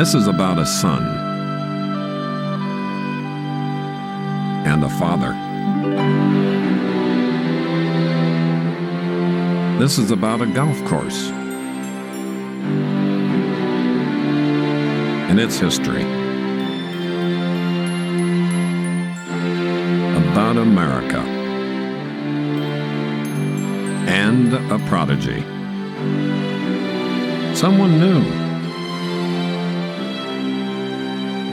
This 0.00 0.14
is 0.14 0.28
about 0.28 0.58
a 0.58 0.64
son 0.64 1.04
and 4.66 4.82
a 4.82 4.88
father. 4.88 5.34
This 9.78 9.98
is 9.98 10.10
about 10.10 10.40
a 10.40 10.46
golf 10.46 10.82
course 10.86 11.28
and 15.28 15.38
its 15.38 15.58
history. 15.58 16.04
About 20.30 20.56
America 20.56 21.20
and 24.08 24.54
a 24.72 24.78
prodigy. 24.88 25.42
Someone 27.54 28.00
new 28.00 28.39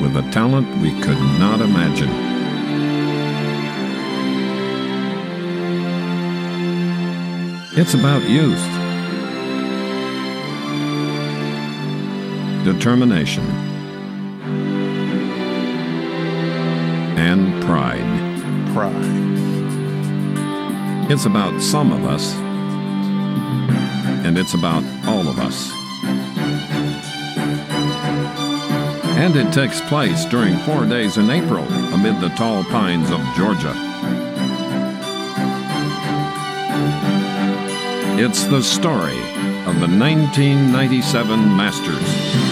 with 0.01 0.15
a 0.15 0.21
talent 0.31 0.67
we 0.81 0.91
could 1.01 1.19
not 1.39 1.59
imagine. 1.61 2.09
It's 7.79 7.93
about 7.93 8.27
youth, 8.27 8.63
determination, 12.63 13.45
and 17.17 17.63
pride. 17.63 18.03
Pride. 18.73 19.27
It's 21.11 21.25
about 21.25 21.61
some 21.61 21.91
of 21.91 22.03
us, 22.05 22.33
and 24.25 24.37
it's 24.37 24.53
about 24.53 24.83
all 25.07 25.27
of 25.27 25.39
us. 25.39 25.86
And 29.17 29.35
it 29.35 29.51
takes 29.51 29.81
place 29.81 30.25
during 30.25 30.55
four 30.59 30.85
days 30.85 31.17
in 31.17 31.31
April 31.31 31.63
amid 31.91 32.21
the 32.21 32.29
tall 32.35 32.63
pines 32.65 33.09
of 33.09 33.19
Georgia. 33.35 33.73
It's 38.19 38.43
the 38.45 38.61
story 38.61 39.17
of 39.65 39.79
the 39.79 39.89
1997 39.89 41.57
Masters. 41.57 42.46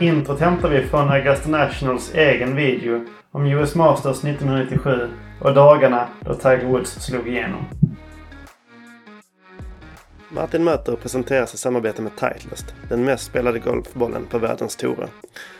Introt 0.00 0.40
hämtar 0.40 0.68
vi 0.68 0.82
från 0.82 1.08
Augusta 1.08 1.48
Nationals 1.48 2.14
egen 2.14 2.56
video 2.56 3.04
om 3.30 3.46
US 3.46 3.74
Masters 3.74 4.16
1997 4.24 5.08
och 5.40 5.54
dagarna 5.54 6.08
då 6.20 6.34
Tiger 6.34 6.66
Woods 6.66 6.90
slog 6.90 7.28
igenom. 7.28 7.64
Martin 10.28 10.64
Möter 10.64 10.96
presenteras 10.96 11.54
i 11.54 11.58
samarbete 11.58 12.02
med 12.02 12.12
Titleist, 12.16 12.74
den 12.88 13.04
mest 13.04 13.24
spelade 13.24 13.58
golfbollen 13.58 14.26
på 14.30 14.38
världens 14.38 14.76
tourer. 14.76 15.08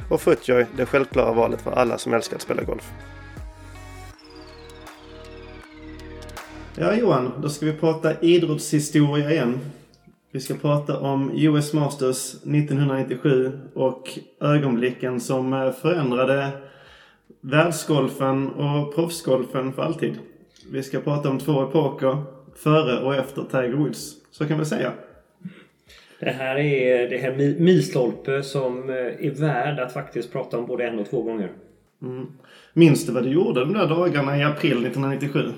Och 0.08 0.20
Footjoy, 0.20 0.66
det 0.76 0.86
självklara 0.86 1.32
valet 1.32 1.60
för 1.60 1.70
alla 1.70 1.98
som 1.98 2.14
älskar 2.14 2.36
att 2.36 2.42
spela 2.42 2.62
golf. 2.62 2.92
Ja 6.74 6.94
Johan, 6.94 7.32
då 7.42 7.48
ska 7.48 7.66
vi 7.66 7.72
prata 7.72 8.20
idrottshistoria 8.20 9.30
igen. 9.30 9.60
Vi 10.32 10.40
ska 10.40 10.54
prata 10.54 10.98
om 11.00 11.30
US 11.34 11.72
Masters 11.72 12.34
1997 12.34 13.52
och 13.74 14.08
ögonblicken 14.40 15.20
som 15.20 15.52
eh, 15.52 15.72
förändrade 15.72 16.48
världsgolfen 17.40 18.48
och 18.48 18.94
proffsgolfen 18.94 19.72
för 19.72 19.82
alltid. 19.82 20.18
Vi 20.72 20.82
ska 20.82 21.00
prata 21.00 21.30
om 21.30 21.38
två 21.38 21.62
epoker, 21.68 22.22
före 22.56 23.00
och 23.04 23.14
efter 23.14 23.42
Tiger 23.50 23.72
Woods. 23.76 24.12
Så 24.30 24.46
kan 24.48 24.58
vi 24.58 24.64
säga. 24.64 24.92
Det 26.20 26.30
här 26.30 26.56
är 26.58 27.08
det 27.10 27.18
här 27.18 27.32
mi- 27.32 27.60
milstolpe 27.60 28.42
som 28.42 28.90
eh, 28.90 28.96
är 28.96 29.40
värd 29.40 29.78
att 29.80 29.92
faktiskt 29.92 30.32
prata 30.32 30.58
om 30.58 30.66
både 30.66 30.84
en 30.86 30.98
och 30.98 31.10
två 31.10 31.22
gånger. 31.22 31.50
Minns 32.72 33.06
du 33.06 33.12
vad 33.12 33.22
du 33.22 33.30
gjorde 33.30 33.60
de 33.60 33.72
där 33.72 33.86
dagarna 33.86 34.38
i 34.38 34.42
april 34.42 34.72
1997? 34.72 35.52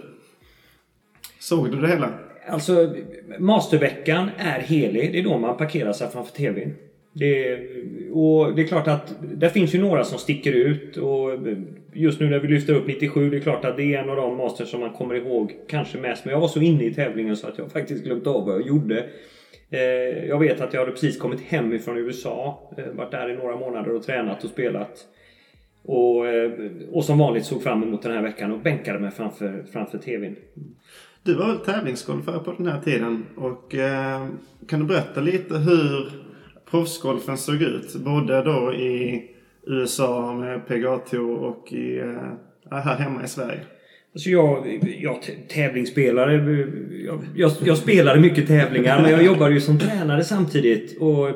Såg 1.39 1.71
du 1.71 1.81
det 1.81 1.89
hela? 1.89 2.09
Alltså, 2.47 2.95
Masterveckan 3.39 4.31
är 4.39 4.61
helig. 4.61 5.13
Det 5.13 5.19
är 5.19 5.25
då 5.25 5.39
man 5.39 5.57
parkerar 5.57 5.93
sig 5.93 6.09
framför 6.09 6.33
TVn. 6.33 6.75
Det 7.13 7.49
är, 7.49 7.69
och 8.13 8.55
det 8.55 8.63
är 8.63 8.67
klart 8.67 8.89
att 8.89 9.15
det 9.21 9.51
finns 9.51 9.75
ju 9.75 9.81
några 9.81 10.05
som 10.05 10.19
sticker 10.19 10.53
ut. 10.53 10.97
Och 10.97 11.31
just 11.93 12.21
nu 12.21 12.31
när 12.31 12.39
vi 12.39 12.49
lyfter 12.49 12.75
upp 12.75 12.87
97, 12.87 13.31
det 13.31 13.37
är 13.37 13.41
klart 13.41 13.65
att 13.65 13.77
det 13.77 13.95
är 13.95 14.03
en 14.03 14.11
av 14.11 14.17
de 14.17 14.37
Masters 14.37 14.69
som 14.69 14.81
man 14.81 14.93
kommer 14.93 15.15
ihåg 15.15 15.53
kanske 15.69 15.99
mest. 15.99 16.25
Men 16.25 16.33
jag 16.33 16.41
var 16.41 16.49
så 16.49 16.61
inne 16.61 16.85
i 16.85 16.95
tävlingen 16.95 17.37
så 17.37 17.49
att 17.49 17.59
jag 17.59 17.73
faktiskt 17.73 18.05
glömt 18.05 18.27
av 18.27 18.47
vad 18.47 18.55
jag 18.55 18.67
gjorde. 18.67 19.07
Eh, 19.71 20.27
jag 20.29 20.39
vet 20.39 20.61
att 20.61 20.73
jag 20.73 20.81
hade 20.81 20.93
precis 20.93 21.19
kommit 21.19 21.41
hem 21.41 21.73
ifrån 21.73 21.97
USA. 21.97 22.71
Eh, 22.79 22.85
varit 22.85 23.11
där 23.11 23.31
i 23.31 23.37
några 23.37 23.57
månader 23.57 23.95
och 23.95 24.03
tränat 24.03 24.45
och 24.45 24.51
spelat. 24.51 25.07
Och, 25.85 26.27
eh, 26.27 26.53
och 26.93 27.05
som 27.05 27.19
vanligt 27.19 27.45
såg 27.45 27.63
fram 27.63 27.83
emot 27.83 28.03
den 28.03 28.13
här 28.13 28.23
veckan 28.23 28.53
och 28.53 28.59
bänkade 28.59 28.99
mig 28.99 29.11
framför, 29.11 29.65
framför 29.73 29.99
TVn. 29.99 30.37
Du 31.25 31.35
var 31.35 31.47
väl 31.47 31.59
tävlingsgolfare 31.59 32.39
på 32.39 32.53
den 32.53 32.67
här 32.67 32.81
tiden 32.81 33.25
och 33.37 33.75
eh, 33.75 34.27
kan 34.69 34.81
du 34.81 34.87
berätta 34.87 35.21
lite 35.21 35.59
hur 35.59 36.11
proffsgolfen 36.71 37.39
såg 37.39 37.63
ut? 37.63 37.95
Både 37.95 38.43
då 38.43 38.75
i 38.75 39.25
USA 39.67 40.33
med 40.35 40.67
PGA 40.67 40.99
Tour 40.99 41.39
och 41.39 41.73
i, 41.73 41.99
eh, 41.99 42.79
här 42.79 42.97
hemma 42.97 43.25
i 43.25 43.29
Sverige. 43.29 43.61
Alltså 44.15 44.31
jag, 44.31 44.81
jag 45.01 45.19
tävlingsspelare. 45.49 46.35
Eh, 46.35 46.69
jag, 47.07 47.21
jag, 47.35 47.53
jag 47.65 47.79
spelade 47.79 48.21
mycket 48.21 48.47
tävlingar 48.47 49.03
men 49.03 49.11
jag 49.11 49.25
jobbade 49.25 49.55
ju 49.55 49.61
som 49.61 49.79
tränare 49.79 50.25
samtidigt. 50.25 51.01
Och 51.01 51.29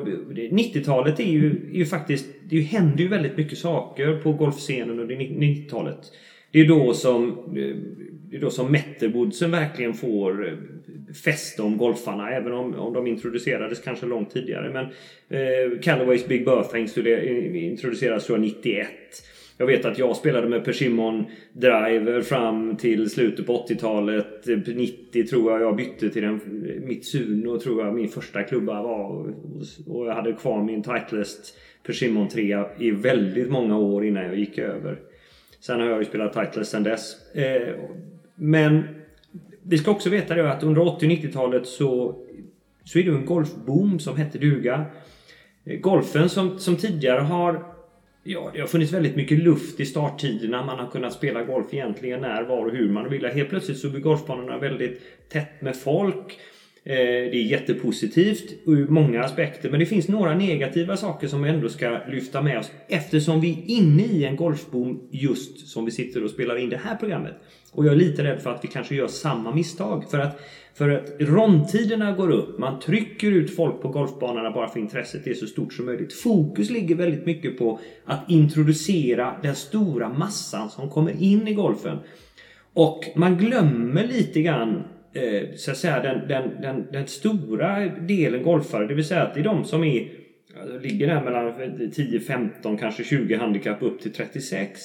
90-talet 0.51 1.19
är 1.19 1.31
ju, 1.31 1.69
är 1.71 1.77
ju 1.77 1.85
faktiskt... 1.85 2.25
Det 2.49 2.61
händer 2.61 2.99
ju 2.99 3.07
väldigt 3.07 3.37
mycket 3.37 3.57
saker 3.57 4.17
på 4.17 4.33
golfscenen 4.33 4.99
under 4.99 5.15
90-talet. 5.15 5.99
Det 6.51 6.59
är 6.59 6.67
då 6.67 6.93
som... 6.93 7.29
Eh, 7.57 7.75
det 8.29 8.37
är 8.37 8.41
då 8.41 8.49
som 8.49 8.71
Metterwoodsen 8.71 9.51
verkligen 9.51 9.93
får 9.93 10.47
eh, 10.47 10.53
fäste 11.23 11.61
om 11.61 11.77
golfarna. 11.77 12.31
Även 12.31 12.53
om, 12.53 12.75
om 12.75 12.93
de 12.93 13.07
introducerades 13.07 13.79
kanske 13.79 14.05
långt 14.05 14.33
tidigare. 14.33 14.69
Men 14.69 14.85
eh, 15.29 15.79
Callaways 15.79 16.27
Big 16.27 16.45
Bertha 16.45 16.77
eh, 16.77 17.63
introducerades 17.63 18.25
tror 18.25 18.37
jag 18.37 18.45
91. 18.45 18.87
Jag 19.57 19.67
vet 19.67 19.85
att 19.85 19.97
jag 19.97 20.15
spelade 20.15 20.49
med 20.49 20.65
Persimmon 20.65 21.25
Driver 21.53 22.21
fram 22.21 22.77
till 22.77 23.09
slutet 23.09 23.45
på 23.45 23.65
80-talet. 23.69 24.45
90 24.67 25.21
eh, 25.21 25.25
tror 25.25 25.51
jag 25.51 25.61
jag 25.61 25.75
bytte 25.75 26.09
till 26.09 26.21
den 26.21 26.39
Mitsuno 26.87 27.59
tror 27.59 27.85
jag 27.85 27.95
min 27.95 28.09
första 28.09 28.43
klubba 28.43 28.81
var. 28.83 29.33
Och 29.87 30.07
jag 30.07 30.13
hade 30.13 30.33
kvar 30.33 30.63
min 30.63 30.83
Titleist 30.83 31.57
Persimmon 31.83 32.27
3 32.27 32.63
i 32.79 32.91
väldigt 32.91 33.49
många 33.49 33.77
år 33.77 34.05
innan 34.05 34.23
jag 34.23 34.35
gick 34.35 34.57
över. 34.57 34.99
Sen 35.59 35.79
har 35.79 35.87
jag 35.87 35.99
ju 35.99 36.05
spelat 36.05 36.33
Titleist 36.33 36.71
sen 36.71 36.83
dess. 36.83 37.35
Eh, 37.35 37.73
men 38.37 38.83
vi 39.63 39.77
ska 39.77 39.91
också 39.91 40.09
veta 40.09 40.35
det 40.35 40.51
att 40.51 40.63
under 40.63 40.81
80 40.81 41.05
och 41.05 41.11
90-talet 41.11 41.67
så, 41.67 42.15
så 42.83 42.99
är 42.99 43.03
det 43.03 43.11
en 43.11 43.25
golfboom 43.25 43.99
som 43.99 44.17
hette 44.17 44.37
duga. 44.37 44.85
Eh, 45.65 45.79
golfen 45.79 46.29
som, 46.29 46.59
som 46.59 46.75
tidigare 46.75 47.21
har 47.21 47.77
Ja, 48.29 48.51
det 48.53 48.59
har 48.59 48.67
funnits 48.67 48.93
väldigt 48.93 49.15
mycket 49.15 49.39
luft 49.39 49.79
i 49.79 49.85
starttiderna. 49.85 50.65
Man 50.65 50.79
har 50.79 50.91
kunnat 50.91 51.13
spela 51.13 51.43
golf 51.43 51.73
egentligen 51.73 52.21
när, 52.21 52.43
var 52.43 52.65
och 52.65 52.71
hur 52.71 52.89
man 52.89 53.09
vill. 53.09 53.25
Helt 53.25 53.49
plötsligt 53.49 53.77
så 53.77 53.89
blir 53.89 54.01
golfbanorna 54.01 54.57
väldigt 54.57 55.01
tätt 55.29 55.61
med 55.61 55.75
folk. 55.75 56.39
Eh, 56.83 56.95
det 56.95 57.35
är 57.35 57.43
jättepositivt 57.43 58.53
ur 58.65 58.87
många 58.87 59.23
aspekter. 59.23 59.69
Men 59.69 59.79
det 59.79 59.85
finns 59.85 60.07
några 60.07 60.35
negativa 60.35 60.97
saker 60.97 61.27
som 61.27 61.43
vi 61.43 61.49
ändå 61.49 61.69
ska 61.69 61.99
lyfta 62.07 62.41
med 62.41 62.59
oss. 62.59 62.71
Eftersom 62.87 63.41
vi 63.41 63.51
är 63.51 63.77
inne 63.77 64.03
i 64.03 64.25
en 64.25 64.35
golfboom 64.35 65.09
just 65.11 65.67
som 65.67 65.85
vi 65.85 65.91
sitter 65.91 66.23
och 66.23 66.29
spelar 66.29 66.57
in 66.57 66.69
det 66.69 66.81
här 66.83 66.95
programmet. 66.95 67.33
Och 67.71 67.85
jag 67.85 67.93
är 67.93 67.97
lite 67.97 68.23
rädd 68.23 68.41
för 68.41 68.49
att 68.49 68.63
vi 68.63 68.67
kanske 68.67 68.95
gör 68.95 69.07
samma 69.07 69.51
misstag. 69.51 70.11
För 70.11 70.19
att, 70.19 70.39
för 70.73 70.89
att 70.89 71.15
rondtiderna 71.19 72.11
går 72.11 72.31
upp. 72.31 72.59
Man 72.59 72.79
trycker 72.79 73.31
ut 73.31 73.55
folk 73.55 73.81
på 73.81 73.89
golfbanorna 73.89 74.51
bara 74.51 74.69
för 74.69 74.79
intresset 74.79 75.27
är 75.27 75.33
så 75.33 75.47
stort 75.47 75.73
som 75.73 75.85
möjligt. 75.85 76.13
Fokus 76.13 76.69
ligger 76.69 76.95
väldigt 76.95 77.25
mycket 77.25 77.57
på 77.57 77.79
att 78.05 78.29
introducera 78.31 79.35
den 79.41 79.55
stora 79.55 80.09
massan 80.09 80.69
som 80.69 80.89
kommer 80.89 81.23
in 81.23 81.47
i 81.47 81.53
golfen. 81.53 81.97
Och 82.73 83.03
man 83.15 83.37
glömmer 83.37 84.07
lite 84.07 84.41
grann 84.41 84.83
eh, 85.13 85.55
så 85.55 85.71
att 85.71 85.77
säga 85.77 86.01
den, 86.01 86.27
den, 86.27 86.61
den, 86.61 86.87
den 86.91 87.07
stora 87.07 87.79
delen 87.89 88.43
golfare. 88.43 88.87
Det 88.87 88.93
vill 88.93 89.05
säga 89.05 89.23
att 89.23 89.33
det 89.33 89.39
är 89.39 89.43
de 89.43 89.65
som 89.65 89.83
är 89.83 90.11
ligger 90.81 91.07
där 91.07 91.23
mellan 91.23 91.91
10, 91.91 92.19
15, 92.19 92.77
kanske 92.77 93.03
20 93.03 93.35
handikapp 93.35 93.81
upp 93.81 94.01
till 94.01 94.13
36. 94.13 94.79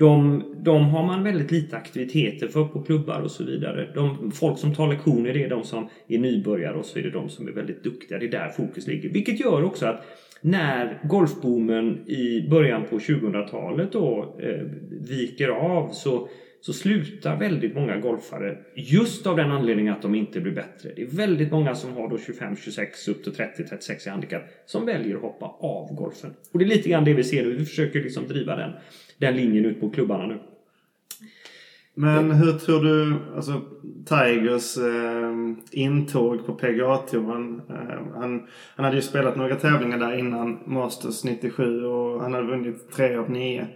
De, 0.00 0.44
de 0.56 0.84
har 0.84 1.06
man 1.06 1.24
väldigt 1.24 1.50
lite 1.50 1.76
aktiviteter 1.76 2.48
för 2.48 2.64
på 2.64 2.82
klubbar 2.82 3.20
och 3.20 3.30
så 3.30 3.44
vidare. 3.44 3.88
De, 3.94 4.32
folk 4.32 4.58
som 4.58 4.74
tar 4.74 4.88
lektioner 4.88 5.34
det 5.34 5.44
är 5.44 5.48
de 5.48 5.64
som 5.64 5.88
är 6.08 6.18
nybörjare 6.18 6.74
och 6.74 6.84
så 6.84 6.98
är 6.98 7.02
det 7.02 7.10
de 7.10 7.28
som 7.28 7.48
är 7.48 7.52
väldigt 7.52 7.84
duktiga. 7.84 8.18
Det 8.18 8.26
är 8.26 8.30
där 8.30 8.48
fokus 8.48 8.86
ligger. 8.86 9.08
Vilket 9.08 9.40
gör 9.40 9.64
också 9.64 9.86
att 9.86 10.04
när 10.40 10.98
golfboomen 11.04 12.08
i 12.08 12.48
början 12.50 12.82
på 12.90 12.98
2000-talet 12.98 13.92
då 13.92 14.36
eh, 14.38 14.66
viker 15.08 15.48
av 15.48 15.90
så 15.92 16.28
så 16.60 16.72
slutar 16.72 17.36
väldigt 17.36 17.74
många 17.74 17.96
golfare 17.96 18.58
just 18.74 19.26
av 19.26 19.36
den 19.36 19.50
anledningen 19.50 19.94
att 19.94 20.02
de 20.02 20.14
inte 20.14 20.40
blir 20.40 20.52
bättre. 20.52 20.90
Det 20.96 21.02
är 21.02 21.06
väldigt 21.06 21.52
många 21.52 21.74
som 21.74 21.92
har 21.92 22.08
då 22.08 22.18
25, 22.18 22.56
26 22.56 23.08
upp 23.08 23.24
till 23.24 23.34
30, 23.34 23.64
36 23.64 24.06
i 24.06 24.10
handikapp 24.10 24.42
som 24.66 24.86
väljer 24.86 25.16
att 25.16 25.22
hoppa 25.22 25.46
av 25.46 25.94
golfen. 25.94 26.34
Och 26.52 26.58
det 26.58 26.64
är 26.64 26.68
lite 26.68 26.88
grann 26.88 27.04
det 27.04 27.14
vi 27.14 27.24
ser 27.24 27.44
nu. 27.44 27.56
Vi 27.56 27.64
försöker 27.64 28.02
liksom 28.02 28.28
driva 28.28 28.56
den, 28.56 28.70
den 29.18 29.36
linjen 29.36 29.64
ut 29.64 29.80
på 29.80 29.90
klubbarna 29.90 30.26
nu. 30.26 30.38
Men 31.94 32.30
hur 32.30 32.52
tror 32.52 32.84
du, 32.84 33.16
alltså 33.36 33.60
Tigers 34.06 34.76
eh, 34.76 35.80
intåg 35.80 36.46
på 36.46 36.54
PGA-touren. 36.54 37.60
Eh, 37.68 38.14
han, 38.14 38.46
han 38.76 38.84
hade 38.84 38.96
ju 38.96 39.02
spelat 39.02 39.36
några 39.36 39.56
tävlingar 39.56 39.98
där 39.98 40.18
innan 40.18 40.58
Masters 40.66 41.24
97 41.24 41.84
och 41.84 42.22
han 42.22 42.34
hade 42.34 42.46
vunnit 42.46 42.92
tre 42.92 43.16
av 43.16 43.30
nio. 43.30 43.66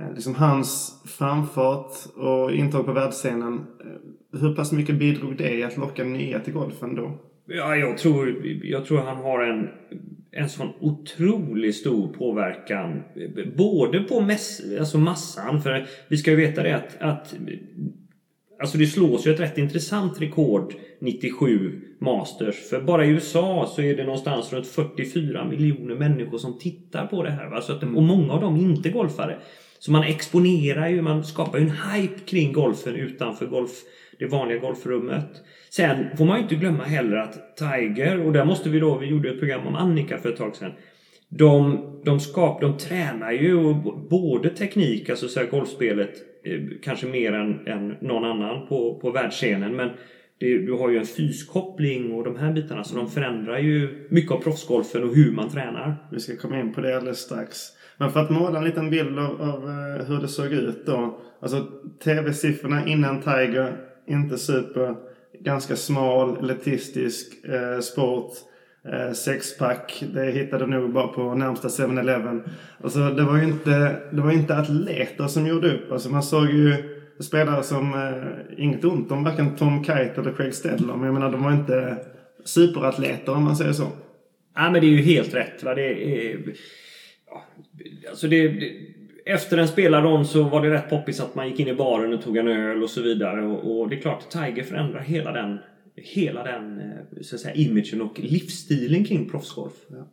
Eh, 0.00 0.14
liksom 0.14 0.34
hans 0.34 1.02
framfart 1.06 1.92
och 2.16 2.52
intåg 2.52 2.86
på 2.86 2.92
världsscenen. 2.92 3.54
Eh, 3.54 4.40
hur 4.40 4.54
pass 4.54 4.72
mycket 4.72 4.98
bidrog 4.98 5.36
det 5.36 5.54
i 5.54 5.62
att 5.62 5.76
locka 5.76 6.04
nya 6.04 6.40
till 6.40 6.52
golfen 6.52 6.94
då? 6.94 7.18
Ja, 7.46 7.76
jag 7.76 7.98
tror, 7.98 8.46
jag 8.62 8.84
tror 8.84 8.98
han 8.98 9.16
har 9.16 9.42
en, 9.42 9.68
en 10.30 10.48
sån 10.48 10.68
otroligt 10.80 11.76
stor 11.76 12.12
påverkan. 12.12 13.02
Både 13.56 14.00
på 14.00 14.20
mäss, 14.20 14.60
alltså 14.78 14.98
massan, 14.98 15.62
för 15.62 15.86
vi 16.08 16.16
ska 16.16 16.30
ju 16.30 16.36
veta 16.36 16.62
det 16.62 16.76
att, 16.76 16.96
att 17.00 17.34
Alltså 18.62 18.78
det 18.78 18.86
slås 18.86 19.26
ju 19.26 19.32
ett 19.32 19.40
rätt 19.40 19.58
intressant 19.58 20.20
rekord 20.20 20.74
97 21.00 21.80
Masters. 22.00 22.54
För 22.70 22.80
bara 22.80 23.04
i 23.04 23.08
USA 23.08 23.72
så 23.76 23.82
är 23.82 23.96
det 23.96 24.04
någonstans 24.04 24.52
runt 24.52 24.66
44 24.66 25.44
miljoner 25.44 25.94
människor 25.94 26.38
som 26.38 26.58
tittar 26.58 27.06
på 27.06 27.22
det 27.22 27.30
här. 27.30 27.50
Va? 27.50 27.60
Så 27.60 27.72
att, 27.72 27.82
och 27.82 28.02
många 28.02 28.32
av 28.32 28.40
dem 28.40 28.56
är 28.56 28.60
inte 28.60 28.90
golfare. 28.90 29.38
Så 29.82 29.92
man 29.92 30.02
exponerar 30.02 30.88
ju, 30.88 31.02
man 31.02 31.24
skapar 31.24 31.58
ju 31.58 31.64
en 31.64 31.70
hype 31.70 32.20
kring 32.26 32.52
golfen 32.52 32.96
utanför 32.96 33.46
golf, 33.46 33.70
det 34.18 34.26
vanliga 34.26 34.58
golfrummet. 34.58 35.28
Sen 35.70 36.16
får 36.16 36.24
man 36.24 36.36
ju 36.36 36.42
inte 36.42 36.54
glömma 36.54 36.84
heller 36.84 37.16
att 37.16 37.56
Tiger, 37.56 38.26
och 38.26 38.32
där 38.32 38.44
måste 38.44 38.70
vi 38.70 38.80
då, 38.80 38.98
vi 38.98 39.06
gjorde 39.06 39.30
ett 39.30 39.38
program 39.38 39.66
om 39.66 39.74
Annika 39.74 40.18
för 40.18 40.28
ett 40.28 40.36
tag 40.36 40.56
sedan. 40.56 40.72
De, 41.28 41.80
de, 42.04 42.20
skap, 42.20 42.60
de 42.60 42.78
tränar 42.78 43.32
ju 43.32 43.74
både 44.10 44.50
teknik, 44.50 45.10
alltså 45.10 45.28
så 45.28 45.40
här 45.40 45.46
golfspelet, 45.46 46.14
eh, 46.44 46.60
kanske 46.82 47.06
mer 47.06 47.32
än, 47.32 47.66
än 47.66 47.88
någon 47.88 48.24
annan 48.24 48.66
på, 48.66 48.98
på 49.02 49.10
världsscenen. 49.10 49.76
Men 49.76 49.90
det, 50.38 50.58
du 50.58 50.72
har 50.72 50.90
ju 50.90 50.98
en 50.98 51.06
fyskoppling 51.06 52.12
och 52.12 52.24
de 52.24 52.36
här 52.36 52.52
bitarna. 52.52 52.84
Så 52.84 52.96
de 52.96 53.10
förändrar 53.10 53.58
ju 53.58 54.06
mycket 54.10 54.32
av 54.32 54.42
proffsgolfen 54.42 55.02
och 55.02 55.14
hur 55.14 55.32
man 55.32 55.50
tränar. 55.50 55.96
Vi 56.12 56.20
ska 56.20 56.36
komma 56.36 56.60
in 56.60 56.72
på 56.72 56.80
det 56.80 56.96
alldeles 56.96 57.18
strax. 57.18 57.58
Men 58.02 58.12
för 58.12 58.20
att 58.20 58.30
måla 58.30 58.58
en 58.58 58.64
liten 58.64 58.90
bild 58.90 59.18
av, 59.18 59.42
av 59.42 59.70
eh, 59.70 60.06
hur 60.06 60.20
det 60.20 60.28
såg 60.28 60.52
ut 60.52 60.86
då. 60.86 61.18
Alltså 61.40 61.66
tv-siffrorna 62.04 62.86
innan 62.86 63.20
Tiger, 63.20 63.72
inte 64.06 64.38
super. 64.38 64.94
Ganska 65.40 65.76
smal, 65.76 66.38
elitistisk 66.44 67.44
eh, 67.44 67.80
sport. 67.80 68.32
Eh, 68.92 69.12
sexpack, 69.12 70.04
det 70.14 70.30
hittade 70.30 70.66
nog 70.66 70.92
bara 70.92 71.08
på 71.08 71.34
närmsta 71.34 71.68
7-Eleven. 71.68 72.42
Alltså 72.82 73.00
det 73.10 73.22
var 73.22 73.36
ju 73.36 73.44
inte, 73.44 74.00
det 74.12 74.20
var 74.20 74.30
inte 74.30 74.56
atleter 74.56 75.26
som 75.26 75.46
gjorde 75.46 75.74
upp. 75.74 75.92
Alltså 75.92 76.10
man 76.10 76.22
såg 76.22 76.46
ju 76.50 76.74
spelare 77.20 77.62
som, 77.62 77.94
eh, 77.94 78.64
inget 78.64 78.84
ont 78.84 79.12
om 79.12 79.24
varken 79.24 79.56
Tom 79.56 79.84
Kite 79.84 80.14
eller 80.16 80.32
Craig 80.32 80.54
Stedler. 80.54 80.94
Men 80.94 81.04
jag 81.04 81.14
menar 81.14 81.32
de 81.32 81.42
var 81.42 81.52
inte 81.52 81.96
superatleter 82.44 83.34
om 83.34 83.44
man 83.44 83.56
säger 83.56 83.72
så. 83.72 83.86
Ja 84.54 84.70
men 84.70 84.80
det 84.80 84.86
är 84.86 84.96
ju 84.96 85.02
helt 85.02 85.34
rätt. 85.34 85.62
Va? 85.62 85.74
Det 85.74 86.04
är, 86.04 86.38
Alltså 88.08 88.28
det, 88.28 88.48
det, 88.48 88.72
efter 89.24 89.58
en 89.58 89.68
spelarrond 89.68 90.26
så 90.26 90.42
var 90.42 90.62
det 90.62 90.70
rätt 90.70 90.90
poppis 90.90 91.20
att 91.20 91.34
man 91.34 91.48
gick 91.48 91.60
in 91.60 91.68
i 91.68 91.74
baren 91.74 92.12
och 92.12 92.22
tog 92.22 92.36
en 92.36 92.48
öl 92.48 92.82
och 92.82 92.90
så 92.90 93.02
vidare. 93.02 93.42
Och, 93.42 93.80
och 93.80 93.88
det 93.88 93.96
är 93.96 94.00
klart, 94.00 94.30
Tiger 94.30 94.62
förändrar 94.62 95.00
hela 95.00 95.32
den, 95.32 95.58
hela 95.96 96.42
den 96.42 96.80
eh, 96.80 97.22
så 97.22 97.34
att 97.34 97.40
säga, 97.40 97.54
imagen 97.54 98.02
och 98.02 98.20
livsstilen 98.20 99.04
kring 99.04 99.28
proffsgolf. 99.28 99.72
Ja. 99.88 100.08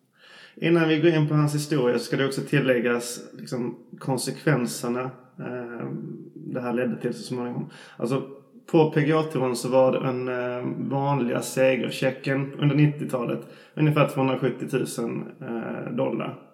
Innan 0.56 0.89
vi 0.89 1.00
går 1.00 1.12
in 1.12 1.27
på 1.27 1.33
hans 1.33 1.56
historia 1.56 2.00
så 2.00 2.06
ska 2.06 2.18
det 2.18 2.25
också 2.25 2.42
tilläggas 2.42 3.19
liksom, 3.39 3.75
konsekvenserna 4.00 5.01
eh, 5.39 5.88
det 6.33 6.62
här 6.62 6.74
ledde 6.74 7.01
till 7.01 7.13
så 7.13 7.24
småningom. 7.24 7.69
Alltså, 7.98 8.30
på 8.71 8.92
PGA-touren 8.92 9.56
så 9.56 9.69
var 9.69 9.92
den 9.92 10.27
eh, 10.27 10.89
vanliga 10.89 11.42
segerchecken 11.42 12.54
under 12.54 12.75
90-talet 12.75 13.39
ungefär 13.74 14.10
270 14.10 14.68
000 15.00 15.24
eh, 15.42 15.92
dollar. 15.95 16.49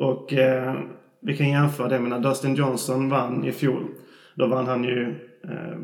Och 0.00 0.32
eh, 0.32 0.74
vi 1.20 1.36
kan 1.36 1.48
jämföra 1.48 1.88
det 1.88 2.00
med 2.00 2.10
när 2.10 2.20
Dustin 2.20 2.54
Johnson 2.54 3.08
vann 3.08 3.44
i 3.44 3.52
fjol. 3.52 3.86
Då 4.34 4.46
vann 4.46 4.66
han 4.66 4.84
ju 4.84 5.30
eh, 5.44 5.78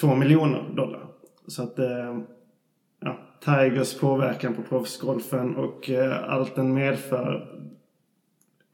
2 0.00 0.14
miljoner 0.14 0.64
dollar. 0.76 1.06
Så 1.46 1.62
att 1.62 1.78
eh, 1.78 2.18
ja, 3.00 3.18
Tigers 3.44 4.00
påverkan 4.00 4.54
på 4.54 4.62
proffsgolfen 4.62 5.56
och 5.56 5.90
eh, 5.90 6.32
allt 6.32 6.54
den 6.54 6.74
medför 6.74 7.48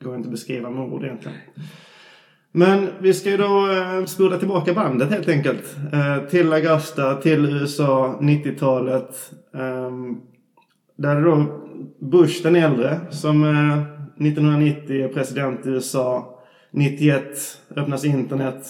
går 0.02 0.14
inte 0.14 0.26
att 0.26 0.32
beskriva 0.32 0.70
med 0.70 0.84
ord 0.84 1.04
egentligen. 1.04 1.38
Men 2.52 2.88
vi 3.00 3.14
ska 3.14 3.30
ju 3.30 3.36
då 3.36 3.70
eh, 3.70 4.04
spola 4.04 4.38
tillbaka 4.38 4.74
bandet 4.74 5.10
helt 5.10 5.28
enkelt. 5.28 5.76
Eh, 5.92 6.28
till 6.28 6.52
Augusta, 6.52 7.14
till 7.14 7.44
USA, 7.44 8.18
90-talet. 8.20 9.32
Ehm, 9.54 10.20
där 10.96 11.16
är 11.16 11.22
då 11.22 11.46
Bush 11.98 12.42
den 12.42 12.56
äldre 12.56 13.00
som 13.10 13.44
eh, 13.44 13.97
1990 14.20 15.04
är 15.04 15.08
president 15.08 15.66
i 15.66 15.68
USA. 15.68 16.38
91 16.70 17.24
öppnas 17.76 18.04
internet. 18.04 18.66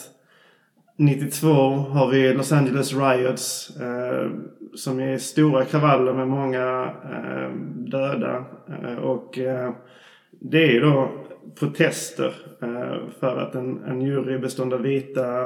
92 0.97 1.49
har 1.75 2.11
vi 2.11 2.35
Los 2.35 2.53
Angeles 2.53 2.95
Riots. 2.95 3.77
Eh, 3.81 4.31
som 4.75 5.01
är 5.01 5.19
stora 5.19 5.65
kravaller 5.65 6.13
med 6.13 6.29
många 6.29 6.95
eh, 7.13 7.51
döda. 7.75 8.45
Eh, 8.83 8.97
och 8.97 9.39
eh, 9.39 9.73
det 10.31 10.65
är 10.65 10.73
ju 10.73 10.81
då 10.81 11.11
protester 11.59 12.35
eh, 12.63 13.11
för 13.21 13.37
att 13.37 13.55
en, 13.55 13.85
en 13.85 14.03
jury 14.03 14.39
bestående 14.39 14.77
av 14.77 14.83
vita 14.83 15.43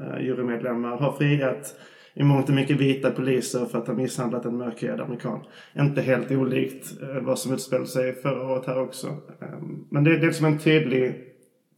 eh, 0.00 0.20
jurymedlemmar 0.20 0.96
har 0.96 1.12
friat 1.12 1.74
i 2.14 2.22
mångt 2.22 2.48
och 2.48 2.54
mycket 2.54 2.76
vita 2.76 3.10
poliser 3.10 3.66
för 3.66 3.78
att 3.78 3.86
ha 3.86 3.94
misshandlat 3.94 4.44
en 4.44 4.56
mörkhyad 4.56 5.00
amerikan. 5.00 5.40
Inte 5.78 6.00
helt 6.00 6.30
olikt 6.30 7.02
eh, 7.02 7.22
vad 7.22 7.38
som 7.38 7.52
utspelade 7.54 7.86
sig 7.86 8.12
förra 8.14 8.52
året 8.52 8.66
här 8.66 8.80
också. 8.80 9.06
Ehm, 9.40 9.84
men 9.90 10.04
det, 10.04 10.10
det 10.10 10.22
är 10.24 10.26
liksom 10.26 10.46
en 10.46 10.58
tydlig, 10.58 11.14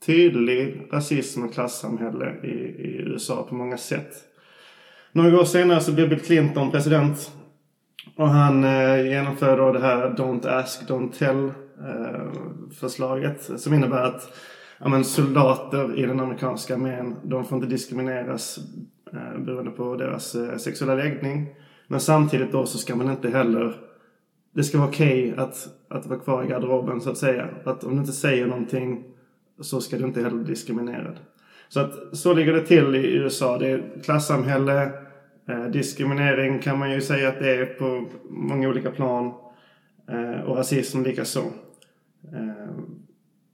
tydlig 0.06 0.88
rasism 0.92 1.42
och 1.42 1.52
klassamhälle 1.52 2.34
i, 2.42 2.48
i 2.48 3.02
USA 3.06 3.46
på 3.48 3.54
många 3.54 3.76
sätt. 3.78 4.12
Några 5.12 5.40
år 5.40 5.44
senare 5.44 5.80
så 5.80 5.92
blev 5.92 6.08
Bill 6.08 6.20
Clinton 6.20 6.70
president. 6.70 7.32
Och 8.16 8.28
han 8.28 8.64
eh, 8.64 9.06
genomför 9.06 9.56
då 9.56 9.72
det 9.72 9.80
här 9.80 10.10
Don't 10.10 10.48
Ask, 10.48 10.88
Don't 10.88 11.12
Tell 11.12 11.44
eh, 11.44 12.32
förslaget. 12.80 13.60
Som 13.60 13.74
innebär 13.74 14.02
att 14.02 14.32
ja, 14.78 14.88
men 14.88 15.04
soldater 15.04 15.98
i 15.98 16.06
den 16.06 16.20
amerikanska 16.20 16.74
armén, 16.74 17.16
de 17.24 17.44
får 17.44 17.56
inte 17.56 17.68
diskrimineras 17.68 18.58
Eh, 19.14 19.38
beroende 19.38 19.70
på 19.70 19.96
deras 19.96 20.34
eh, 20.34 20.56
sexuella 20.56 20.94
läggning. 20.94 21.54
Men 21.88 22.00
samtidigt 22.00 22.52
då 22.52 22.66
så 22.66 22.78
ska 22.78 22.96
man 22.96 23.10
inte 23.10 23.30
heller... 23.30 23.74
Det 24.54 24.64
ska 24.64 24.78
vara 24.78 24.88
okej 24.88 25.32
okay 25.32 25.44
att, 25.44 25.68
att 25.88 26.06
vara 26.06 26.20
kvar 26.20 26.44
i 26.44 26.46
garderoben 26.46 27.00
så 27.00 27.10
att 27.10 27.18
säga. 27.18 27.48
Att 27.64 27.84
om 27.84 27.92
du 27.92 28.00
inte 28.00 28.12
säger 28.12 28.46
någonting 28.46 29.04
så 29.60 29.80
ska 29.80 29.98
du 29.98 30.04
inte 30.04 30.22
heller 30.22 30.36
bli 30.36 30.44
diskriminerad. 30.44 31.18
Så 31.68 31.80
att 31.80 32.16
så 32.16 32.34
ligger 32.34 32.52
det 32.52 32.66
till 32.66 32.94
i 32.94 33.16
USA. 33.16 33.58
Det 33.58 33.66
är 33.66 34.02
klassamhälle. 34.04 34.92
Eh, 35.48 35.64
diskriminering 35.64 36.58
kan 36.58 36.78
man 36.78 36.90
ju 36.90 37.00
säga 37.00 37.28
att 37.28 37.38
det 37.38 37.54
är 37.54 37.66
på 37.66 38.08
många 38.30 38.68
olika 38.68 38.90
plan. 38.90 39.32
Eh, 40.08 40.40
och 40.40 40.56
rasism 40.56 41.02
likaså. 41.02 41.40
Eh, 42.32 42.74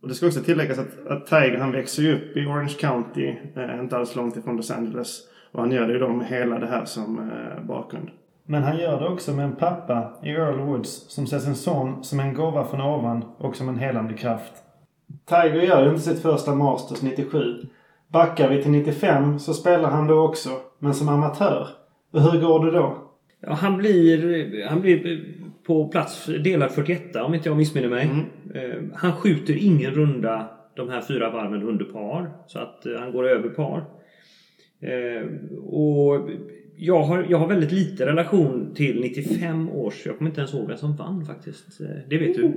och 0.03 0.09
det 0.09 0.15
ska 0.15 0.27
också 0.27 0.41
tilläggas 0.41 0.79
att, 0.79 1.07
att 1.07 1.27
Tiger 1.27 1.59
han 1.59 1.73
växer 1.73 2.03
ju 2.03 2.15
upp 2.15 2.37
i 2.37 2.47
Orange 2.47 2.75
County, 2.81 3.35
eh, 3.57 3.81
inte 3.81 3.97
alls 3.97 4.17
långt 4.17 4.37
ifrån 4.37 4.57
Los 4.57 4.71
Angeles. 4.71 5.21
Och 5.53 5.61
han 5.61 5.73
gör 5.73 5.87
det 5.87 5.93
ju 5.93 5.99
då 5.99 6.09
med 6.09 6.27
hela 6.27 6.59
det 6.59 6.67
här 6.67 6.85
som 6.85 7.19
eh, 7.19 7.65
bakgrund. 7.65 8.11
Men 8.47 8.63
han 8.63 8.79
gör 8.79 9.01
det 9.01 9.09
också 9.09 9.33
med 9.33 9.45
en 9.45 9.57
pappa 9.57 10.13
i 10.23 10.29
Earl 10.31 10.61
Woods 10.61 11.05
som 11.09 11.27
ser 11.27 11.39
sin 11.39 11.55
son 11.55 12.05
som 12.05 12.21
en 12.21 12.35
gåva 12.35 12.65
från 12.65 12.81
ovan 12.81 13.25
och 13.39 13.57
som 13.57 13.69
en 13.69 13.79
helande 13.79 14.15
kraft. 14.15 14.53
Tiger 15.29 15.63
gör 15.63 15.83
ju 15.83 15.89
inte 15.89 16.03
sitt 16.03 16.23
första 16.23 16.55
Masters 16.55 17.03
97. 17.03 17.67
Backar 18.09 18.49
vi 18.49 18.63
till 18.63 18.71
95 18.71 19.39
så 19.39 19.55
spelar 19.55 19.91
han 19.91 20.07
då 20.07 20.21
också, 20.21 20.51
men 20.79 20.95
som 20.95 21.09
amatör. 21.09 21.69
Och 22.13 22.23
hur 22.23 22.41
går 22.41 22.65
det 22.65 22.71
då? 22.71 22.97
Ja, 23.41 23.53
han 23.53 23.77
blir, 23.77 24.69
han 24.69 24.81
blir 24.81 25.25
på 25.67 25.89
plats 25.89 26.27
delad 26.27 26.71
41 26.71 27.17
om 27.17 27.35
inte 27.35 27.49
jag 27.49 27.57
missminner 27.57 27.89
mig. 27.89 28.11
Eh, 28.55 28.83
han 28.95 29.13
skjuter 29.13 29.65
ingen 29.65 29.91
runda 29.91 30.49
de 30.77 30.89
här 30.89 31.01
fyra 31.01 31.31
varven 31.31 31.63
under 31.63 31.85
par. 31.85 32.31
Så 32.47 32.59
att 32.59 32.87
eh, 32.87 32.93
han 32.99 33.13
går 33.13 33.29
över 33.29 33.49
par. 33.49 33.85
Eh, 34.81 35.27
och 35.57 36.31
jag 36.77 37.03
har, 37.03 37.27
jag 37.29 37.39
har 37.39 37.49
väldigt 37.49 37.73
lite 37.73 38.07
relation 38.07 38.73
till 38.75 39.01
95 39.01 39.69
års. 39.69 40.07
Jag 40.07 40.19
kommer 40.19 40.31
inte 40.31 40.41
ens 40.41 40.55
ihåg 40.55 40.69
vem 40.69 40.77
som 40.77 40.97
vann 40.97 41.25
faktiskt. 41.27 41.81
Eh, 41.81 41.87
det 42.09 42.19
vet 42.19 42.35
du. 42.35 42.45
Oh. 42.45 42.53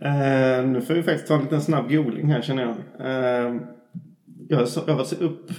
Eh, 0.00 0.66
nu 0.66 0.80
får 0.80 0.94
vi 0.94 1.02
faktiskt 1.02 1.26
ta 1.26 1.34
en 1.34 1.42
liten 1.42 1.60
snabb 1.60 1.90
googling 1.90 2.26
här 2.26 2.42
känner 2.42 2.62
jag. 2.62 2.76
Eh, 3.00 3.56
jag, 4.48 4.68
så, 4.68 4.80
jag 4.86 4.96
var 4.96 5.04
så 5.04 5.24
upp, 5.24 5.50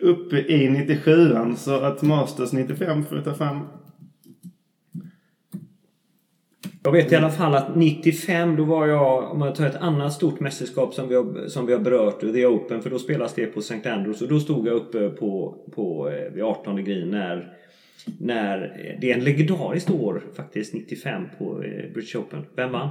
uppe 0.00 0.36
i 0.36 0.68
97an 0.68 1.54
så 1.54 1.80
att 1.80 2.02
Masters 2.02 2.52
95 2.52 3.04
får 3.04 3.16
vi 3.16 3.22
ta 3.22 3.34
fram. 3.34 3.60
Jag 6.84 6.92
vet 6.92 7.12
i 7.12 7.16
alla 7.16 7.30
fall 7.30 7.54
att 7.54 7.76
95 7.76 8.56
då 8.56 8.64
var 8.64 8.86
jag, 8.86 9.32
om 9.32 9.40
jag 9.40 9.54
tar 9.54 9.66
ett 9.66 9.76
annat 9.76 10.12
stort 10.12 10.40
mästerskap 10.40 10.94
som 10.94 11.08
vi 11.08 11.14
har, 11.14 11.48
som 11.48 11.66
vi 11.66 11.72
har 11.72 11.80
berört, 11.80 12.20
The 12.20 12.46
Open, 12.46 12.82
för 12.82 12.90
då 12.90 12.98
spelas 12.98 13.34
det 13.34 13.46
på 13.46 13.60
St. 13.60 13.90
Andrews 13.90 14.22
och 14.22 14.28
då 14.28 14.40
stod 14.40 14.66
jag 14.66 14.74
uppe 14.74 15.08
på, 15.08 15.56
på 15.74 16.10
eh, 16.10 16.32
vid 16.32 16.44
18 16.44 16.84
green 16.84 17.10
när, 17.10 17.56
när 18.18 18.62
eh, 18.62 19.00
det 19.00 19.10
är 19.10 19.14
en 19.14 19.24
legendariskt 19.24 19.90
år 19.90 20.22
faktiskt, 20.36 20.74
95 20.74 21.22
på 21.38 21.62
eh, 21.62 21.92
British 21.94 22.16
Open. 22.16 22.46
Vem 22.56 22.72
vann? 22.72 22.88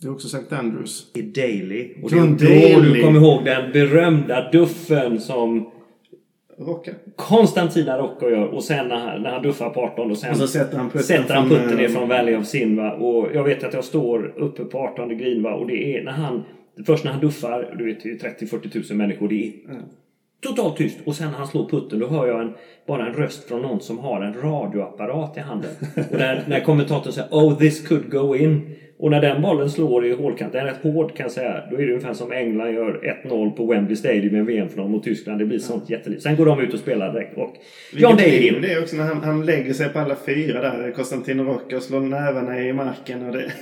Det 0.00 0.06
är 0.06 0.12
också 0.12 0.26
St. 0.26 0.56
Andrews. 0.56 1.12
Det 1.12 1.20
är 1.20 1.24
Daly. 1.24 1.94
Och 2.02 2.12
John 2.12 2.36
det 2.36 2.72
är 2.72 2.74
då 2.74 2.80
Daly. 2.80 2.94
du 2.94 3.02
kommer 3.02 3.20
ihåg 3.20 3.44
den 3.44 3.72
berömda 3.72 4.50
duffen 4.50 5.20
som 5.20 5.70
Rocka. 6.60 6.90
Konstantina 7.16 7.98
Rocco 7.98 8.28
gör 8.28 8.46
och 8.46 8.64
sen 8.64 8.88
när 8.88 8.96
han, 8.96 9.22
när 9.22 9.30
han 9.30 9.42
duffar 9.42 9.70
på 9.70 9.80
18 9.80 10.10
och 10.10 10.18
sen 10.18 10.30
Och 10.30 10.36
så 10.36 10.46
sätter 10.46 10.76
han 10.76 10.90
putten 10.90 11.02
sätter 11.02 11.34
han 11.34 11.48
från, 11.48 11.58
putten 11.58 11.76
ner 11.76 11.84
eh, 11.84 11.90
från 11.90 12.08
Valley 12.08 12.36
of 12.36 12.46
Sin 12.46 12.76
va? 12.76 12.92
Och 12.92 13.28
jag 13.34 13.44
vet 13.44 13.64
att 13.64 13.74
jag 13.74 13.84
står 13.84 14.34
uppe 14.36 14.64
på 14.64 14.78
18 14.78 15.18
green 15.18 15.42
va? 15.42 15.54
och 15.54 15.66
det 15.66 15.96
är 15.96 16.04
när 16.04 16.12
han 16.12 16.44
Först 16.86 17.04
när 17.04 17.12
han 17.12 17.20
duffar, 17.20 17.74
du 17.78 17.84
vet 17.84 18.02
det 18.02 18.10
är 18.10 18.46
30-40 18.46 18.70
tusen 18.70 18.96
människor. 18.96 19.28
Det 19.28 19.46
är 19.46 19.52
totalt 20.42 20.76
tyst. 20.76 20.98
Och 21.04 21.16
sen 21.16 21.30
när 21.30 21.38
han 21.38 21.46
slår 21.46 21.68
putten 21.68 21.98
då 21.98 22.06
hör 22.06 22.26
jag 22.26 22.40
en, 22.40 22.54
bara 22.86 23.06
en 23.06 23.14
röst 23.14 23.44
från 23.44 23.62
någon 23.62 23.80
som 23.80 23.98
har 23.98 24.20
en 24.20 24.34
radioapparat 24.34 25.36
i 25.36 25.40
handen. 25.40 25.70
Och 26.10 26.18
när, 26.18 26.44
när 26.48 26.60
kommentatorn 26.60 27.12
säger 27.12 27.28
Oh 27.30 27.58
this 27.58 27.88
could 27.88 28.10
go 28.10 28.36
in. 28.36 28.76
Och 29.02 29.10
när 29.10 29.20
den 29.20 29.42
bollen 29.42 29.70
slår 29.70 30.06
i 30.06 30.12
hålkanten, 30.14 30.58
den 30.58 30.68
är 30.68 30.72
rätt 30.72 30.82
hård 30.94 31.16
kan 31.16 31.24
jag 31.24 31.32
säga. 31.32 31.62
Då 31.70 31.76
är 31.76 31.80
det 31.86 31.92
ungefär 31.92 32.14
som 32.14 32.32
England 32.32 32.72
gör 32.74 33.18
1-0 33.24 33.50
på 33.50 33.66
Wembley 33.66 33.96
Stadium 33.96 34.34
i 34.36 34.38
en 34.38 34.46
VM-final 34.46 34.88
mot 34.88 35.04
Tyskland. 35.04 35.38
Det 35.38 35.44
blir 35.44 35.58
sånt 35.58 35.90
jätteliv. 35.90 36.18
Sen 36.18 36.36
går 36.36 36.46
de 36.46 36.60
ut 36.60 36.74
och 36.74 36.80
spelar 36.80 37.12
direkt. 37.12 37.36
Och 37.38 37.56
John 37.92 38.16
Daly 38.16 38.50
det 38.62 38.72
är 38.72 38.82
också 38.82 38.96
när 38.96 39.04
han, 39.04 39.22
han 39.22 39.46
lägger 39.46 39.72
sig 39.72 39.88
på 39.88 39.98
alla 39.98 40.16
fyra 40.26 40.60
där. 40.60 40.92
Konstantino 40.96 41.42
Rocca 41.42 41.76
och 41.76 41.82
slår 41.82 42.00
nävarna 42.00 42.60
i 42.60 42.72
marken. 42.72 43.26
Och 43.26 43.32
det, 43.32 43.52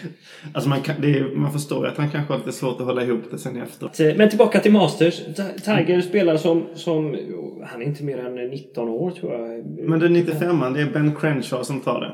alltså 0.52 0.68
man, 0.68 0.80
kan, 0.80 0.94
det 1.00 1.10
är, 1.18 1.34
man 1.36 1.52
förstår 1.52 1.86
att 1.86 1.96
han 1.96 2.10
kanske 2.10 2.32
har 2.32 2.38
lite 2.38 2.52
svårt 2.52 2.80
att 2.80 2.86
hålla 2.86 3.02
ihop 3.02 3.22
det 3.30 3.38
sen 3.38 3.62
efter. 3.62 4.14
Men 4.16 4.28
tillbaka 4.28 4.60
till 4.60 4.72
Masters. 4.72 5.20
Ti- 5.26 5.76
Tiger 5.76 6.00
spelar 6.00 6.36
som, 6.36 6.64
som... 6.74 7.16
Han 7.64 7.82
är 7.82 7.86
inte 7.86 8.04
mer 8.04 8.18
än 8.18 8.34
19 8.50 8.88
år 8.88 9.10
tror 9.10 9.32
jag. 9.32 9.64
Men 9.88 10.00
det 10.00 10.08
95an, 10.08 10.74
det 10.74 10.80
är 10.80 10.86
Ben 10.92 11.14
Crenshaw 11.20 11.64
som 11.64 11.80
tar 11.80 12.00
det. 12.00 12.12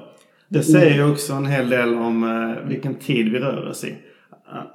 Det 0.58 0.62
säger 0.62 0.94
ju 0.94 1.11
också 1.11 1.32
en 1.32 1.46
hel 1.46 1.70
del 1.70 1.94
om 1.94 2.25
eh, 2.25 2.68
vilken 2.68 2.94
tid 2.94 3.32
vi 3.32 3.38
rör 3.38 3.68
oss 3.68 3.84
i. 3.84 3.94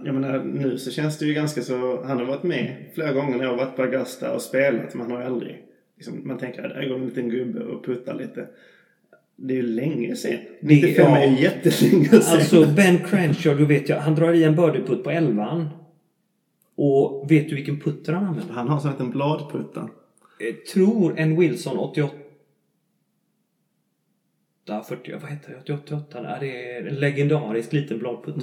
Jag 0.06 0.16
menar 0.16 0.44
nu 0.44 0.78
så 0.78 0.92
känns 0.92 1.18
det 1.18 1.26
ju 1.26 1.34
ganska 1.34 1.62
så... 1.62 2.04
Han 2.06 2.18
har 2.18 2.26
varit 2.26 2.44
med 2.44 2.76
flera 2.96 3.14
gånger 3.14 3.38
när 3.38 3.44
jag 3.44 3.52
har 3.52 3.58
varit 3.58 3.76
på 3.76 3.82
Augusta 3.82 4.34
och 4.34 4.42
spelat. 4.42 4.94
Men 4.94 5.02
han 5.02 5.12
har 5.12 5.24
aldrig... 5.24 5.64
Liksom, 5.98 6.22
man 6.28 6.38
tänker 6.38 6.64
att 6.64 6.74
där 6.74 6.90
går 6.90 6.96
en 6.96 7.06
liten 7.06 7.30
gubbe 7.30 7.60
och 7.60 7.86
puttar 7.86 8.14
lite. 8.14 8.48
Det 9.36 9.54
är 9.54 9.56
ju 9.56 9.64
länge 9.64 10.16
sen. 10.16 10.38
95 10.62 11.14
är 11.14 11.28
ju 11.28 11.42
jättelänge 11.42 12.10
sen. 12.10 12.36
Alltså 12.36 12.66
Ben 12.66 12.98
Crenshaw, 12.98 13.60
du 13.60 13.66
vet 13.66 13.90
jag, 13.90 13.98
han 13.98 14.16
drar 14.16 14.34
i 14.34 14.44
en 14.44 14.56
birdieputt 14.56 15.04
på 15.04 15.12
11 15.12 15.70
Och 16.76 17.32
vet 17.32 17.50
du 17.50 17.56
vilken 17.56 17.80
putter 17.80 18.14
han 18.14 18.26
använder? 18.26 18.54
Han 18.54 18.68
har 18.68 18.76
en 18.76 18.82
sån 18.82 18.92
liten 18.92 19.12
bladputta. 19.12 19.90
Eh, 20.40 20.56
tror 20.74 21.20
en 21.20 21.40
Wilson 21.40 21.78
88 21.78 22.19
40, 24.84 25.14
vad 25.22 25.32
heter 25.32 25.62
det? 25.66 25.74
88? 25.74 26.22
Nej, 26.22 26.38
det 26.40 26.72
är 26.72 26.88
en 26.88 26.96
legendarisk 26.96 27.74
liten 27.74 28.00
bladputt. 28.00 28.36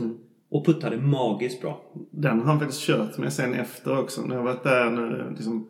Och 0.48 0.66
puttade 0.66 0.96
magiskt 0.96 1.60
bra. 1.60 1.82
Den 2.10 2.38
har 2.38 2.46
han 2.46 2.60
faktiskt 2.60 2.80
kört 2.80 3.18
med 3.18 3.32
sen 3.32 3.54
efter 3.54 3.98
också. 3.98 4.22
När 4.22 4.36
jag 4.36 4.42
varit 4.42 4.62
där 4.62 4.90
nu 4.90 5.30
liksom, 5.30 5.68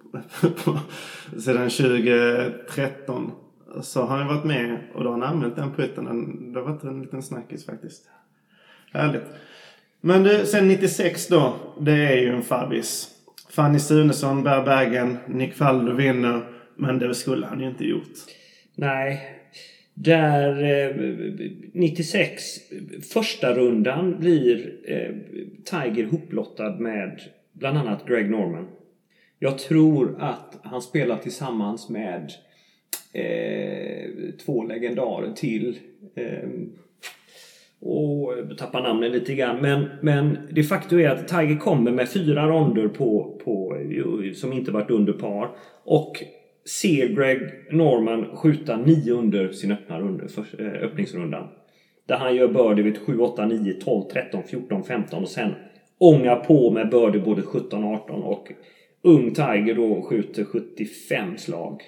sedan 1.39 1.71
2013. 1.71 3.33
Så 3.81 4.03
har 4.03 4.19
han 4.19 4.27
varit 4.27 4.45
med 4.45 4.79
och 4.95 5.05
då 5.05 5.11
har 5.11 5.19
han 5.19 5.35
använt 5.35 5.57
den 5.57 5.75
putten. 5.75 6.05
Det 6.53 6.61
har 6.61 6.67
varit 6.67 6.85
en 6.85 7.03
liten 7.03 7.23
snackis 7.23 7.67
faktiskt. 7.67 8.11
Härligt. 8.93 9.25
Men 10.01 10.23
du, 10.23 10.47
sen 10.47 10.69
96 10.69 11.29
då. 11.29 11.55
Det 11.81 11.93
är 11.93 12.17
ju 12.17 12.29
en 12.29 12.43
fabbis. 12.43 13.09
Fanny 13.51 13.79
Sunesson 13.79 14.43
bär 14.43 14.65
bagen. 14.65 15.17
Nick 15.27 15.55
Faldo 15.55 15.93
vinner. 15.93 16.43
Men 16.77 16.99
det 16.99 17.15
skulle 17.15 17.47
han 17.47 17.61
ju 17.61 17.69
inte 17.69 17.85
gjort. 17.85 18.13
Nej. 18.75 19.36
Där 19.99 20.63
eh, 20.63 20.97
96, 21.73 22.43
första 23.13 23.55
rundan 23.55 24.21
blir 24.21 24.75
eh, 24.85 25.15
Tiger 25.65 26.05
hoplottad 26.05 26.81
med 26.81 27.21
bland 27.53 27.79
annat 27.79 28.07
Greg 28.09 28.31
Norman. 28.31 28.69
Jag 29.39 29.59
tror 29.59 30.17
att 30.21 30.59
han 30.63 30.83
spelar 30.83 31.17
tillsammans 31.17 31.89
med 31.89 32.33
eh, 33.13 34.11
två 34.45 34.65
legendarer 34.65 35.33
till. 35.33 35.79
Ehm, 36.15 36.25
eh, 36.25 36.81
och 37.89 38.59
tappar 38.59 38.83
namnen 38.83 39.13
lite 39.13 39.35
grann. 39.35 39.61
Men, 39.61 39.89
men 40.01 40.39
det 40.51 40.63
faktum 40.63 40.99
är 40.99 41.09
att 41.09 41.29
Tiger 41.29 41.57
kommer 41.57 41.91
med 41.91 42.09
fyra 42.09 42.49
ronder 42.49 42.89
på, 42.89 43.41
på, 43.45 43.77
eh, 43.77 44.33
som 44.33 44.53
inte 44.53 44.71
varit 44.71 44.91
under 44.91 45.13
par. 45.13 45.57
Och 45.85 46.23
ser 46.69 47.09
Greg 47.09 47.41
Norman 47.71 48.37
skjuta 48.37 48.77
nio 48.77 49.13
under 49.13 49.53
sin 49.53 49.73
öppna 49.73 50.01
runda, 50.01 50.29
för, 50.29 50.61
eh, 50.61 50.83
öppningsrundan. 50.83 51.49
Där 52.07 52.17
han 52.17 52.37
gör 52.37 52.49
birdie 52.49 52.83
vid 52.83 52.99
7, 52.99 53.19
8, 53.19 53.47
9, 53.47 53.73
12, 53.73 54.03
13, 54.13 54.43
14, 54.43 54.85
15 54.85 55.23
och 55.23 55.29
sen 55.29 55.55
ångar 55.99 56.37
på 56.37 56.71
med 56.71 56.91
birdie 56.91 57.21
både 57.21 57.43
17, 57.43 57.85
18 57.85 58.23
och 58.23 58.53
ung 59.03 59.35
Tiger 59.35 59.75
då 59.75 60.03
skjuter 60.03 60.45
75 60.45 61.39
slag. 61.39 61.83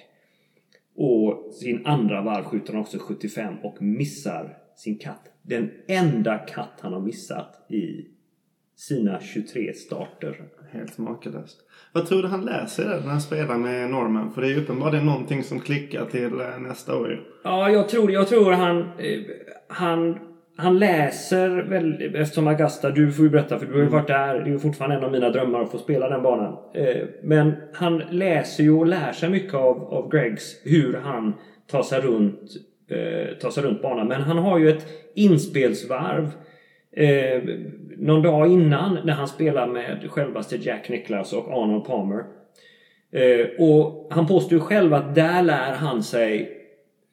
Och 0.95 1.53
sin 1.53 1.85
andra 1.85 2.21
varv 2.21 2.43
skjuter 2.43 2.73
han 2.73 2.81
också 2.81 2.97
75 2.99 3.53
och 3.63 3.81
missar 3.81 4.57
sin 4.75 4.97
katt. 4.97 5.31
Den 5.41 5.71
enda 5.87 6.37
katt 6.37 6.79
han 6.79 6.93
har 6.93 7.01
missat 7.01 7.71
i 7.71 8.05
sina 8.75 9.19
23 9.21 9.73
starter. 9.73 10.41
Helt 10.71 10.97
makalöst. 10.97 11.57
Vad 11.93 12.05
tror 12.05 12.21
du 12.21 12.27
han 12.27 12.41
läser 12.45 12.83
där 12.89 12.99
när 12.99 13.07
han 13.07 13.21
spelar 13.21 13.57
med 13.57 13.89
Norman? 13.89 14.31
För 14.31 14.41
det 14.41 14.47
är 14.47 14.51
ju 14.51 14.61
uppenbarligen 14.61 15.05
någonting 15.05 15.43
som 15.43 15.59
klickar 15.59 16.05
till 16.05 16.39
eh, 16.39 16.59
nästa 16.59 16.97
år. 16.97 17.19
Ja, 17.43 17.69
jag 17.69 17.89
tror, 17.89 18.11
jag 18.11 18.27
tror 18.27 18.51
han, 18.51 18.79
eh, 18.79 19.19
han, 19.67 20.19
han 20.57 20.79
läser 20.79 21.49
väl, 21.49 22.15
eftersom 22.15 22.47
Augusta, 22.47 22.89
du 22.89 23.11
får 23.11 23.25
ju 23.25 23.31
berätta 23.31 23.59
för 23.59 23.65
du 23.65 23.73
har 23.73 23.79
ju 23.79 23.85
varit 23.85 24.07
där, 24.07 24.33
det 24.35 24.41
är 24.49 24.51
ju 24.51 24.59
fortfarande 24.59 24.95
en 24.97 25.03
av 25.03 25.11
mina 25.11 25.29
drömmar 25.29 25.61
att 25.61 25.71
få 25.71 25.77
spela 25.77 26.09
den 26.09 26.23
banan. 26.23 26.57
Eh, 26.75 26.97
Men 27.23 27.53
han 27.73 27.97
läser 27.97 28.63
ju 28.63 28.71
och 28.71 28.85
lär 28.87 29.11
sig 29.11 29.29
mycket 29.29 29.53
av, 29.53 29.93
av 29.93 30.11
Gregs 30.11 30.61
hur 30.63 30.99
han 31.03 31.33
tar 31.71 31.83
sig 31.83 32.01
runt, 32.01 32.39
tar 33.41 33.49
sig 33.49 33.63
runt 33.63 33.81
banan. 33.81 34.07
Men 34.07 34.21
han 34.21 34.37
har 34.37 34.59
ju 34.59 34.69
ett 34.69 34.85
inspelsvarv 35.15 36.31
eh, 36.95 37.41
någon 37.97 38.21
dag 38.21 38.51
innan 38.51 38.99
när 39.03 39.13
han 39.13 39.27
spelar 39.27 39.67
med 39.67 40.09
självaste 40.09 40.55
Jack 40.55 40.89
Nicklaus 40.89 41.33
och 41.33 41.51
Arnold 41.51 41.85
Palmer. 41.85 42.23
Eh, 43.11 43.65
och 43.65 44.07
han 44.11 44.27
påstår 44.27 44.53
ju 44.53 44.59
själv 44.59 44.93
att 44.93 45.15
där 45.15 45.43
lär 45.43 45.73
han 45.73 46.03
sig 46.03 46.55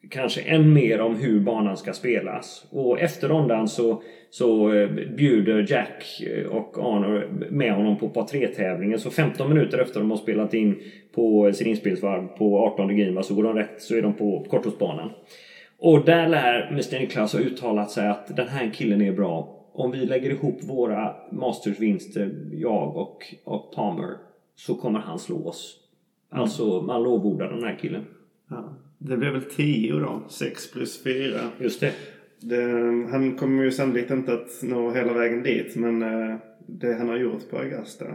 kanske 0.09 0.41
än 0.41 0.73
mer 0.73 1.01
om 1.01 1.15
hur 1.15 1.39
banan 1.39 1.77
ska 1.77 1.93
spelas. 1.93 2.67
Och 2.71 2.99
efter 2.99 3.27
rondan 3.27 3.67
så, 3.67 4.01
så 4.29 4.73
eh, 4.73 4.89
bjuder 5.17 5.65
Jack 5.69 6.21
eh, 6.21 6.45
och 6.45 6.77
Arnold 6.77 7.51
med 7.51 7.73
honom 7.73 7.97
på 7.97 8.09
par 8.09 8.23
3-tävlingen. 8.23 8.99
Så 8.99 9.09
15 9.09 9.49
minuter 9.49 9.77
efter 9.77 9.99
de 9.99 10.11
har 10.11 10.17
spelat 10.17 10.53
in 10.53 10.75
på 11.15 11.51
sin 11.53 11.67
inspelsvarv 11.67 12.27
på 12.27 12.59
18 12.59 12.97
green 12.97 13.23
så 13.23 13.35
går 13.35 13.43
de 13.43 13.53
rätt 13.53 13.81
så 13.81 13.95
är 13.95 14.01
de 14.01 14.13
på 14.13 14.45
korthållsbanan. 14.49 15.09
Och 15.79 16.05
där 16.05 16.27
lär 16.27 16.67
Mr 16.67 16.99
Niklas 16.99 17.33
ha 17.33 17.39
uttalat 17.39 17.91
sig 17.91 18.07
att 18.07 18.35
den 18.35 18.47
här 18.47 18.71
killen 18.73 19.01
är 19.01 19.11
bra. 19.11 19.56
Om 19.77 19.91
vi 19.91 20.05
lägger 20.05 20.29
ihop 20.29 20.63
våra 20.63 21.15
Masters-vinster, 21.31 22.49
jag 22.51 22.97
och, 22.97 23.35
och 23.43 23.73
Palmer, 23.75 24.17
så 24.55 24.75
kommer 24.75 24.99
han 24.99 25.19
slå 25.19 25.47
oss. 25.47 25.79
Alltså, 26.29 26.81
man 26.81 27.03
lovordar 27.03 27.49
den 27.49 27.63
här 27.63 27.77
killen. 27.81 28.05
Ja. 28.49 28.73
Det 28.97 29.17
blir 29.17 29.29
väl 29.29 29.41
10 29.41 29.93
då. 29.93 30.21
6 30.29 30.71
plus 30.71 31.03
4. 31.03 31.39
Just 31.59 31.79
det. 31.79 31.93
Det, 32.39 32.61
han 33.11 33.37
kommer 33.37 33.63
ju 33.63 33.71
sannolikt 33.71 34.11
inte 34.11 34.33
att 34.33 34.63
nå 34.63 34.91
hela 34.91 35.13
vägen 35.13 35.43
dit. 35.43 35.75
Men 35.75 36.01
eh, 36.01 36.35
det 36.65 36.93
han 36.93 37.09
har 37.09 37.17
gjort 37.17 37.49
på 37.49 37.57
Augusta. 37.57 38.05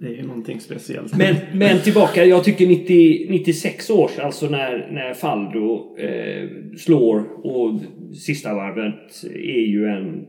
Det 0.00 0.06
är 0.06 0.10
ju 0.16 0.22
någonting 0.26 0.60
speciellt. 0.60 1.16
Men, 1.16 1.34
men 1.54 1.78
tillbaka, 1.80 2.24
jag 2.24 2.44
tycker 2.44 2.66
90, 2.66 3.26
96 3.30 3.90
års, 3.90 4.18
alltså 4.18 4.46
när, 4.46 4.88
när 4.92 5.14
Faldo 5.14 5.96
eh, 5.98 6.48
slår 6.76 7.46
och 7.46 7.80
sista 8.14 8.54
varvet 8.54 9.24
är 9.34 9.66
ju 9.66 9.86
en 9.86 10.26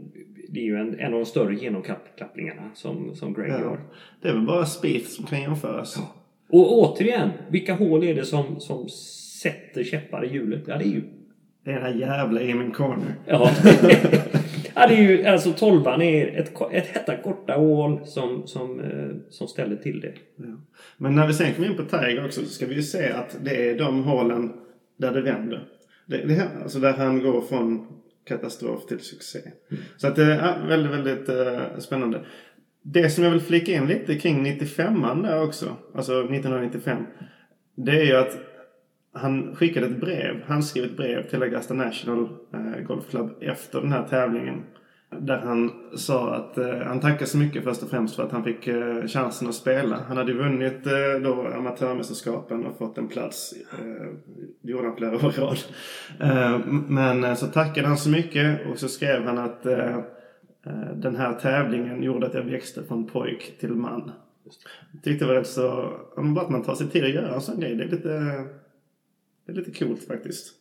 det 0.51 0.59
är 0.59 0.63
ju 0.63 0.75
en, 0.77 0.99
en 0.99 1.13
av 1.13 1.19
de 1.19 1.25
större 1.25 1.55
genomklappningarna 1.55 2.61
som, 2.73 3.15
som 3.15 3.33
Greg 3.33 3.49
Ja. 3.49 3.59
gör. 3.59 3.79
Det 4.21 4.27
är 4.29 4.33
väl 4.33 4.45
bara 4.45 4.65
Spieth 4.65 5.05
som 5.09 5.25
kan 5.25 5.41
jämföras. 5.41 5.97
Och 6.49 6.77
återigen, 6.79 7.29
vilka 7.49 7.73
hål 7.73 8.03
är 8.03 8.15
det 8.15 8.25
som, 8.25 8.59
som 8.59 8.89
sätter 9.41 9.83
käppar 9.83 10.25
i 10.25 10.33
hjulet? 10.33 10.63
Ja, 10.67 10.77
det 10.77 10.83
är 10.83 10.89
ju... 10.89 11.03
Det 11.65 11.71
är 11.71 11.75
den 11.75 11.83
här 11.83 11.99
jävla 11.99 12.41
Eamon 12.41 12.71
Corner. 12.71 13.15
Ja. 13.27 13.51
ja, 14.79 14.87
det 14.87 14.93
är 14.93 15.01
ju 15.01 15.25
alltså 15.25 15.51
tolvan 15.51 16.01
är 16.01 16.27
ett, 16.39 16.61
ett 16.71 16.87
hetta 16.87 17.17
korta 17.17 17.53
hål 17.53 17.99
som, 18.05 18.47
som, 18.47 18.79
eh, 18.79 19.15
som 19.29 19.47
ställer 19.47 19.75
till 19.75 19.99
det. 20.01 20.13
Ja. 20.35 20.61
Men 20.97 21.15
när 21.15 21.27
vi 21.27 21.33
sen 21.33 21.53
kommer 21.53 21.67
in 21.69 21.77
på 21.77 21.83
Tiger 21.83 22.25
också 22.25 22.41
så 22.41 22.47
ska 22.47 22.65
vi 22.65 22.75
ju 22.75 22.83
se 22.83 23.11
att 23.11 23.37
det 23.43 23.69
är 23.69 23.77
de 23.77 24.03
hålen 24.03 24.53
där 24.97 25.11
det 25.11 25.21
vänder. 25.21 25.67
Det, 26.05 26.17
det, 26.17 26.33
här- 26.33 26.61
alltså 26.63 26.79
där 26.79 26.93
han 26.93 27.19
går 27.23 27.41
från 27.41 27.87
katastrof 28.27 28.85
till 28.85 28.99
succé. 28.99 29.39
Så 29.97 30.07
att 30.07 30.15
det 30.15 30.23
är 30.23 30.67
väldigt, 30.67 30.91
väldigt 30.91 31.29
uh, 31.29 31.79
spännande. 31.79 32.21
Det 32.81 33.09
som 33.09 33.23
jag 33.23 33.31
vill 33.31 33.41
flika 33.41 33.71
in 33.71 33.87
lite 33.87 34.15
kring 34.15 34.45
95an 34.45 35.23
där 35.23 35.43
också, 35.43 35.65
alltså 35.95 36.19
1995. 36.19 36.97
Det 37.75 37.91
är 37.91 38.05
ju 38.05 38.15
att 38.15 38.37
han 39.13 39.55
skickade 39.55 39.85
ett 39.85 40.01
brev, 40.01 40.43
han 40.45 40.63
skrev 40.63 40.83
ett 40.85 40.97
brev 40.97 41.29
till 41.29 41.43
Augusta 41.43 41.73
National 41.73 42.29
eh, 42.53 42.81
Golf 42.87 43.09
Club 43.09 43.37
efter 43.41 43.81
den 43.81 43.91
här 43.91 44.07
tävlingen. 44.07 44.63
Där 45.19 45.37
han 45.37 45.71
sa 45.95 46.35
att 46.35 46.57
eh, 46.57 46.77
han 46.85 46.99
tackar 46.99 47.25
så 47.25 47.37
mycket 47.37 47.63
först 47.63 47.83
och 47.83 47.89
främst 47.89 48.15
för 48.15 48.23
att 48.23 48.31
han 48.31 48.43
fick 48.43 48.67
eh, 48.67 49.07
chansen 49.07 49.47
att 49.47 49.55
spela. 49.55 49.99
Han 50.07 50.17
hade 50.17 50.31
ju 50.31 50.37
vunnit 50.37 50.87
eh, 50.87 51.21
då 51.23 51.47
amatörmästerskapen 51.47 52.65
och 52.65 52.77
fått 52.77 52.97
en 52.97 53.07
plats. 53.07 53.53
Eh, 53.71 54.07
det 54.61 54.71
gjorde 54.71 54.87
han 54.87 54.97
flera 54.97 55.15
år 55.15 55.33
i 55.37 55.41
rad. 55.41 55.57
Eh, 56.19 56.59
men 56.87 57.23
eh, 57.23 57.33
så 57.33 57.47
tackade 57.47 57.87
han 57.87 57.97
så 57.97 58.09
mycket 58.09 58.67
och 58.71 58.77
så 58.79 58.87
skrev 58.87 59.23
han 59.23 59.37
att 59.37 59.65
eh, 59.65 59.97
eh, 60.65 60.93
den 60.95 61.15
här 61.15 61.33
tävlingen 61.33 62.03
gjorde 62.03 62.27
att 62.27 62.33
jag 62.33 62.43
växte 62.43 62.83
från 62.83 63.07
pojk 63.07 63.59
till 63.59 63.71
man. 63.71 64.11
Tyckte 65.03 65.25
det 65.25 65.29
var 65.29 65.39
rätt 65.39 65.47
så, 65.47 65.93
bara 66.15 66.45
att 66.45 66.51
man 66.51 66.63
tar 66.63 66.75
sig 66.75 66.87
tid 66.87 67.03
att 67.03 67.13
göra 67.13 67.33
en 67.33 67.41
sån 67.41 67.59
grej. 67.59 67.75
Det 67.75 67.83
är 67.83 67.87
lite, 67.87 68.45
det 69.53 69.59
är 69.59 69.65
lite 69.65 69.85
coolt 69.85 70.07
faktiskt. 70.07 70.53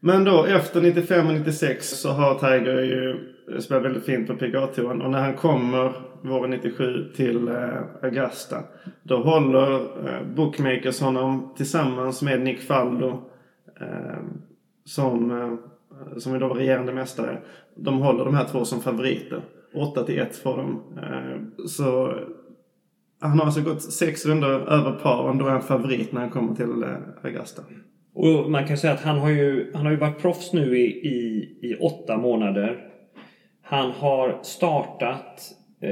Men 0.00 0.24
då 0.24 0.44
efter 0.44 0.80
95 0.80 1.26
och 1.26 1.34
96 1.34 1.88
så 1.88 2.08
har 2.08 2.34
Tiger 2.34 2.80
ju 2.82 3.18
spelat 3.60 3.84
väldigt 3.84 4.04
fint 4.04 4.26
på 4.26 4.36
PGA-touren. 4.36 5.02
Och 5.02 5.10
när 5.10 5.20
han 5.20 5.36
kommer 5.36 5.92
våren 6.22 6.50
97 6.50 7.12
till 7.16 7.48
eh, 7.48 7.82
Augusta. 8.02 8.62
Då 9.02 9.16
håller 9.16 9.72
eh, 10.08 10.26
bookmakers 10.36 11.00
honom 11.00 11.54
tillsammans 11.56 12.22
med 12.22 12.40
Nick 12.40 12.60
Faldo. 12.60 13.22
Eh, 13.80 14.18
som, 14.84 15.30
eh, 15.30 16.18
som 16.18 16.34
är 16.34 16.40
då 16.40 16.48
regerande 16.48 16.92
mästare. 16.92 17.38
De 17.74 17.98
håller 17.98 18.24
de 18.24 18.34
här 18.34 18.44
två 18.44 18.64
som 18.64 18.80
favoriter. 18.80 19.42
8 19.74 20.04
till 20.04 20.18
1 20.18 20.36
får 20.36 20.56
de. 20.56 20.82
Eh, 21.02 21.66
så 21.66 22.14
han 23.20 23.38
har 23.38 23.46
alltså 23.46 23.62
gått 23.62 23.82
sex 23.82 24.26
runder 24.26 24.48
över 24.48 24.92
par 24.92 25.22
och 25.22 25.36
då 25.36 25.46
är 25.46 25.50
han 25.50 25.62
favorit 25.62 26.12
när 26.12 26.20
han 26.20 26.30
kommer 26.30 26.54
till 26.54 26.82
eh, 26.82 27.24
Augusta. 27.24 27.62
Och 28.14 28.50
man 28.50 28.66
kan 28.66 28.76
säga 28.76 28.92
att 28.92 29.00
han 29.00 29.18
har 29.18 29.30
ju, 29.30 29.70
han 29.74 29.84
har 29.84 29.92
ju 29.92 29.98
varit 29.98 30.18
proffs 30.18 30.52
nu 30.52 30.78
i, 30.78 30.86
i, 30.86 31.48
i 31.62 31.74
åtta 31.80 32.16
månader. 32.16 32.86
Han 33.62 33.90
har 33.90 34.38
startat, 34.42 35.42
eh, 35.82 35.90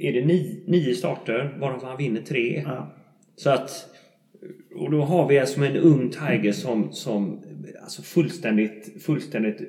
är 0.00 0.12
det 0.12 0.24
nio, 0.24 0.62
nio 0.66 0.94
starter 0.94 1.56
varav 1.60 1.84
han 1.84 1.96
vinner 1.96 2.20
tre. 2.20 2.64
Ja. 2.66 2.92
Så 3.36 3.50
att, 3.50 3.70
och 4.78 4.90
då 4.90 5.02
har 5.02 5.28
vi 5.28 5.38
alltså 5.38 5.60
en 5.64 5.76
ung 5.76 6.10
Tiger 6.10 6.52
som, 6.52 6.92
som 6.92 7.42
alltså 7.82 8.02
fullständigt, 8.02 9.02
fullständigt 9.02 9.60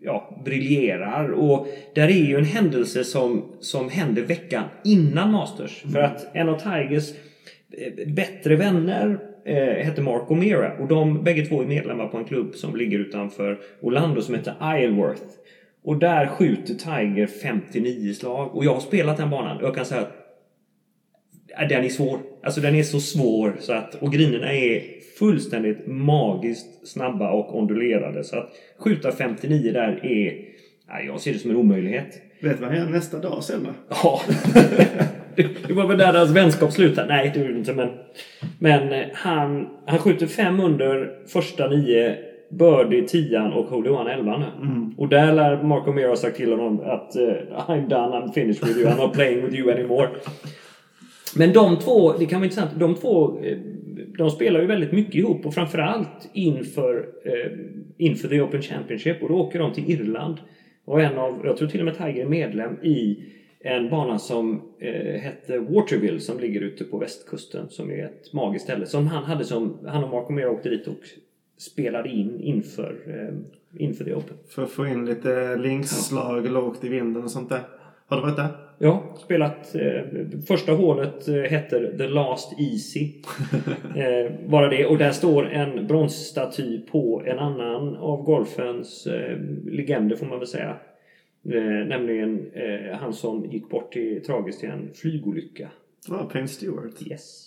ja, 0.00 0.42
briljerar. 0.44 1.30
Och 1.30 1.66
där 1.94 2.08
är 2.08 2.26
ju 2.26 2.36
en 2.36 2.44
händelse 2.44 3.04
som, 3.04 3.44
som 3.60 3.88
händer 3.88 4.22
veckan 4.22 4.64
innan 4.84 5.32
Masters. 5.32 5.82
För 5.92 5.98
att 5.98 6.36
en 6.36 6.48
av 6.48 6.58
Tigers 6.58 7.10
eh, 7.72 8.12
bättre 8.12 8.56
vänner 8.56 9.18
eh, 9.44 9.84
hette 9.84 10.02
Mark 10.02 10.28
O'Meara. 10.28 10.80
Och 10.80 10.88
de 10.88 11.24
bägge 11.24 11.46
två 11.46 11.62
är 11.62 11.66
medlemmar 11.66 12.06
på 12.06 12.16
en 12.16 12.24
klubb 12.24 12.54
som 12.54 12.76
ligger 12.76 12.98
utanför 12.98 13.58
Orlando 13.80 14.22
som 14.22 14.34
heter 14.34 14.52
Isleworth. 14.52 15.22
Och 15.82 15.98
där 15.98 16.26
skjuter 16.26 16.74
Tiger 16.74 17.26
59 17.26 18.14
slag. 18.14 18.56
Och 18.56 18.64
jag 18.64 18.74
har 18.74 18.80
spelat 18.80 19.16
den 19.16 19.30
banan. 19.30 19.56
Och 19.56 19.62
jag 19.62 19.74
kan 19.74 19.84
säga 19.84 20.00
att 20.00 20.19
den 21.68 21.84
är 21.84 21.88
svår. 21.88 22.20
Alltså 22.42 22.60
den 22.60 22.74
är 22.74 22.82
så 22.82 23.00
svår 23.00 23.56
så 23.60 23.72
att... 23.72 23.94
Och 23.94 24.12
grinerna 24.12 24.52
är 24.52 24.82
fullständigt 25.18 25.86
magiskt 25.86 26.88
snabba 26.88 27.30
och 27.30 27.58
ondulerade. 27.58 28.24
Så 28.24 28.36
att 28.36 28.50
skjuta 28.78 29.12
59 29.12 29.72
där 29.72 30.06
är... 30.06 30.34
Ja, 30.88 31.00
jag 31.06 31.20
ser 31.20 31.32
det 31.32 31.38
som 31.38 31.50
en 31.50 31.56
omöjlighet. 31.56 32.22
Vet 32.40 32.58
du 32.58 32.64
vad 32.64 32.76
gör 32.76 32.86
nästa 32.86 33.18
dag 33.18 33.44
sen 33.44 33.64
då? 33.64 33.70
Ja. 34.02 34.20
det 35.66 35.72
var 35.72 35.86
väl 35.86 35.98
där 35.98 36.12
deras 36.12 36.30
vänskap 36.30 36.72
slutade. 36.72 37.08
Nej, 37.08 37.30
det 37.34 37.40
gjorde 37.40 37.52
det 37.52 37.58
inte. 37.58 37.72
Men, 37.72 37.88
men 38.58 38.92
eh, 38.92 39.06
han, 39.12 39.68
han 39.86 39.98
skjuter 39.98 40.26
fem 40.26 40.60
under 40.60 41.10
första 41.26 41.68
nio. 41.68 42.16
Birdie 42.50 43.02
10 43.02 43.40
och 43.40 43.64
Holy 43.64 43.90
One 43.90 44.12
11 44.12 44.38
nu. 44.38 44.46
Och 44.96 45.08
där 45.08 45.32
lär 45.32 45.62
Mark 45.62 45.86
O'Meara 45.86 46.08
ha 46.08 46.16
sagt 46.16 46.36
till 46.36 46.50
honom 46.50 46.80
att 46.80 47.16
eh, 47.16 47.22
I'm 47.68 47.88
done, 47.88 48.16
I'm 48.16 48.32
finished 48.32 48.68
with 48.68 48.78
you, 48.78 48.88
I'm 48.88 48.96
not 48.96 49.12
playing 49.12 49.44
with 49.44 49.54
you 49.54 49.70
anymore. 49.70 50.08
Men 51.36 51.52
de 51.52 51.78
två, 51.78 52.12
det 52.12 52.26
kan 52.26 52.40
vara 52.40 52.44
intressant, 52.44 52.70
de 52.78 52.94
två 52.94 53.40
eh, 53.44 53.58
de 54.18 54.30
spelar 54.30 54.60
ju 54.60 54.66
väldigt 54.66 54.92
mycket 54.92 55.14
ihop 55.14 55.46
och 55.46 55.54
framförallt 55.54 56.30
inför, 56.32 57.08
eh, 57.24 57.52
inför 57.96 58.28
The 58.28 58.40
Open 58.40 58.62
Championship 58.62 59.22
och 59.22 59.28
då 59.28 59.34
åker 59.34 59.58
de 59.58 59.72
till 59.72 59.90
Irland. 59.90 60.36
Och 60.84 61.00
en 61.02 61.18
av, 61.18 61.40
jag 61.44 61.56
tror 61.56 61.68
till 61.68 61.80
och 61.80 61.86
med 61.86 61.98
Tiger 61.98 62.24
är 62.24 62.28
medlem 62.28 62.72
i 62.82 63.24
en 63.60 63.90
bana 63.90 64.18
som 64.18 64.62
eh, 64.78 65.20
hette 65.20 65.58
Waterville 65.58 66.20
som 66.20 66.40
ligger 66.40 66.60
ute 66.60 66.84
på 66.84 66.98
västkusten 66.98 67.68
som 67.68 67.90
är 67.90 68.04
ett 68.04 68.32
magiskt 68.32 68.64
ställe 68.64 68.86
som 68.86 69.06
han 69.06 69.24
hade 69.24 69.44
som, 69.44 69.78
han 69.86 70.04
och 70.04 70.10
Marco 70.10 70.32
Mera 70.32 70.50
åkte 70.50 70.68
dit 70.68 70.86
och 70.86 71.00
spelade 71.58 72.08
in 72.08 72.40
inför, 72.40 72.96
eh, 73.06 73.80
inför 73.80 74.04
The 74.04 74.14
Open. 74.14 74.36
För 74.48 74.62
att 74.62 74.70
få 74.70 74.86
in 74.86 75.06
lite 75.06 75.56
linksslag 75.56 76.50
lågt 76.50 76.84
i 76.84 76.88
vinden 76.88 77.24
och 77.24 77.30
sånt 77.30 77.48
där. 77.48 77.60
Har 78.06 78.16
du 78.16 78.22
varit 78.22 78.36
där? 78.36 78.69
Ja, 78.82 79.16
spelat. 79.24 79.74
Eh, 79.74 80.02
första 80.46 80.72
hålet 80.72 81.28
eh, 81.28 81.34
heter 81.34 81.94
The 81.98 82.08
Last 82.08 82.60
Easy. 82.60 83.12
eh, 83.96 84.32
bara 84.48 84.68
det. 84.68 84.86
Och 84.86 84.98
där 84.98 85.10
står 85.10 85.48
en 85.48 85.86
bronsstaty 85.86 86.80
på 86.80 87.22
en 87.26 87.38
annan 87.38 87.96
av 87.96 88.22
golfens 88.22 89.06
eh, 89.06 89.38
legender 89.64 90.16
får 90.16 90.26
man 90.26 90.38
väl 90.38 90.48
säga. 90.48 90.76
Eh, 91.44 91.86
nämligen 91.86 92.50
eh, 92.52 92.96
han 92.96 93.12
som 93.12 93.44
gick 93.50 93.68
bort 93.68 93.96
i, 93.96 94.20
tragiskt 94.20 94.64
i 94.64 94.66
en 94.66 94.90
flygolycka. 94.94 95.68
Ja, 96.08 96.30
Payne 96.32 96.48
Stewart. 96.48 97.06
Yes. 97.10 97.46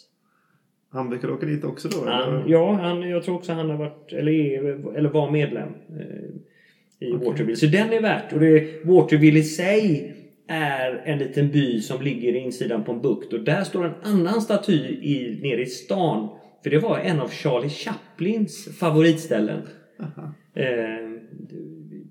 Han 0.90 1.10
brukar 1.10 1.32
åka 1.32 1.46
dit 1.46 1.64
också 1.64 1.88
då? 1.88 2.10
Han, 2.10 2.36
eller? 2.36 2.44
ja, 2.48 2.74
han, 2.74 3.10
jag 3.10 3.24
tror 3.24 3.36
också 3.36 3.54
han 3.54 3.70
har 3.70 3.78
varit, 3.78 4.14
eller, 4.14 4.32
är, 4.32 4.98
eller 4.98 5.10
var 5.10 5.32
medlem 5.32 5.70
eh, 5.90 7.08
i 7.08 7.14
Okej. 7.14 7.28
Waterville. 7.28 7.56
Så 7.56 7.66
den 7.66 7.94
är 7.94 8.02
värt. 8.02 8.34
Och 8.34 8.40
det, 8.40 8.86
Waterville 8.86 9.40
i 9.40 9.44
sig 9.44 10.16
är 10.54 11.02
en 11.06 11.20
liten 11.20 11.52
by 11.52 11.80
som 11.82 12.02
ligger 12.02 12.36
i 12.36 12.38
insidan 12.40 12.84
på 12.84 12.92
en 12.92 13.02
bukt. 13.02 13.34
Och 13.34 13.40
där 13.40 13.64
står 13.64 13.86
en 13.86 13.94
annan 14.04 14.42
staty 14.42 14.74
i, 15.02 15.40
nere 15.44 15.62
i 15.62 15.66
stan. 15.66 16.30
För 16.64 16.70
det 16.70 16.80
var 16.80 17.00
en 17.00 17.20
av 17.20 17.30
Charlie 17.30 17.70
Chaplins 17.70 18.78
favoritställen. 18.80 19.62
Eh, 20.56 20.66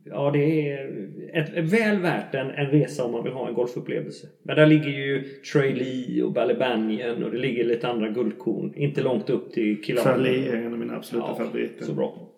ja, 0.04 0.30
det 0.30 0.70
är 0.70 1.08
ett, 1.32 1.72
väl 1.72 1.98
värt 1.98 2.34
en, 2.34 2.50
en 2.50 2.66
resa 2.70 3.04
om 3.04 3.12
man 3.12 3.24
vill 3.24 3.32
ha 3.32 3.48
en 3.48 3.54
golfupplevelse. 3.54 4.26
Men 4.42 4.56
där 4.56 4.66
ligger 4.66 4.88
ju 4.90 5.22
Trey 5.52 5.74
Lee 5.74 6.22
och 6.22 6.32
Ballybanian 6.32 7.24
och 7.24 7.30
det 7.30 7.38
ligger 7.38 7.64
lite 7.64 7.88
andra 7.88 8.08
guldkorn. 8.08 8.72
Inte 8.76 9.02
långt 9.02 9.30
upp 9.30 9.52
till 9.52 9.82
Killarney. 9.82 10.12
Charlie 10.34 10.48
är 10.48 10.56
en 10.56 10.72
av 10.72 10.78
mina 10.78 10.96
absoluta 10.96 11.26
Ja, 11.28 11.34
favoriter. 11.44 11.84
så 11.84 11.92
bra. 11.92 12.28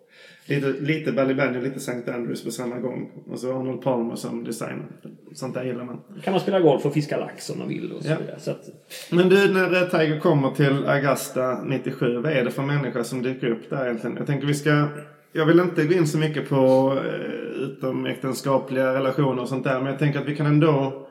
Lite, 0.47 0.67
lite 0.79 1.11
Ballybanian, 1.11 1.63
lite 1.63 1.75
St. 1.77 2.11
Andrews 2.11 2.43
på 2.43 2.51
samma 2.51 2.79
gång. 2.79 3.11
Och 3.29 3.39
så 3.39 3.59
Arnold 3.59 3.81
Palmer 3.81 4.15
som 4.15 4.43
designer. 4.43 4.85
Sånt 5.33 5.53
där 5.53 5.63
gillar 5.63 5.83
man. 5.83 6.01
kan 6.23 6.31
man 6.31 6.39
spela 6.41 6.59
golf 6.59 6.85
och 6.85 6.93
fiska 6.93 7.17
lax 7.17 7.49
om 7.49 7.59
man 7.59 7.67
vill 7.67 7.91
och 7.91 8.03
så 8.03 8.09
Ja. 8.09 8.17
vidare. 8.19 8.39
Så 8.39 8.51
att, 8.51 8.69
Men 9.11 9.29
du, 9.29 9.53
när 9.53 9.85
Tiger 9.89 10.19
kommer 10.19 10.51
till 10.51 10.85
Augusta 10.85 11.63
97, 11.63 12.17
vad 12.17 12.31
är 12.31 12.43
det 12.45 12.51
för 12.51 12.61
människa 12.63 13.03
som 13.03 13.21
dyker 13.21 13.47
upp 13.47 13.69
där 13.69 13.85
egentligen? 13.85 14.17
Jag 14.17 14.27
tänker 14.27 14.47
vi 14.47 14.53
ska... 14.53 14.87
Jag 15.31 15.45
vill 15.45 15.59
inte 15.59 15.85
gå 15.85 15.93
in 15.93 16.07
så 16.07 16.17
mycket 16.17 16.49
på 16.49 16.93
eh, 17.05 17.61
utomäktenskapliga 17.63 18.93
relationer 18.93 19.41
och 19.41 19.49
sånt 19.49 19.63
där. 19.63 19.77
Men 19.79 19.85
jag 19.85 19.99
tänker 19.99 20.19
att 20.19 20.27
vi 20.27 20.35
kan 20.35 20.45
ändå... 20.45 21.07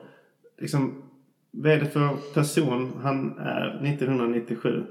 Liksom, 0.60 1.02
vad 1.50 1.72
är 1.72 1.80
det 1.80 1.86
för 1.86 2.08
person 2.34 2.92
han 3.02 3.38
är 3.38 3.66
1997? 3.86 4.82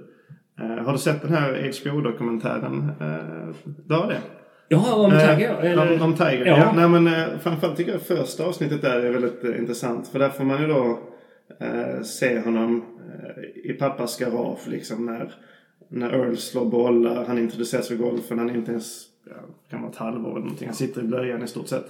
Eh, 0.60 0.86
har 0.86 0.92
du 0.92 0.98
sett 0.98 1.22
den 1.22 1.34
här 1.34 1.72
HBO-dokumentären? 1.82 2.92
Eh, 3.02 3.56
du 3.88 3.94
har 3.96 4.08
det? 4.08 4.22
ja, 4.68 4.96
om 4.96 5.12
Eh, 5.12 5.20
Tiger 5.20 5.56
eller? 5.62 5.96
Om, 5.96 6.02
om 6.02 6.14
Tiger, 6.14 6.46
Ja. 6.46 6.58
ja. 6.58 6.74
Nej 6.88 7.00
men 7.02 7.40
framförallt 7.40 7.78
tycker 7.78 7.92
jag 7.92 8.02
första 8.02 8.46
avsnittet 8.46 8.82
där 8.82 9.00
är 9.00 9.12
väldigt 9.12 9.44
intressant. 9.60 10.08
För 10.08 10.20
där 10.20 10.30
får 10.30 10.44
man 10.44 10.62
ju 10.62 10.68
då 10.68 11.00
se 12.04 12.40
honom 12.40 12.86
i 13.64 13.74
pappas 13.74 14.20
garage 14.20 14.68
liksom 14.68 15.06
när, 15.06 15.34
när 15.90 16.10
Earl 16.14 16.36
slår 16.36 16.66
bollar. 16.66 17.26
Han 17.26 17.38
introduceras 17.38 17.88
för 17.88 17.96
golfen. 17.96 18.40
Han 18.40 18.50
är 18.50 18.54
inte 18.56 18.72
ens, 18.72 19.02
ja, 19.26 19.36
kan 19.70 19.82
vara 19.82 19.92
ett 19.92 19.98
halvår 19.98 20.32
eller 20.32 20.40
någonting. 20.40 20.68
Han 20.68 20.76
sitter 20.76 21.02
i 21.02 21.04
blöjan 21.04 21.44
i 21.44 21.48
stort 21.48 21.68
sett. 21.68 21.86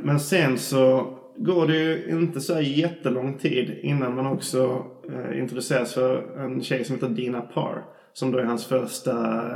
Men 0.00 0.20
sen 0.20 0.58
så 0.58 1.14
går 1.36 1.66
det 1.66 1.76
ju 1.76 2.06
inte 2.10 2.40
så 2.40 2.60
jättelång 2.60 3.38
tid 3.38 3.78
innan 3.82 4.14
man 4.14 4.26
också 4.26 4.86
Eh, 5.12 5.38
introduceras 5.38 5.94
för 5.94 6.38
en 6.38 6.62
tjej 6.62 6.84
som 6.84 6.94
heter 6.94 7.08
Dina 7.08 7.40
Parr. 7.40 7.84
Som 8.12 8.30
då 8.30 8.38
är 8.38 8.44
hans 8.44 8.66
första 8.66 9.14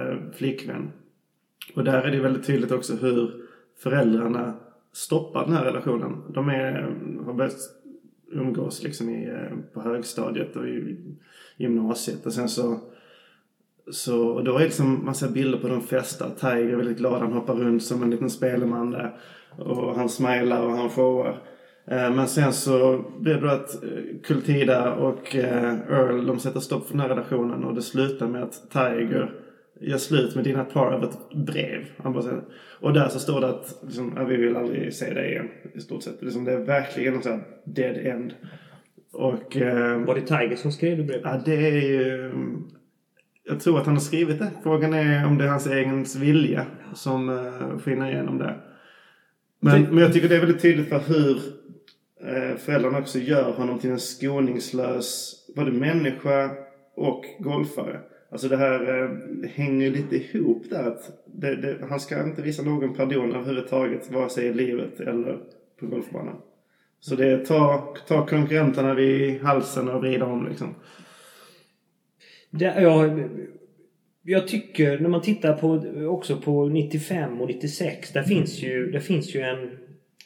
eh, 0.09 0.17
flickvän. 0.33 0.93
Och 1.75 1.85
där 1.85 2.03
är 2.03 2.11
det 2.11 2.21
väldigt 2.21 2.47
tydligt 2.47 2.73
också 2.73 2.97
hur 2.97 3.45
föräldrarna 3.79 4.55
stoppar 4.93 5.45
den 5.45 5.55
här 5.55 5.65
relationen. 5.65 6.23
De 6.35 6.49
är, 6.49 6.97
har 7.25 7.35
börjat 7.35 7.57
umgås 8.33 8.83
liksom 8.83 9.11
i, 9.11 9.29
eh, 9.29 9.59
på 9.73 9.81
högstadiet 9.81 10.57
och 10.57 10.69
i 10.69 10.97
gymnasiet. 11.57 12.27
Och 12.27 12.33
sen 12.33 12.49
så 12.49 12.81
så 13.91 14.29
och 14.29 14.45
då 14.45 14.55
är 14.55 14.59
det 14.59 14.65
liksom, 14.65 15.05
man 15.05 15.15
ser 15.15 15.29
bilder 15.29 15.59
på 15.59 15.69
de 15.69 15.81
festar. 15.81 16.31
Tiger 16.41 16.73
är 16.73 16.77
väldigt 16.77 16.99
glad. 16.99 17.21
Han 17.21 17.33
hoppar 17.33 17.55
runt 17.55 17.83
som 17.83 18.03
en 18.03 18.11
liten 18.11 18.31
spelman 18.31 18.91
där. 18.91 19.17
Och 19.59 19.97
han 19.97 20.09
smilar 20.09 20.62
och 20.67 20.73
han 20.73 20.91
showar. 20.91 21.43
Eh, 21.87 22.14
men 22.14 22.29
sen 22.29 22.53
så 22.53 23.05
blir 23.18 23.35
det 23.35 23.53
att 23.53 23.85
eh, 23.85 23.90
Kultida 24.25 24.92
och 24.95 25.35
Earl 25.35 26.27
de 26.27 26.38
sätter 26.38 26.61
stopp 26.61 26.87
för 26.87 26.92
den 26.92 27.01
här 27.01 27.09
relationen 27.09 27.64
och 27.64 27.75
det 27.75 27.83
slutar 27.83 28.29
med 28.29 28.42
att 28.42 28.71
Tiger 28.71 29.35
gör 29.81 29.99
slut 29.99 30.35
med 30.35 30.45
dina 30.45 30.64
par 30.64 30.92
över 30.92 31.09
ett 31.09 31.47
brev. 31.47 31.85
Och 32.81 32.92
där 32.92 33.09
så 33.09 33.18
står 33.18 33.40
det 33.40 33.49
att 33.49 33.79
liksom, 33.83 34.27
vi 34.29 34.37
vill 34.37 34.57
aldrig 34.57 34.95
se 34.95 35.14
dig 35.14 35.31
igen. 35.31 35.49
I 35.75 35.81
stort 35.81 36.03
sett. 36.03 36.23
Liksom, 36.23 36.45
det 36.45 36.53
är 36.53 36.59
verkligen 36.59 37.14
en 37.14 37.23
sån 37.23 37.33
här 37.33 37.45
dead 37.64 37.97
end. 37.97 38.35
Och... 39.12 39.57
Eh, 39.57 40.05
Var 40.05 40.14
det 40.14 40.21
Tiger 40.21 40.57
som 40.57 40.73
skrev 40.73 40.97
det 40.97 41.05
brevet? 41.05 41.23
Ja, 41.25 41.42
det 41.45 41.68
är 41.68 41.83
ju... 41.83 42.33
Jag 43.45 43.61
tror 43.61 43.79
att 43.79 43.87
han 43.87 43.95
har 43.95 44.01
skrivit 44.01 44.38
det. 44.38 44.51
Frågan 44.62 44.95
är 44.95 45.27
om 45.27 45.38
det 45.38 45.45
är 45.45 45.49
hans 45.49 45.66
egen 45.66 46.05
vilja 46.18 46.66
som 46.95 47.51
skiner 47.85 48.12
igenom 48.12 48.38
det. 48.38 48.55
Men, 49.61 49.83
men 49.83 49.99
jag 49.99 50.12
tycker 50.12 50.29
det 50.29 50.37
är 50.37 50.40
väldigt 50.40 50.62
tydligt 50.62 50.88
för 50.88 50.99
hur 50.99 51.38
Eh, 52.27 52.57
föräldrarna 52.57 52.99
också 52.99 53.19
gör 53.19 53.53
honom 53.53 53.79
till 53.79 53.91
en 53.91 54.01
skoningslös 54.01 55.35
både 55.57 55.73
människa 55.73 56.51
och 56.95 57.25
golfare. 57.39 58.01
Alltså 58.31 58.49
det 58.49 58.57
här 58.57 59.03
eh, 59.03 59.11
hänger 59.51 59.91
lite 59.91 60.17
ihop 60.17 60.71
där. 60.71 60.85
Att 60.85 61.25
det, 61.27 61.57
det, 61.57 61.77
han 61.89 62.01
ska 62.01 62.25
inte 62.25 62.43
visa 62.43 62.63
någon 62.63 62.95
pardon 62.95 63.35
överhuvudtaget. 63.35 64.11
Vare 64.11 64.29
sig 64.29 64.47
i 64.47 64.55
livet 64.55 65.01
eller 65.01 65.39
på 65.81 65.87
golfbanan. 65.87 66.37
Så 67.01 67.17
det 67.17 67.27
är 67.27 67.45
ta, 67.45 67.95
ta 68.09 68.27
konkurrenterna 68.27 68.95
vid 68.95 69.43
halsen 69.43 69.89
och 69.89 70.01
vrida 70.01 70.27
om 70.27 70.49
liksom. 70.49 70.75
Det, 72.51 72.65
jag, 72.65 73.29
jag 74.23 74.49
tycker 74.49 74.99
när 74.99 75.09
man 75.09 75.23
tittar 75.23 75.53
på 75.53 75.83
också 76.09 76.37
på 76.37 76.69
95 76.69 77.41
och 77.41 77.49
96. 77.49 78.13
Där 78.13 78.23
finns 78.23 78.63
ju, 78.63 78.91
där 78.91 79.01
finns 79.01 79.35
ju 79.35 79.41
en 79.41 79.79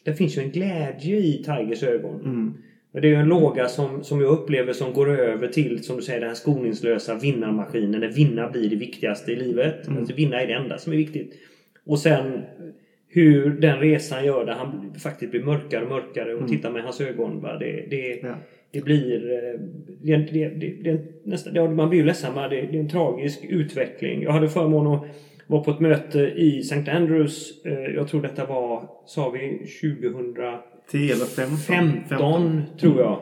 det 0.06 0.14
finns 0.14 0.38
ju 0.38 0.42
en 0.42 0.50
glädje 0.50 1.16
i 1.16 1.32
Tigers 1.44 1.82
ögon. 1.82 2.20
Mm. 2.20 2.54
Det 2.92 2.98
är 3.08 3.10
ju 3.10 3.14
en 3.14 3.28
låga 3.28 3.68
som, 3.68 4.04
som 4.04 4.20
jag 4.20 4.30
upplever 4.30 4.72
som 4.72 4.92
går 4.92 5.10
över 5.20 5.48
till, 5.48 5.84
som 5.84 5.96
du 5.96 6.02
säger, 6.02 6.20
den 6.20 6.28
här 6.28 6.34
skoningslösa 6.34 7.14
vinnarmaskinen. 7.14 8.00
Där 8.00 8.08
vinna 8.08 8.50
blir 8.50 8.70
det 8.70 8.76
viktigaste 8.76 9.32
i 9.32 9.36
livet. 9.36 9.86
Mm. 9.86 9.98
Alltså, 9.98 10.14
vinna 10.14 10.40
är 10.40 10.46
det 10.46 10.52
enda 10.52 10.78
som 10.78 10.92
är 10.92 10.96
viktigt. 10.96 11.34
Och 11.86 11.98
sen 11.98 12.42
hur 13.08 13.50
den 13.50 13.78
resan 13.80 14.24
gör 14.24 14.44
där 14.46 14.52
han 14.52 14.94
faktiskt 15.02 15.30
blir 15.30 15.42
mörkare 15.42 15.82
och 15.84 15.90
mörkare. 15.90 16.32
Och 16.34 16.38
Mm. 16.40 16.50
titta 16.50 16.70
med 16.70 16.82
hans 16.82 17.00
ögon. 17.00 17.40
Va? 17.40 17.56
Det, 17.58 17.86
det, 17.90 18.20
Ja. 18.22 18.34
det 18.70 18.84
blir... 18.84 19.32
eh, 19.32 19.60
Det, 20.02 20.16
det, 20.16 20.48
det, 20.82 21.00
nästan, 21.24 21.74
man 21.76 21.88
blir 21.88 21.98
ju 22.00 22.06
ledsen. 22.06 22.34
va? 22.34 22.48
Det, 22.48 22.56
det 22.56 22.76
är 22.76 22.80
en 22.80 22.88
tragisk 22.88 23.44
utveckling. 23.48 24.22
Jag 24.22 24.32
hade 24.32 24.48
förmånen 24.48 24.92
att 24.92 25.04
vara 25.46 25.62
på 25.62 25.70
ett 25.70 25.80
möte 25.80 26.18
i 26.20 26.58
St. 26.58 26.90
Andrews. 26.90 27.64
eh, 27.64 27.72
Jag 27.94 28.08
tror 28.08 28.22
detta 28.22 28.46
var, 28.46 28.88
sa 29.06 29.30
vi, 29.30 29.58
2000... 30.02 30.34
10 30.90 31.14
eller 31.14 31.24
15? 31.24 31.56
15 32.08 32.62
tror 32.80 33.00
jag. 33.00 33.20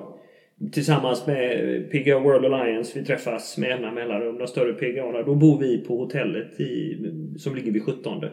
Tillsammans 0.73 1.27
med 1.27 1.91
PGA 1.91 2.19
World 2.19 2.45
Alliance. 2.55 2.99
Vi 2.99 3.05
träffas 3.07 3.59
med 3.59 3.69
jämna 3.69 3.93
mellanrum. 3.93 4.39
De 4.39 4.47
större 4.47 4.73
PGA. 4.73 5.23
Då 5.23 5.35
bor 5.35 5.59
vi 5.59 5.79
på 5.79 5.97
hotellet 5.97 6.61
i, 6.61 6.99
som 7.39 7.55
ligger 7.55 7.73
vid 7.73 7.83
17. 7.83 8.25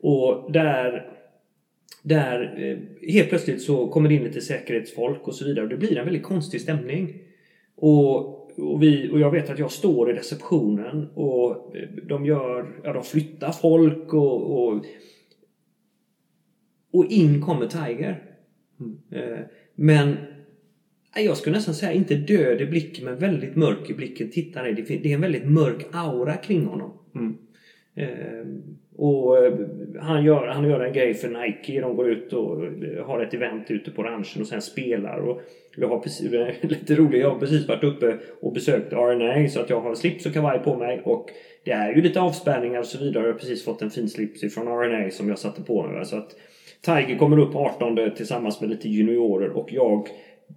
Och 0.00 0.52
där 0.52 1.06
där 2.02 2.54
eh, 2.58 3.08
helt 3.12 3.28
plötsligt 3.28 3.62
så 3.62 3.88
kommer 3.88 4.08
det 4.08 4.14
in 4.14 4.24
lite 4.24 4.40
säkerhetsfolk 4.40 5.28
och 5.28 5.34
så 5.34 5.44
vidare. 5.44 5.64
Och 5.64 5.70
det 5.70 5.76
blir 5.76 5.98
en 5.98 6.04
väldigt 6.04 6.22
konstig 6.22 6.60
stämning. 6.60 7.14
Och, 7.76 8.39
och, 8.60 8.82
vi, 8.82 9.10
och 9.10 9.20
jag 9.20 9.30
vet 9.30 9.50
att 9.50 9.58
jag 9.58 9.72
står 9.72 10.10
i 10.10 10.14
receptionen 10.14 11.08
och 11.14 11.74
de 12.08 12.26
gör, 12.26 12.80
ja 12.84 12.92
de 12.92 13.02
flyttar 13.02 13.52
folk 13.52 14.14
och, 14.14 14.64
och, 14.66 14.84
och 16.92 17.06
in 17.06 17.42
kommer 17.42 17.66
Tiger. 17.66 18.22
Eh, 19.10 19.38
Men 19.74 20.16
jag 21.16 21.36
skulle 21.36 21.56
nästan 21.56 21.74
säga 21.74 21.92
inte 21.92 22.14
död 22.14 22.60
i 22.60 22.66
blicken 22.66 23.04
men 23.04 23.18
väldigt 23.18 23.56
mörk 23.56 23.90
i 23.90 23.94
blicken. 23.94 24.30
Tittar 24.30 24.64
ner. 24.64 24.72
Det 24.72 25.10
är 25.10 25.14
en 25.14 25.20
väldigt 25.20 25.50
mörk 25.50 25.86
aura 25.92 26.36
kring 26.36 26.64
honom. 26.64 26.92
Mm. 27.14 27.36
Eh, 27.94 28.46
och 28.96 29.38
eh, 29.38 29.52
han 30.00 30.24
gör, 30.24 30.46
han 30.46 30.68
gör 30.68 30.80
en 30.80 30.92
grej 30.92 31.14
för 31.14 31.28
Nike. 31.28 31.80
De 31.80 31.96
går 31.96 32.10
ut 32.10 32.32
och 32.32 32.56
har 33.04 33.22
ett 33.22 33.34
event 33.34 33.70
ute 33.70 33.90
på 33.90 34.02
ranchen 34.02 34.42
och 34.42 34.48
sen 34.48 34.62
spelar. 34.62 35.18
Och 35.18 35.40
jag 35.80 35.88
har 35.88 35.98
precis, 35.98 36.30
lite 36.60 36.94
roligt, 36.94 37.20
jag 37.20 37.30
har 37.30 37.38
precis 37.38 37.68
varit 37.68 37.84
uppe 37.84 38.18
och 38.40 38.52
besökt 38.52 38.92
RNA 38.92 39.48
så 39.48 39.60
att 39.60 39.70
jag 39.70 39.80
har 39.80 39.94
slips 39.94 40.26
och 40.26 40.32
kavaj 40.32 40.58
på 40.58 40.76
mig. 40.76 41.02
Och 41.04 41.30
det 41.64 41.70
är 41.70 41.94
ju 41.94 42.02
lite 42.02 42.20
avspärrningar 42.20 42.80
och 42.80 42.86
så 42.86 42.98
vidare. 42.98 43.24
Jag 43.24 43.32
har 43.32 43.38
precis 43.38 43.64
fått 43.64 43.82
en 43.82 43.90
fin 43.90 44.08
slips 44.08 44.42
ifrån 44.42 44.66
RNA 44.66 45.10
som 45.10 45.28
jag 45.28 45.38
satte 45.38 45.62
på 45.62 45.86
mig. 45.86 46.04
Så 46.04 46.16
att 46.16 46.36
Tiger 46.80 47.18
kommer 47.18 47.38
upp 47.38 47.54
18 47.54 48.14
tillsammans 48.16 48.60
med 48.60 48.70
lite 48.70 48.88
juniorer 48.88 49.50
och 49.50 49.72
jag 49.72 50.08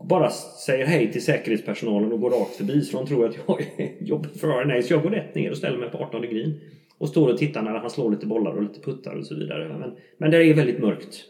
bara 0.10 0.30
säger 0.30 0.86
hej 0.86 1.12
till 1.12 1.24
säkerhetspersonalen 1.26 2.12
och 2.12 2.20
går 2.20 2.30
rakt 2.30 2.56
förbi 2.56 2.82
så 2.82 2.98
de 2.98 3.08
tror 3.08 3.26
att 3.26 3.36
jag 3.48 3.66
jobbar 4.00 4.30
för 4.30 4.48
RNA. 4.48 4.82
Så 4.82 4.94
jag 4.94 5.04
går 5.04 5.10
rätt 5.10 5.36
ner 5.36 5.52
och 5.52 5.58
ställer 5.58 5.78
mig 5.78 5.90
på 5.90 5.98
18 5.98 6.22
green. 6.22 6.60
Och 6.98 7.10
står 7.10 7.30
och 7.30 7.38
tittar 7.38 7.62
när 7.62 7.72
han 7.72 7.90
slår 7.90 8.12
lite 8.12 8.26
bollar 8.26 8.52
och 8.52 8.64
lite 8.64 8.80
puttar 8.80 9.16
och 9.16 9.26
så 9.26 9.36
vidare. 9.36 9.78
Men, 9.80 9.92
men 10.18 10.32
det 10.32 10.38
är 10.38 10.54
väldigt 10.54 10.80
mörkt. 10.80 11.26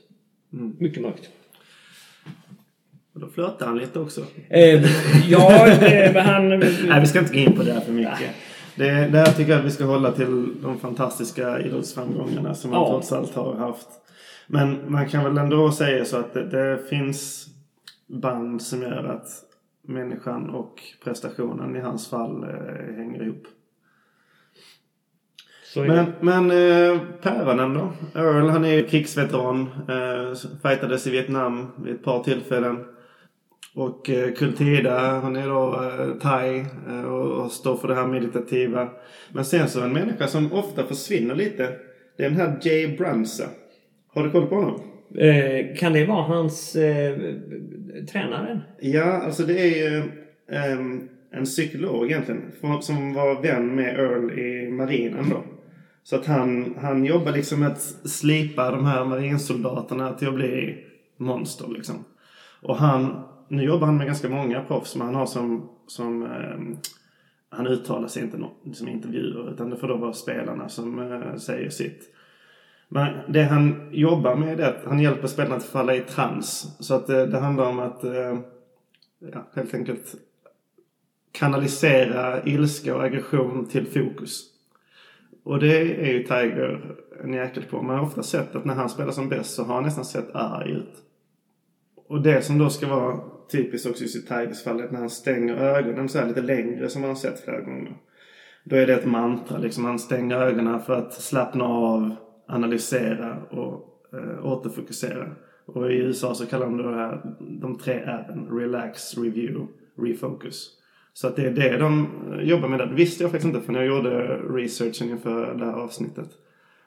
Mycket 0.80 1.02
mörkt. 1.02 1.30
Och 3.14 3.20
då 3.20 3.28
flörtar 3.28 3.66
han 3.66 3.78
lite 3.78 4.00
också. 4.00 4.22
Eh, 4.50 4.84
ja, 5.30 5.66
men 6.14 6.26
han... 6.26 6.50
Nej, 6.60 7.00
vi 7.00 7.06
ska 7.08 7.20
inte 7.20 7.34
gå 7.34 7.40
in 7.40 7.54
på 7.58 7.64
det 7.64 7.74
här 7.74 7.80
för 7.82 7.92
mycket. 7.92 8.30
Det, 8.76 8.86
det 8.92 9.18
här 9.18 9.26
tycker 9.26 9.52
jag 9.52 9.60
att 9.60 9.66
vi 9.66 9.72
ska 9.72 9.86
hålla 9.86 10.12
till 10.12 10.62
de 10.62 10.80
fantastiska 10.80 11.60
idrottsframgångarna 11.60 12.54
som 12.54 12.72
man 12.72 12.80
Ja. 12.82 12.90
trots 12.90 13.12
allt 13.12 13.36
har 13.36 13.56
haft. 13.56 13.88
Men 14.48 14.92
man 14.92 15.08
kan 15.10 15.24
väl 15.24 15.38
ändå 15.38 15.72
säga 15.72 16.06
så 16.06 16.18
att 16.18 16.34
det, 16.34 16.44
det 16.50 16.80
finns 16.90 17.48
band 18.08 18.62
som 18.62 18.82
gör 18.82 19.04
att 19.04 19.28
människan 19.88 20.50
och 20.50 20.82
prestationen 21.04 21.76
i 21.76 21.80
hans 21.80 22.10
fall 22.10 22.44
eh, 22.44 22.96
hänger 22.96 23.24
ihop. 23.24 23.44
Men, 25.76 26.06
men 26.20 26.52
eh, 26.52 27.00
päronen 27.22 27.74
då? 27.74 27.92
Earl 28.20 28.50
han 28.50 28.66
är 28.66 28.84
krigsveteran. 28.88 29.70
Eh, 29.90 30.34
fightades 30.64 31.08
i 31.08 31.10
Vietnam 31.10 31.68
vid 31.84 31.94
ett 31.96 32.04
par 32.04 32.24
tillfällen. 32.24 32.86
Och 33.76 34.10
eh, 34.10 34.34
Kultida, 34.34 35.20
hon 35.20 35.36
är 35.36 35.48
då 35.48 35.84
eh, 35.84 36.18
thai 36.22 36.66
eh, 36.88 37.04
och, 37.04 37.52
står 37.52 37.78
för 37.78 37.88
det 37.88 37.96
här 37.96 38.08
meditativa. 38.08 38.90
Men 39.32 39.46
sen 39.46 39.70
så 39.70 39.82
en 39.82 39.94
människa 39.94 40.28
som 40.28 40.54
ofta 40.54 40.84
försvinner 40.84 41.36
lite. 41.36 41.70
Det 42.18 42.26
är 42.26 42.30
den 42.30 42.40
här 42.40 42.60
Jay 42.62 42.98
Brunza. 42.98 43.44
Har 44.14 44.24
du 44.24 44.32
koll 44.32 44.48
på 44.48 44.56
honom? 44.56 44.82
Eh, 45.18 45.76
kan 45.78 45.94
det 45.94 46.06
vara 46.06 46.24
hans 46.24 46.76
eh, 46.76 47.18
tränare? 48.12 48.62
Ja, 48.80 49.04
alltså 49.04 49.44
det 49.44 49.60
är 49.60 49.92
ju 49.92 50.04
ehm, 50.52 51.10
en 51.32 51.46
psykolog 51.46 52.06
egentligen. 52.06 52.52
Som 52.82 53.14
var 53.14 53.42
vän 53.42 53.76
med 53.76 54.00
Earl 54.00 54.40
i 54.40 54.72
marinen 54.72 55.30
då. 55.30 55.44
Så 56.04 56.16
att 56.16 56.26
han, 56.26 56.76
han 56.82 57.06
jobbar 57.06 57.32
liksom 57.32 57.60
med 57.60 57.72
att 57.72 57.82
slipa 58.10 58.72
de 58.72 58.86
här 58.86 59.06
marinsoldaterna 59.06 60.14
till 60.14 60.28
att 60.28 60.36
bli 60.36 60.78
monster 61.18 61.68
liksom. 61.68 62.06
Och 62.62 62.76
han, 62.76 63.24
nu 63.56 63.64
jobbar 63.64 63.88
han 63.88 63.98
med 63.98 64.08
ganska 64.08 64.30
många 64.30 64.62
proffs 64.62 64.96
men 64.96 65.08
han 65.08 65.16
har 65.16 65.26
som, 65.26 65.70
som 65.88 66.24
eh, 66.24 66.78
han 67.50 67.68
uttalar 67.68 68.08
sig 68.08 68.24
inte 68.24 68.38
i 68.64 68.74
som 68.74 68.88
intervjuer 68.88 69.54
utan 69.54 69.70
det 69.70 69.78
får 69.78 69.88
då 69.88 69.98
vara 69.98 70.14
spelarna 70.14 70.70
som 70.70 71.00
eh, 71.00 71.36
säger 71.36 71.70
sitt. 71.70 72.10
Men 72.88 73.34
det 73.34 73.44
han 73.44 73.90
jobbar 73.92 74.36
med 74.36 74.60
är 74.60 74.70
att 74.70 74.86
han 74.86 75.00
hjälper 75.00 75.28
spelarna 75.28 75.56
att 75.56 75.66
falla 75.66 75.96
i 75.96 76.00
trans. 76.00 76.78
Så 76.80 76.94
att 76.96 77.08
det, 77.08 77.26
det 77.26 77.40
handlar 77.40 77.70
om 77.70 77.80
att 77.80 78.04
eh, 78.04 78.40
ja, 79.20 79.48
helt 79.56 79.74
enkelt 79.74 80.16
kanalisera 81.32 82.44
ilska 82.44 82.96
och 82.96 83.04
aggression 83.04 83.66
till 83.66 83.86
fokus. 83.86 84.44
Och 85.44 85.60
det 85.60 86.08
är 86.08 86.14
ju 86.14 86.24
Tiger 86.24 86.96
en 87.24 87.34
jäkel 87.34 87.64
på. 87.64 87.82
Man 87.82 87.96
har 87.96 88.06
ofta 88.06 88.24
sett 88.24 88.56
att 88.56 88.66
när 88.66 88.74
han 88.74 88.90
spelar 88.90 89.12
som 89.12 89.30
bäst 89.30 89.56
så 89.56 89.64
har 89.64 89.76
han 89.76 89.84
nästan 89.84 90.06
sett 90.06 90.36
arg 90.36 90.72
ut. 90.72 91.04
Och 92.08 92.22
det 92.22 92.42
som 92.42 92.58
då 92.58 92.70
ska 92.70 92.88
vara 92.88 93.20
typiskt 93.52 93.90
också 93.90 94.04
just 94.04 94.16
i 94.16 94.22
Tigers 94.22 94.64
fallet 94.64 94.92
när 94.92 95.00
han 95.00 95.10
stänger 95.10 95.56
ögonen 95.56 96.10
så 96.10 96.20
här 96.20 96.28
lite 96.28 96.42
längre 96.42 96.90
som 96.90 97.02
man 97.02 97.10
har 97.10 97.16
sett 97.16 97.40
flera 97.40 97.62
gånger. 97.62 97.98
Då 98.64 98.76
är 98.76 98.88
det 98.88 98.94
ett 98.94 99.06
mantra 99.06 99.58
liksom. 99.58 99.86
Han 99.86 100.00
stänger 100.00 100.38
ögonen 100.38 100.80
för 100.80 100.94
att 100.94 101.14
slappna 101.14 101.64
av, 101.64 102.16
analysera 102.48 103.38
och 103.44 104.00
eh, 104.14 104.46
återfokusera. 104.46 105.32
Och 105.66 105.92
i 105.92 105.96
USA 105.96 106.36
så 106.36 106.46
kallar 106.46 106.66
de 106.66 106.78
det 106.78 106.96
här, 106.96 107.22
de 107.62 107.78
tre 107.78 107.94
R'n. 107.94 108.60
Relax, 108.60 109.18
review, 109.18 109.68
refocus. 109.98 110.70
Så 111.14 111.28
att 111.28 111.36
det 111.36 111.48
är 111.48 111.52
det 111.52 111.78
de 111.78 112.08
jobbar 112.42 112.68
med 112.68 112.80
där. 112.80 112.86
Det 112.86 112.96
visste 112.96 113.24
jag 113.24 113.32
faktiskt 113.32 113.56
inte 113.56 113.66
för 113.66 113.74
när 113.74 113.80
jag 113.80 113.96
gjorde 113.96 114.38
researchen 114.38 115.10
inför 115.10 115.54
det 115.54 115.66
här 115.66 115.74
avsnittet. 115.74 116.30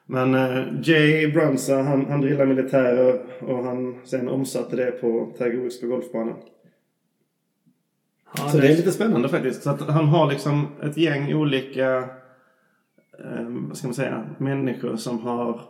Men 0.09 0.35
eh, 0.35 0.65
Jay 0.81 1.31
Brunsa, 1.31 1.81
han, 1.81 2.05
han 2.05 2.21
drillar 2.21 2.45
militärer 2.45 3.19
och 3.39 3.63
han 3.63 3.95
sen 4.03 4.29
omsatte 4.29 4.75
det 4.75 4.91
på 4.91 5.33
Tiger 5.37 5.57
Woods 5.57 5.81
på 5.81 5.87
golfbanan. 5.87 6.35
Ja, 8.37 8.49
så 8.49 8.57
det 8.57 8.67
är 8.67 8.77
lite 8.77 8.91
spännande 8.91 9.29
faktiskt. 9.29 9.63
Så 9.63 9.69
att 9.69 9.81
han 9.81 10.07
har 10.07 10.29
liksom 10.29 10.67
ett 10.83 10.97
gäng 10.97 11.33
olika, 11.33 11.97
eh, 13.19 13.47
vad 13.47 13.77
ska 13.77 13.87
man 13.87 13.93
säga, 13.93 14.25
människor 14.37 14.95
som 14.95 15.19
har 15.19 15.61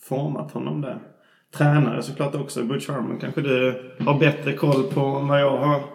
format 0.00 0.52
honom 0.52 0.80
där. 0.80 0.98
Tränare 1.50 2.02
såklart 2.02 2.34
också. 2.34 2.62
Butch 2.62 2.88
Harmon 2.88 3.18
kanske 3.20 3.40
du 3.40 3.82
har 3.98 4.18
bättre 4.18 4.52
koll 4.52 4.82
på 4.82 5.00
än 5.00 5.28
vad 5.28 5.40
jag 5.40 5.56
har. 5.56 5.93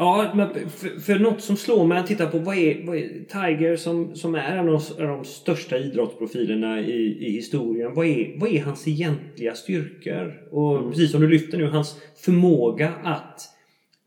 Ja, 0.00 0.32
men 0.34 0.70
för, 0.70 1.00
för 1.00 1.18
något 1.18 1.40
som 1.40 1.56
slår 1.56 1.86
mig 1.86 1.98
att 1.98 2.06
titta 2.06 2.26
på 2.26 2.38
vad 2.38 2.56
är, 2.56 2.86
vad 2.86 2.96
är 2.96 3.08
Tiger 3.08 3.76
som, 3.76 4.16
som 4.16 4.34
är 4.34 4.56
en 4.56 4.68
av 4.68 4.82
de, 4.96 5.24
största 5.24 5.78
idrottsprofilerna 5.78 6.80
i, 6.80 7.26
i 7.26 7.30
historien. 7.32 7.94
Vad 7.94 8.06
är, 8.06 8.40
vad 8.40 8.50
är 8.50 8.62
hans 8.62 8.88
egentliga 8.88 9.54
styrkor? 9.54 10.48
Och 10.50 10.78
mm. 10.78 10.90
precis 10.90 11.10
som 11.10 11.20
du 11.20 11.28
lyfter 11.28 11.58
nu, 11.58 11.66
hans 11.66 12.02
förmåga 12.24 12.92
att, 13.04 13.40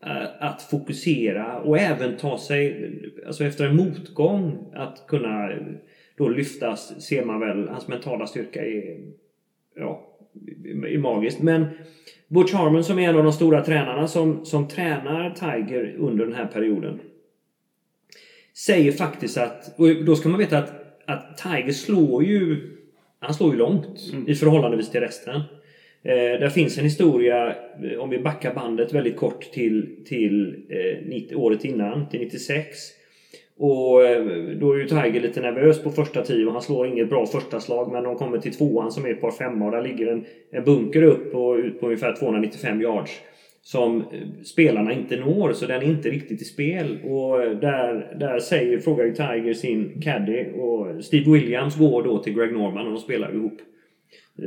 äh, 0.06 0.46
att 0.46 0.62
fokusera 0.62 1.60
och 1.60 1.78
även 1.78 2.16
ta 2.16 2.38
sig, 2.38 2.92
alltså 3.26 3.44
efter 3.44 3.66
en 3.66 3.76
motgång, 3.76 4.72
att 4.74 5.04
kunna 5.08 5.50
då 6.16 6.28
lyftas 6.28 7.02
ser 7.02 7.24
man 7.24 7.40
väl, 7.40 7.68
hans 7.68 7.88
mentala 7.88 8.26
styrka 8.26 8.66
är, 8.66 8.98
ja, 9.76 10.08
är 10.86 10.98
magiskt. 10.98 11.42
Men 11.42 11.66
Butch 12.28 12.52
Harmon 12.52 12.84
som 12.84 12.98
är 12.98 13.08
en 13.08 13.16
av 13.16 13.24
de 13.24 13.32
stora 13.32 13.64
tränarna 13.64 14.08
som, 14.08 14.44
som 14.44 14.68
tränar 14.68 15.30
Tiger 15.30 15.94
under 15.98 16.24
den 16.24 16.34
här 16.34 16.46
perioden. 16.46 17.00
Säger 18.54 18.92
faktiskt 18.92 19.38
att, 19.38 19.78
och 19.78 20.04
då 20.04 20.16
ska 20.16 20.28
man 20.28 20.38
veta 20.38 20.58
att, 20.58 20.72
att 21.06 21.38
Tiger 21.38 21.72
slår 21.72 22.24
ju 22.24 22.72
han 23.22 23.34
slår 23.34 23.52
ju 23.52 23.58
långt 23.58 24.10
mm. 24.12 24.28
i 24.28 24.34
förhållandevis 24.34 24.90
till 24.90 25.00
resten. 25.00 25.34
Eh, 26.02 26.40
där 26.40 26.48
finns 26.48 26.78
en 26.78 26.84
historia, 26.84 27.56
eh, 27.82 27.98
om 27.98 28.10
vi 28.10 28.18
backar 28.18 28.54
bandet 28.54 28.92
väldigt 28.92 29.16
kort 29.16 29.52
till, 29.52 30.04
till 30.06 30.64
eh, 30.68 31.38
året 31.38 31.64
innan, 31.64 32.08
till 32.08 32.20
96. 32.20 32.76
Och 33.64 34.04
eh, 34.06 34.24
då 34.60 34.72
är 34.72 34.78
ju 34.78 34.86
Tiger 34.86 35.20
lite 35.20 35.40
nervös 35.40 35.82
på 35.82 35.90
första 35.90 36.22
tio 36.22 36.46
och 36.46 36.52
han 36.52 36.62
slår 36.62 36.86
inget 36.86 37.08
bra 37.08 37.26
första 37.26 37.60
slag 37.60 37.92
men 37.92 38.04
de 38.04 38.16
kommer 38.16 38.38
till 38.38 38.54
tvåan 38.54 38.92
som 38.92 39.04
är 39.04 39.10
ett 39.10 39.20
par 39.20 39.30
femma 39.30 39.64
och 39.64 39.70
där 39.70 39.82
ligger 39.82 40.06
en, 40.06 40.24
en 40.50 40.64
bunker 40.64 41.02
upp 41.02 41.34
och 41.34 41.56
ut 41.56 41.80
på 41.80 41.86
ungefär 41.86 42.16
295 42.16 42.80
yards. 42.80 43.20
Som 43.62 44.00
eh, 44.00 44.42
spelarna 44.44 44.92
inte 44.92 45.16
når 45.16 45.52
så 45.52 45.66
den 45.66 45.82
är 45.82 45.86
inte 45.86 46.10
riktigt 46.10 46.42
i 46.42 46.44
spel. 46.44 46.98
Och 47.04 47.42
eh, 47.42 47.58
där, 47.58 48.16
där 48.20 48.38
säger, 48.38 48.78
frågar 48.78 49.04
ju 49.04 49.14
Tiger 49.14 49.54
sin 49.54 50.00
caddy 50.00 50.44
och 50.50 51.04
Steve 51.04 51.30
Williams 51.30 51.78
går 51.78 52.02
då 52.02 52.18
till 52.18 52.34
Greg 52.34 52.52
Norman 52.52 52.86
och 52.86 52.92
de 52.92 53.00
spelar 53.00 53.34
ihop. 53.34 53.58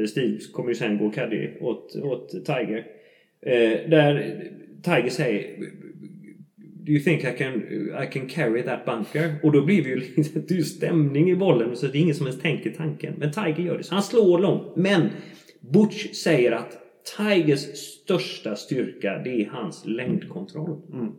Steve 0.09 0.37
kommer 0.53 0.69
ju 0.69 0.75
sen 0.75 0.97
gå 0.97 1.09
caddy 1.09 1.49
åt, 1.61 1.95
åt 2.03 2.29
Tiger. 2.45 2.85
Eh, 3.41 3.89
där 3.89 4.41
Tiger 4.83 5.09
säger 5.09 5.55
Do 6.85 6.91
you 6.91 7.03
think 7.03 7.23
I 7.23 7.37
can, 7.37 7.53
I 8.03 8.07
can 8.11 8.27
carry 8.27 8.63
that 8.63 8.85
bunker? 8.85 9.35
Och 9.43 9.51
då 9.51 9.65
blir 9.65 9.83
det 9.83 9.89
ju 9.89 9.95
lite 9.95 10.63
stämning 10.63 11.31
i 11.31 11.35
bollen 11.35 11.75
så 11.75 11.87
det 11.87 11.97
är 11.97 12.01
ingen 12.01 12.15
som 12.15 12.27
ens 12.27 12.41
tänker 12.41 12.71
tanken. 12.71 13.13
Men 13.17 13.31
Tiger 13.31 13.63
gör 13.63 13.77
det. 13.77 13.83
Så 13.83 13.93
han 13.93 14.03
slår 14.03 14.39
långt. 14.39 14.75
Men 14.75 15.09
Butch 15.59 16.13
säger 16.13 16.51
att 16.51 16.77
Tigers 17.17 17.59
största 17.77 18.55
styrka 18.55 19.21
det 19.23 19.41
är 19.41 19.49
hans 19.49 19.85
längdkontroll. 19.85 20.81
Mm. 20.93 21.11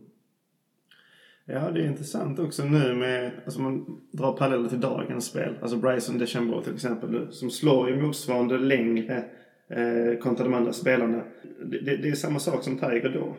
Ja, 1.49 1.71
det 1.71 1.81
är 1.81 1.87
intressant 1.87 2.39
också 2.39 2.65
nu 2.65 2.95
med, 2.95 3.31
alltså 3.45 3.61
man 3.61 4.01
drar 4.13 4.33
paralleller 4.33 4.69
till 4.69 4.81
dagens 4.81 5.27
spel. 5.27 5.55
Alltså 5.63 5.77
Bryson 5.77 6.19
DeChambeau 6.19 6.63
till 6.63 6.75
exempel 6.75 7.11
nu, 7.11 7.27
som 7.31 7.51
slår 7.51 7.91
i 7.91 8.03
motsvarande 8.03 8.59
längre 8.59 9.25
eh, 9.69 10.19
kontra 10.19 10.45
de 10.45 10.55
andra 10.55 10.73
spelarna. 10.73 11.23
Det, 11.65 11.79
det, 11.79 11.97
det, 11.97 12.09
är 12.09 12.15
samma 12.15 12.39
sak 12.39 12.65
som 12.65 12.79
Tiger 12.79 13.09
då. 13.09 13.37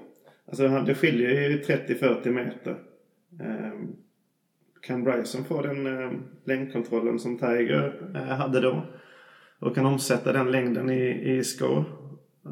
Alltså 0.48 0.68
det 0.68 0.96
skiljer 0.96 1.50
ju 1.50 1.58
30-40 1.62 2.30
meter. 2.32 2.76
Ehm, 3.40 3.96
kan 4.82 5.04
Bryson 5.04 5.44
få 5.44 5.62
den 5.62 5.88
ehm, 5.88 6.24
längdkontrollen 6.46 7.20
som 7.20 7.38
Tiger 7.38 7.94
eh, 8.16 8.22
hade 8.22 8.62
då 8.62 8.86
och 9.60 9.76
kan 9.76 9.86
omsätta 9.86 10.34
den 10.34 10.52
längden 10.52 10.90
i, 10.90 11.38
i 11.38 11.44
score. 11.44 11.84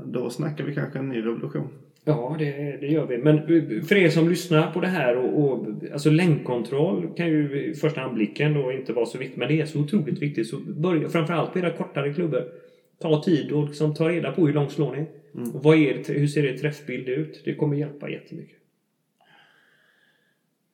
Då 0.06 0.30
snackar 0.30 0.64
vi 0.64 0.76
kanske 0.76 1.00
en 1.00 1.10
ny 1.10 1.20
revolution. 1.22 1.68
Ja, 2.06 2.36
det, 2.40 2.78
det 2.82 2.88
gör 2.88 3.08
vi. 3.08 3.18
Men 3.18 3.38
eh, 3.38 3.84
för 3.84 3.96
er 3.96 4.10
som 4.10 4.30
lyssnar 4.30 4.72
på 4.72 4.80
det 4.80 4.88
här 4.88 5.18
och, 5.18 5.44
och 5.44 5.68
alltså 5.94 6.10
längdkontroll 6.10 7.14
kan 7.18 7.28
ju 7.28 7.62
i 7.62 7.74
första 7.74 8.02
anblicken 8.02 8.54
då 8.54 8.72
inte 8.72 8.94
vara 8.94 9.06
så 9.06 9.18
viktigt. 9.18 9.38
Men 9.38 9.48
det 9.48 9.62
är 9.62 9.66
så 9.66 9.80
otroligt 9.80 10.22
viktigt. 10.22 10.48
Så 10.48 10.58
börja 10.60 11.10
framförallt 11.10 11.54
på 11.54 11.60
era 11.60 11.72
kortare 11.72 12.14
klubbor. 12.14 12.44
Ta 13.00 13.24
tid 13.24 13.52
och 13.52 13.68
liksom 13.68 13.94
ta 13.94 14.10
reda 14.10 14.32
på 14.32 14.48
hur 14.48 14.54
långt 14.54 14.72
slår 14.72 14.96
ni. 14.96 15.06
Mm. 15.36 15.52
vad 15.54 15.78
är 15.78 15.94
det, 15.94 16.14
hur 16.14 16.28
ser 16.28 16.44
det 16.44 16.58
träffbild 16.58 17.10
ut? 17.10 17.42
Det 17.46 17.56
kommer 17.56 17.78
hjälpa 17.78 18.10
jättemycket. 18.10 18.58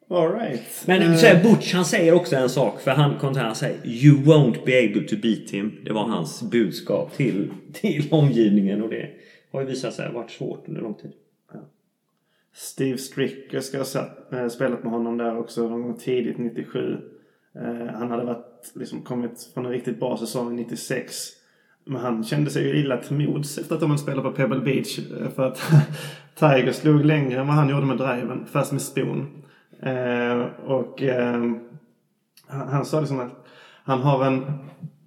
All 0.10 0.34
right. 0.34 0.84
Men 0.88 1.02
uh, 1.02 1.08
här, 1.08 1.44
Butch 1.44 1.74
han 1.74 1.86
säger 1.86 2.14
också 2.14 2.36
en 2.36 2.50
sak. 2.50 2.82
För 2.82 2.92
han, 2.92 3.36
han 3.36 3.56
säger 3.56 3.88
You 3.88 4.18
won't 4.18 4.66
be 4.66 4.80
able 4.80 5.08
to 5.08 5.16
beat 5.16 5.50
him. 5.52 5.82
Det 5.86 5.94
var 5.94 6.04
hans 6.04 6.42
budskap 6.42 7.14
till, 7.14 7.52
till 7.74 8.08
omgivningen. 8.12 8.84
Och 8.84 8.90
det 8.90 9.10
har 9.52 9.62
ju 9.62 9.68
visat 9.68 9.94
sig 9.94 10.12
varit 10.12 10.32
svårt 10.32 10.68
under 10.68 10.82
lång 10.82 10.94
tid. 10.94 11.12
Steve 12.54 12.98
Stricker 12.98 13.60
ska 13.60 13.78
ha 13.78 14.40
äh, 14.40 14.48
spelat 14.48 14.84
med 14.84 14.92
honom 14.92 15.18
där 15.18 15.38
också 15.38 15.70
någon 15.70 15.82
gång 15.82 15.98
tidigt 15.98 16.38
97. 16.38 16.80
Uh, 16.80 17.82
eh, 17.82 17.88
han 17.88 18.12
hade 18.12 18.24
varit, 18.24 18.72
liksom, 18.76 19.02
kommit 19.02 19.52
från 19.54 19.66
en 19.66 19.72
riktigt 19.72 20.00
bra 20.00 20.18
säsong 20.18 20.56
96. 20.56 21.41
Men 21.92 22.02
han 22.02 22.24
kände 22.24 22.50
sig 22.50 22.68
ju 22.68 22.80
illa 22.80 22.98
till 22.98 23.18
mods 23.18 23.58
efter 23.58 23.76
att 23.76 23.82
de 23.82 23.90
hade 23.90 24.02
spelat 24.02 24.24
på 24.24 24.32
Pebble 24.32 24.60
Beach. 24.60 25.00
Eh, 25.00 25.30
för 25.30 25.48
att 25.48 25.62
Tiger 26.36 26.72
slog 26.72 27.06
längre 27.06 27.40
än 27.40 27.48
vad 27.48 27.56
han 27.56 27.70
gjorde 27.70 27.86
med 27.86 27.98
driven, 27.98 28.46
fast 28.46 28.72
med 28.72 28.82
spon. 28.82 29.44
Eh, 29.82 30.40
och 30.66 31.02
eh, 31.02 31.42
han, 32.48 32.68
han 32.68 32.86
sa 32.86 33.00
liksom 33.00 33.20
att 33.20 33.46
han 33.84 34.00
har 34.00 34.26
en 34.26 34.46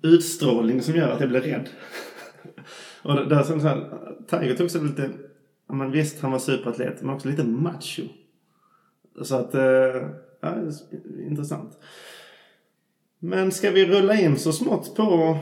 utstrålning 0.03 0.83
som 0.83 0.94
gör 0.94 1.09
att 1.09 1.20
jag 1.20 1.29
blir 1.29 1.40
rädd. 1.40 1.68
och 3.03 3.29
där 3.29 3.42
så 3.42 3.59
här, 3.59 3.99
Tiger 4.31 4.57
tog 4.57 4.70
sig 4.70 4.81
lite, 4.81 5.11
men 5.68 5.90
visst 5.90 6.23
han 6.23 6.33
var 6.33 6.38
superatlet, 6.38 7.03
men 7.03 7.14
också 7.14 7.29
lite 7.29 7.44
macho. 7.44 8.03
Så 9.23 9.37
att, 9.37 9.55
eh, 9.55 9.62
ja, 10.40 10.55
intressant. 11.29 11.79
Men 13.18 13.53
ska 13.53 13.70
vi 13.70 13.87
rulla 13.87 14.14
in 14.20 14.38
så 14.38 14.53
smått 14.53 14.97
på 14.97 15.38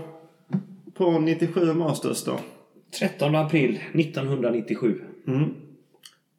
på 1.04 1.18
97 1.18 1.72
Masters 1.72 2.24
då? 2.24 2.38
13 2.98 3.34
april 3.34 3.80
1997. 3.94 5.00
Mm. 5.26 5.54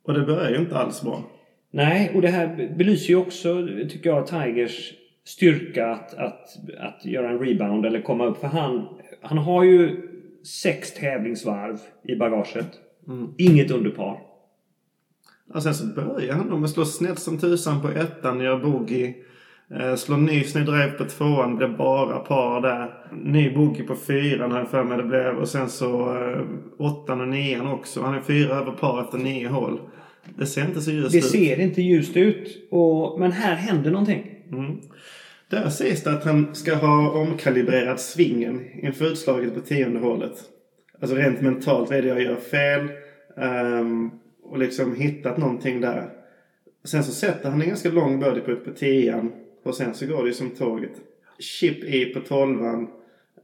Och 0.04 0.14
det 0.14 0.26
börjar 0.26 0.50
ju 0.50 0.58
inte 0.58 0.78
alls 0.78 1.02
bra. 1.02 1.24
Nej, 1.72 2.12
och 2.16 2.22
det 2.22 2.28
här 2.28 2.76
belyser 2.78 3.10
ju 3.10 3.16
också, 3.16 3.68
tycker 3.90 4.10
jag, 4.10 4.28
Tigers 4.28 4.94
styrka 5.26 5.88
att, 5.88 6.14
att, 6.14 6.50
att 6.80 7.06
göra 7.06 7.30
en 7.30 7.40
rebound 7.40 7.86
eller 7.86 8.02
komma 8.02 8.26
upp. 8.26 8.38
För 8.38 8.48
han, 8.48 8.88
han 9.22 9.38
har 9.38 9.64
ju 9.64 10.10
sex 10.44 10.94
tävlingsvarv 10.94 11.80
i 12.04 12.16
bagaget. 12.16 12.68
Mm. 13.08 13.34
Inget 13.38 13.72
underpar. 13.72 14.20
Och 15.54 15.64
sen 15.64 15.74
så 15.74 15.86
börjar 15.86 16.34
han 16.34 16.50
då 16.50 16.58
med 16.58 16.66
att 16.66 16.72
slå 16.72 16.86
snett 16.86 17.20
som 17.20 17.38
tusan 17.38 17.82
på 17.82 17.90
ettan, 17.90 18.40
gör 18.40 18.60
bogey. 18.60 19.14
Eh, 19.72 19.96
slår 19.96 20.18
ny 20.18 20.44
drive 20.44 20.92
på 20.98 21.06
tvåan, 21.06 21.56
blev 21.56 21.78
bara 21.78 22.20
par 22.20 22.62
där. 22.62 22.94
Ny 23.12 23.56
bogey 23.56 23.84
på 23.84 23.96
fyran 23.96 24.52
har 24.52 24.60
jag 24.60 24.70
för 24.70 24.84
mig 24.84 24.98
det 24.98 25.04
blev. 25.04 25.38
Och 25.38 25.50
sen 25.50 25.70
så 25.70 26.18
eh, 26.18 26.42
åttan 26.78 27.22
och 27.22 27.28
nian 27.28 27.68
också. 27.68 28.02
Han 28.02 28.16
är 28.16 28.22
fyra 28.22 28.56
över 28.56 28.72
par 28.72 29.02
efter 29.02 29.18
nio 29.18 29.48
hål. 29.48 29.80
Det 30.38 30.46
ser 30.46 30.66
inte 30.66 30.82
så 30.82 30.92
ljust 30.92 31.12
det 31.12 31.18
ut. 31.18 31.24
Det 31.24 31.30
ser 31.30 31.60
inte 31.60 31.82
ljust 31.82 32.18
ut. 32.18 32.68
Och, 32.72 33.20
men 33.20 33.32
här 33.32 33.56
händer 33.56 33.92
någonting. 33.92 34.26
Mm. 34.52 34.78
Där 35.50 35.70
sägs 35.70 36.04
det 36.04 36.12
att 36.12 36.24
han 36.24 36.56
ska 36.56 36.76
ha 36.76 37.12
omkalibrerat 37.12 38.00
svingen 38.02 38.62
inför 38.74 39.06
utslaget 39.06 39.54
på 39.54 39.60
tionde 39.60 40.00
hålet. 40.00 40.38
Alltså 41.02 41.16
rent 41.16 41.42
mentalt, 41.42 41.90
vad 41.90 41.98
är 41.98 42.02
det 42.02 42.08
jag 42.08 42.22
gör 42.22 42.36
fel? 42.36 42.90
Um, 43.80 44.12
och 44.44 44.58
liksom 44.58 44.96
hittat 44.96 45.38
någonting 45.38 45.82
där. 45.82 46.10
Sen 46.84 47.04
så 47.04 47.12
sätter 47.12 47.50
han 47.50 47.62
en 47.62 47.68
ganska 47.68 47.90
lång 47.90 48.20
birdie 48.20 48.42
på 48.42 48.72
tian. 48.72 49.32
Och 49.64 49.76
sen 49.76 49.94
så 49.94 50.06
går 50.06 50.24
det 50.24 50.28
ju 50.28 50.34
som 50.34 50.50
tåget. 50.50 51.02
Chip 51.40 51.84
i 51.84 52.06
på 52.06 52.20
tolvan. 52.20 52.88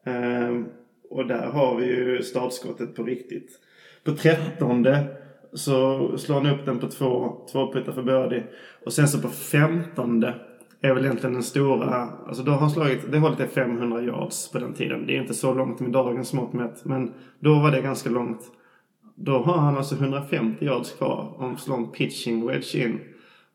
Um, 0.06 0.66
och 1.10 1.28
där 1.28 1.46
har 1.46 1.76
vi 1.76 1.86
ju 1.86 2.24
startskottet 2.24 2.96
på 2.96 3.04
riktigt. 3.04 3.60
På 4.04 4.12
trettonde 4.12 5.08
så 5.54 6.18
slår 6.18 6.36
han 6.36 6.54
upp 6.60 6.66
den 6.66 6.80
på 6.80 6.88
två, 6.88 7.42
två 7.52 7.74
puttar 7.74 7.92
för 7.92 8.04
birdie. 8.04 8.44
Och 8.86 8.94
sen 8.94 9.08
så 9.08 9.22
på 9.22 9.30
femtonde 9.30 10.36
är 10.82 10.94
väl 10.94 11.06
egentligen 11.06 11.34
den 11.34 11.44
stora, 11.44 12.10
alltså 12.28 12.44
då 12.44 12.52
har 12.52 12.60
han 12.60 12.70
slagit, 12.70 13.12
det 13.12 13.20
hållet 13.20 13.40
är 13.40 13.48
500 13.48 14.02
yards 14.02 14.52
på 14.52 14.60
den 14.60 14.74
tiden. 14.74 15.06
Det 15.08 15.16
är 15.16 15.22
inte 15.22 15.34
så 15.34 15.54
långt 15.54 15.80
med 15.80 15.92
dagens 15.92 16.34
mått 16.34 16.54
mätt, 16.54 16.86
men 16.86 17.14
då 17.40 17.60
var 17.60 17.72
det 17.72 17.82
ganska 17.82 18.10
långt. 18.10 18.42
Då 19.16 19.38
har 19.38 19.58
han 19.58 19.78
alltså 19.78 19.96
150 19.96 20.66
yards 20.66 20.92
kvar 20.92 21.36
om 21.38 21.58
slår 21.58 21.78
en 21.78 21.92
pitching 21.92 22.48
wedge 22.48 22.76
in. 22.76 23.00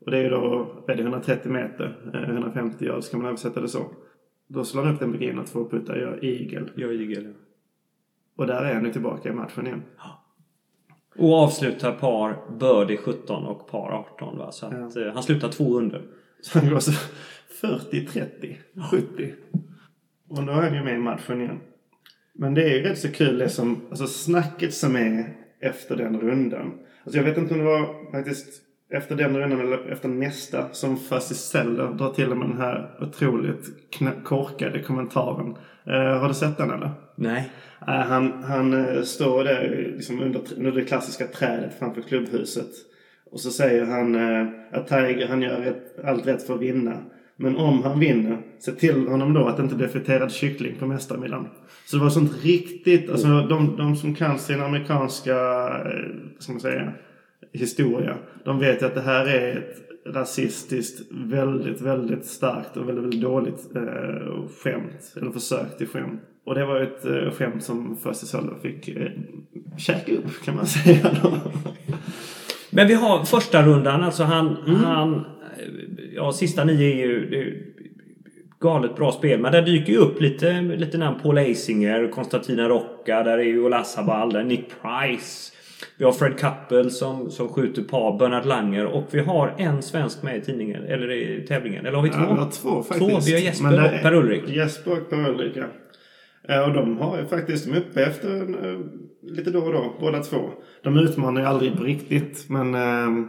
Och 0.04 0.10
det 0.10 0.18
är 0.18 0.22
ju 0.22 0.28
då, 0.28 0.66
är 0.88 0.94
det 0.94 1.02
130 1.02 1.52
meter? 1.52 1.96
150 2.28 2.84
yards 2.84 3.08
kan 3.08 3.20
man 3.20 3.28
översätta 3.28 3.60
det 3.60 3.68
så. 3.68 3.86
Då 4.46 4.64
slår 4.64 4.82
han 4.82 4.94
upp 4.94 5.00
den 5.00 5.12
på 5.12 5.18
green 5.18 5.38
och 5.38 5.46
två 5.46 5.68
puttar 5.68 5.96
gör 5.96 6.24
eagle. 6.24 6.66
Gör 6.76 7.00
eagle, 7.00 7.22
ja. 7.22 7.34
Och 8.36 8.46
där 8.46 8.64
är 8.64 8.74
han 8.74 8.84
ju 8.84 8.92
tillbaka 8.92 9.28
i 9.28 9.32
matchen 9.32 9.66
igen. 9.66 9.82
Och 11.18 11.34
avslutar 11.34 11.92
par 11.92 12.58
birdie 12.58 12.96
17 12.96 13.46
och 13.46 13.68
par 13.68 13.90
18 13.90 14.38
va? 14.38 14.52
Så 14.52 14.66
att 14.66 14.96
ja. 14.96 15.10
han 15.14 15.22
slutar 15.22 15.48
två 15.48 15.78
under. 15.78 16.02
Så 16.40 16.58
han 16.58 16.70
går 16.70 16.78
så 16.78 16.92
40, 17.60 18.06
30, 18.06 18.58
70. 18.90 19.32
Och 20.28 20.44
då 20.44 20.52
är 20.52 20.62
han 20.62 20.74
ju 20.74 20.82
med 20.82 20.94
i 20.94 20.98
matchen 20.98 21.40
igen. 21.40 21.60
Men 22.32 22.54
det 22.54 22.62
är 22.62 22.74
ju 22.74 22.82
rätt 22.82 22.98
så 22.98 23.12
kul 23.12 23.38
det 23.38 23.48
som, 23.48 23.80
alltså 23.90 24.06
snacket 24.06 24.74
som 24.74 24.96
är 24.96 25.36
efter 25.60 25.96
den 25.96 26.20
rundan. 26.20 26.72
Alltså 27.04 27.18
jag 27.18 27.24
vet 27.24 27.38
inte 27.38 27.54
om 27.54 27.60
det 27.60 27.66
var 27.66 28.10
faktiskt 28.10 28.62
efter 28.92 29.16
den 29.16 29.36
rundan 29.36 29.60
eller 29.60 29.92
efter 29.92 30.08
nästa 30.08 30.68
som 30.72 30.96
Fuzzy 30.96 31.34
Seller 31.34 31.92
drar 31.92 32.10
till 32.10 32.28
med 32.28 32.48
den 32.48 32.58
här 32.58 32.90
otroligt 33.00 33.66
korkade 34.24 34.82
kommentaren. 34.82 35.56
Uh, 35.88 36.18
har 36.20 36.28
du 36.28 36.34
sett 36.34 36.56
den 36.56 36.70
eller? 36.70 36.90
Nej. 37.16 37.50
Uh, 37.88 37.94
han, 37.94 38.42
han 38.42 38.74
uh, 38.74 39.02
står 39.02 39.44
där 39.44 39.92
liksom 39.96 40.20
under, 40.20 40.40
under 40.56 40.72
det 40.72 40.84
klassiska 40.84 41.26
trädet 41.26 41.78
framför 41.78 42.02
klubbhuset. 42.02 42.70
Och 43.30 43.40
så 43.40 43.50
säger 43.50 43.86
han 43.86 44.16
att 44.72 44.88
Tiger 44.88 45.28
han 45.28 45.42
gör 45.42 45.60
rätt, 45.60 46.04
allt 46.04 46.26
rätt 46.26 46.46
för 46.46 46.54
att 46.54 46.60
vinna. 46.60 46.92
Men 47.36 47.56
om 47.56 47.82
han 47.82 48.00
vinner, 48.00 48.38
se 48.58 48.72
till 48.72 49.08
honom 49.08 49.34
då 49.34 49.46
att 49.46 49.56
det 49.56 49.62
inte 49.62 49.74
blir 49.74 49.88
friterad 49.88 50.32
kyckling 50.32 50.74
på 50.78 50.86
mästarmiddagen. 50.86 51.48
Så 51.86 51.96
det 51.96 52.02
var 52.02 52.10
sånt 52.10 52.44
riktigt, 52.44 53.10
alltså 53.10 53.28
de, 53.28 53.76
de 53.76 53.96
som 53.96 54.14
kan 54.14 54.38
sin 54.38 54.60
amerikanska, 54.60 55.34
ska 56.38 56.52
man 56.52 56.60
säga, 56.60 56.92
historia. 57.52 58.16
De 58.44 58.58
vet 58.58 58.82
ju 58.82 58.86
att 58.86 58.94
det 58.94 59.00
här 59.00 59.26
är 59.26 59.56
ett 59.56 59.84
rasistiskt, 60.06 61.06
väldigt, 61.10 61.80
väldigt 61.80 62.26
starkt 62.26 62.76
och 62.76 62.88
väldigt, 62.88 63.04
väldigt 63.04 63.20
dåligt 63.20 63.76
eh, 63.76 64.48
skämt. 64.62 65.14
Eller 65.16 65.30
försök 65.30 65.78
till 65.78 65.86
skämt. 65.86 66.20
Och 66.44 66.54
det 66.54 66.64
var 66.64 66.80
ju 66.80 66.86
ett 66.86 67.04
eh, 67.04 67.30
skämt 67.38 67.62
som 67.62 67.96
Fuzzy 67.96 68.26
Sölder 68.26 68.54
fick 68.62 68.88
eh, 68.88 69.10
käka 69.78 70.12
upp 70.12 70.44
kan 70.44 70.56
man 70.56 70.66
säga. 70.84 71.10
Men 72.70 72.88
vi 72.88 72.94
har 72.94 73.24
första 73.24 73.62
rundan, 73.62 74.02
alltså 74.02 74.22
han, 74.22 74.56
mm. 74.66 74.74
han 74.74 75.24
ja 76.14 76.32
sista 76.32 76.64
nio 76.64 76.90
är 76.90 77.06
ju 77.06 77.30
det 77.30 77.36
är 77.36 77.74
galet 78.60 78.96
bra 78.96 79.12
spel. 79.12 79.40
Men 79.40 79.52
där 79.52 79.62
dyker 79.62 79.92
ju 79.92 79.98
upp 79.98 80.20
lite, 80.20 80.60
lite 80.60 80.98
namn. 80.98 81.20
Paul 81.22 81.38
Eisinger, 81.38 82.08
Konstantina 82.08 82.68
Rocca, 82.68 83.22
där 83.22 83.38
är 83.38 83.42
ju 83.42 83.64
Olas 83.64 83.96
Habal, 83.96 84.46
Nick 84.46 84.64
Price. 84.82 85.52
Vi 85.96 86.04
har 86.04 86.12
Fred 86.12 86.38
Couple 86.38 86.90
som, 86.90 87.30
som 87.30 87.48
skjuter 87.48 87.82
par, 87.82 88.18
Bernard 88.18 88.46
Langer 88.46 88.86
och 88.86 89.04
vi 89.10 89.20
har 89.20 89.54
en 89.58 89.82
svensk 89.82 90.22
med 90.22 90.36
i 90.36 90.40
tidningen, 90.40 90.84
eller 90.84 91.10
i 91.10 91.46
tävlingen. 91.46 91.86
Eller 91.86 91.96
har 91.96 92.02
vi 92.02 92.10
två? 92.10 92.20
Ja, 92.20 92.34
vi 92.34 92.40
har 92.40 92.50
två 92.50 92.82
faktiskt. 92.82 93.10
Två. 93.10 93.20
Vi 93.26 93.32
har 93.32 93.40
Jesper 93.40 93.84
och 93.84 94.02
Per 94.02 94.14
Ulrik. 94.14 94.48
Jesper 94.48 94.92
och 94.92 95.10
Per 95.10 95.30
Ulrik, 95.30 95.56
ja. 95.56 96.66
Och 96.66 96.72
de 96.72 96.98
har 96.98 97.18
ju 97.18 97.26
faktiskt, 97.26 97.66
de 97.66 97.72
är 97.72 97.76
uppe 97.80 98.02
efter 98.02 98.30
uh, 98.66 98.80
lite 99.22 99.50
då 99.50 99.58
och 99.58 99.72
då, 99.72 99.94
båda 100.00 100.22
två. 100.22 100.50
De 100.82 100.98
utmanar 100.98 101.40
ju 101.40 101.46
aldrig 101.46 101.76
på 101.76 101.82
riktigt, 101.82 102.46
men 102.48 102.74
uh, 102.74 103.26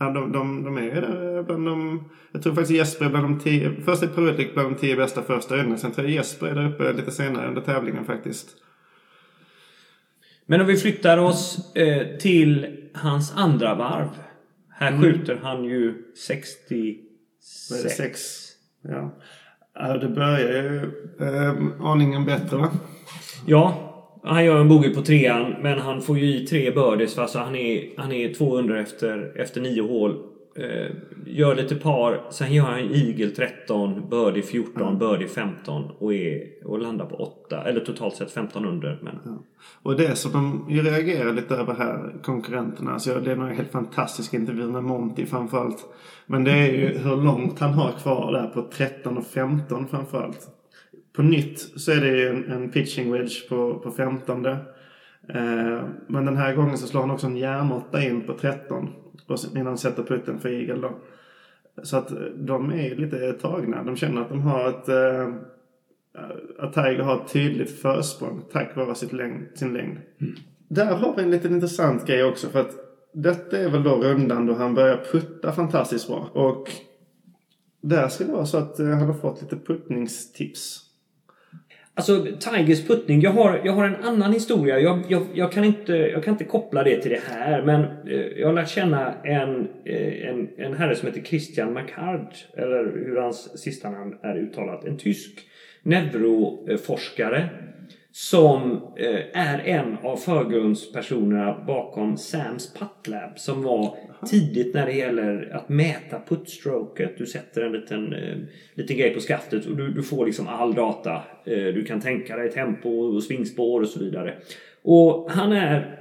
ja, 0.00 0.10
de, 0.10 0.32
de, 0.32 0.64
de 0.64 0.78
är 0.78 1.00
där 1.00 1.42
bland 1.42 1.66
de... 1.66 2.04
Jag 2.32 2.42
tror 2.42 2.54
faktiskt 2.54 2.78
Jesper 2.78 3.04
är 3.04 3.10
bland 3.10 3.24
de 3.24 3.40
tio... 3.40 3.72
Först 3.84 4.02
är 4.02 4.06
Per 4.06 4.22
Ulrik 4.22 4.54
bland 4.54 4.70
de 4.70 4.74
tio 4.78 4.96
bästa 4.96 5.22
första 5.22 5.56
rundorna. 5.56 5.76
Sen 5.76 5.92
tror 5.92 6.06
jag 6.06 6.14
Jesper 6.14 6.46
är 6.46 6.54
där 6.54 6.68
uppe 6.68 6.92
lite 6.92 7.10
senare 7.10 7.48
under 7.48 7.60
tävlingen 7.62 8.04
faktiskt. 8.04 8.48
Men 10.46 10.60
om 10.60 10.66
vi 10.66 10.76
flyttar 10.76 11.18
oss 11.18 11.74
eh, 11.76 12.16
till 12.18 12.66
hans 12.94 13.32
andra 13.36 13.74
varv. 13.74 14.08
Här 14.70 14.88
mm. 14.88 15.02
skjuter 15.02 15.40
han 15.42 15.64
ju 15.64 15.94
66. 16.26 18.20
Ja. 18.82 19.14
ja. 19.74 19.96
Det 19.96 20.08
börjar 20.08 20.38
ju 20.38 20.90
eh, 21.20 21.54
aningen 21.80 22.24
bättre 22.24 22.56
va? 22.56 22.70
Ja. 23.46 23.90
Han 24.24 24.44
gör 24.44 24.60
en 24.60 24.68
bogey 24.68 24.94
på 24.94 25.02
trean 25.02 25.54
men 25.62 25.78
han 25.78 26.02
får 26.02 26.18
ju 26.18 26.36
i 26.36 26.46
tre 26.46 26.70
birdies. 26.70 27.18
Alltså 27.18 27.38
han 27.38 27.56
är, 27.56 27.90
han 27.96 28.12
är 28.12 28.34
200 28.34 28.80
efter, 28.80 29.40
efter 29.40 29.60
nio 29.60 29.82
hål. 29.82 30.33
Eh, 30.56 30.90
gör 31.26 31.54
lite 31.54 31.74
par, 31.74 32.22
sen 32.30 32.52
gör 32.52 32.64
han 32.64 32.78
Eagle 32.78 33.30
13, 33.30 34.08
Birdie 34.10 34.42
14, 34.42 34.82
mm. 34.82 34.98
Birdie 34.98 35.28
15 35.28 35.90
och, 35.98 36.14
är, 36.14 36.42
och 36.64 36.78
landar 36.78 37.06
på 37.06 37.16
8. 37.16 37.62
Eller 37.62 37.80
totalt 37.80 38.14
sett 38.14 38.30
15 38.30 38.66
under. 38.66 38.98
Men... 39.02 39.18
Ja. 39.24 39.42
Och 39.82 39.96
det 39.96 40.16
som 40.16 40.32
de 40.32 40.66
reagerar 40.82 41.32
lite 41.32 41.54
över 41.54 41.74
här, 41.74 42.22
konkurrenterna. 42.22 42.92
Alltså 42.92 43.20
det 43.20 43.32
är 43.32 43.36
en 43.36 43.56
helt 43.56 43.72
fantastisk 43.72 44.34
intervju 44.34 44.66
med 44.66 44.84
Monty 44.84 45.26
framförallt. 45.26 45.84
Men 46.26 46.44
det 46.44 46.52
är 46.52 46.72
ju 46.72 46.98
hur 46.98 47.16
långt 47.16 47.58
han 47.58 47.72
har 47.72 47.92
kvar 47.92 48.32
där 48.32 48.46
på 48.46 48.68
13 48.72 49.18
och 49.18 49.26
15 49.26 49.88
framförallt. 49.88 50.48
På 51.16 51.22
nytt 51.22 51.80
så 51.80 51.92
är 51.92 52.00
det 52.00 52.16
ju 52.16 52.28
en, 52.28 52.52
en 52.52 52.70
pitching 52.70 53.12
wedge 53.12 53.48
på, 53.48 53.78
på 53.78 53.90
15. 53.90 54.46
Eh, 54.46 54.56
men 56.08 56.24
den 56.24 56.36
här 56.36 56.54
gången 56.54 56.78
så 56.78 56.86
slår 56.86 57.00
han 57.00 57.10
också 57.10 57.26
en 57.26 57.36
järnåtta 57.36 58.04
in 58.04 58.20
på 58.20 58.32
13 58.32 58.88
innan 59.52 59.64
de 59.64 59.78
sätter 59.78 60.02
putten 60.02 60.38
för 60.38 60.48
Eagle 60.48 60.88
då. 60.88 60.92
Så 61.82 61.96
att 61.96 62.12
de 62.36 62.70
är 62.72 62.96
lite 62.96 63.32
tagna. 63.32 63.82
De 63.82 63.96
känner 63.96 64.22
att 64.22 64.28
de 64.28 64.40
har 64.40 64.68
ett... 64.68 64.88
Eh, 64.88 65.34
att 66.58 66.72
Tiger 66.74 67.02
har 67.02 67.22
ett 67.22 67.32
tydligt 67.32 67.80
försprång 67.80 68.42
tack 68.52 68.76
vare 68.76 68.94
sitt 68.94 69.12
längd, 69.12 69.46
sin 69.54 69.72
längd. 69.72 69.98
Mm. 70.20 70.34
Där 70.68 70.94
har 70.94 71.16
vi 71.16 71.22
en 71.22 71.30
liten 71.30 71.54
intressant 71.54 72.06
grej 72.06 72.24
också 72.24 72.48
för 72.48 72.60
att 72.60 72.74
detta 73.12 73.58
är 73.58 73.70
väl 73.70 73.82
då 73.82 73.96
rundan 73.96 74.46
då 74.46 74.54
han 74.54 74.74
börjar 74.74 75.04
putta 75.12 75.52
fantastiskt 75.52 76.08
bra. 76.08 76.30
Och 76.32 76.70
där 77.80 78.08
ska 78.08 78.24
det 78.24 78.32
vara 78.32 78.46
så 78.46 78.58
att 78.58 78.80
eh, 78.80 78.86
han 78.86 79.06
har 79.06 79.14
fått 79.14 79.42
lite 79.42 79.56
puttningstips. 79.56 80.83
Alltså 81.96 82.26
Tigers 82.40 82.86
puttning. 82.86 83.20
Jag 83.20 83.30
har, 83.30 83.60
jag 83.64 83.72
har 83.72 83.84
en 83.84 84.04
annan 84.04 84.32
historia. 84.32 84.80
Jag, 84.80 85.02
jag, 85.08 85.26
jag, 85.34 85.52
kan 85.52 85.64
inte, 85.64 85.92
jag 85.92 86.24
kan 86.24 86.34
inte 86.34 86.44
koppla 86.44 86.82
det 86.82 87.00
till 87.00 87.10
det 87.10 87.20
här. 87.30 87.62
Men 87.62 87.80
eh, 87.84 88.26
jag 88.36 88.46
har 88.46 88.54
lärt 88.54 88.68
känna 88.68 89.14
en, 89.24 89.68
eh, 89.84 90.28
en, 90.28 90.48
en 90.56 90.74
herre 90.74 90.96
som 90.96 91.08
heter 91.08 91.20
Christian 91.20 91.72
Macard. 91.72 92.34
Eller 92.56 93.04
hur 93.06 93.16
hans 93.16 93.58
sista 93.62 93.90
namn 93.90 94.14
är 94.22 94.36
uttalat. 94.36 94.84
En 94.84 94.98
tysk 94.98 95.38
neuroforskare. 95.82 97.48
Som 98.16 98.72
eh, 98.96 99.20
är 99.32 99.58
en 99.58 99.96
av 100.02 100.16
förgrundspersonerna 100.16 101.64
bakom 101.66 102.16
Sams 102.16 102.74
Puttlab. 102.74 103.38
Som 103.38 103.62
var 103.62 103.96
tidigt 104.30 104.74
när 104.74 104.86
det 104.86 104.92
gäller 104.92 105.50
att 105.54 105.68
mäta 105.68 106.20
puttstroket. 106.28 107.18
Du 107.18 107.26
sätter 107.26 107.62
en 107.62 107.72
liten, 107.72 108.12
eh, 108.12 108.36
liten 108.74 108.96
grej 108.96 109.14
på 109.14 109.20
skaftet 109.20 109.66
och 109.66 109.76
du, 109.76 109.88
du 109.92 110.02
får 110.02 110.26
liksom 110.26 110.48
all 110.48 110.74
data. 110.74 111.12
Eh, 111.44 111.54
du 111.54 111.84
kan 111.84 112.00
tänka 112.00 112.36
dig 112.36 112.50
tempo 112.50 112.88
och 112.88 113.22
svingspår 113.22 113.80
och 113.80 113.88
så 113.88 113.98
vidare. 113.98 114.34
Och 114.82 115.30
han 115.30 115.52
är, 115.52 116.00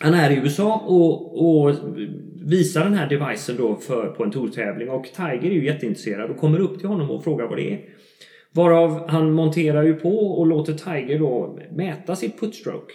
han 0.00 0.14
är 0.14 0.30
i 0.30 0.34
USA 0.34 0.84
och, 0.86 1.48
och 1.48 1.74
visar 2.44 2.84
den 2.84 2.94
här 2.94 3.08
devicen 3.08 3.56
då 3.56 3.76
för, 3.76 4.06
på 4.06 4.24
en 4.24 4.30
tourtävling 4.30 4.90
och 4.90 5.04
Tiger 5.04 5.50
är 5.50 5.54
ju 5.54 5.64
jätteintresserad 5.64 6.30
och 6.30 6.36
kommer 6.36 6.60
upp 6.60 6.78
till 6.78 6.88
honom 6.88 7.10
och 7.10 7.24
frågar 7.24 7.46
vad 7.46 7.58
det 7.58 7.72
är. 7.72 7.80
Varav 8.52 9.08
han 9.08 9.32
monterar 9.32 9.82
ju 9.82 9.94
på 9.94 10.18
och 10.18 10.46
låter 10.46 10.72
Tiger 10.72 11.18
då 11.18 11.58
mäta 11.70 12.16
sitt 12.16 12.40
puttstroke. 12.40 12.92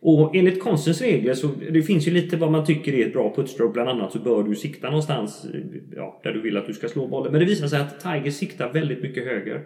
Och 0.00 0.36
enligt 0.36 0.62
konstens 0.62 1.02
regler 1.02 1.34
så 1.34 1.48
det 1.70 1.82
finns 1.82 2.08
ju 2.08 2.10
lite 2.10 2.36
vad 2.36 2.50
man 2.50 2.66
tycker 2.66 2.94
är 2.94 3.06
ett 3.06 3.12
bra 3.12 3.34
puttstroke. 3.36 3.72
Bland 3.72 3.88
annat 3.88 4.12
så 4.12 4.18
bör 4.18 4.42
du 4.42 4.54
sikta 4.54 4.86
någonstans 4.86 5.46
ja, 5.96 6.20
där 6.22 6.32
du 6.32 6.40
vill 6.40 6.56
att 6.56 6.66
du 6.66 6.74
ska 6.74 6.88
slå 6.88 7.06
bollen. 7.06 7.32
Men 7.32 7.40
det 7.40 7.46
visar 7.46 7.66
sig 7.66 7.80
att 7.80 8.00
Tiger 8.00 8.30
siktar 8.30 8.72
väldigt 8.72 9.02
mycket 9.02 9.24
höger. 9.24 9.64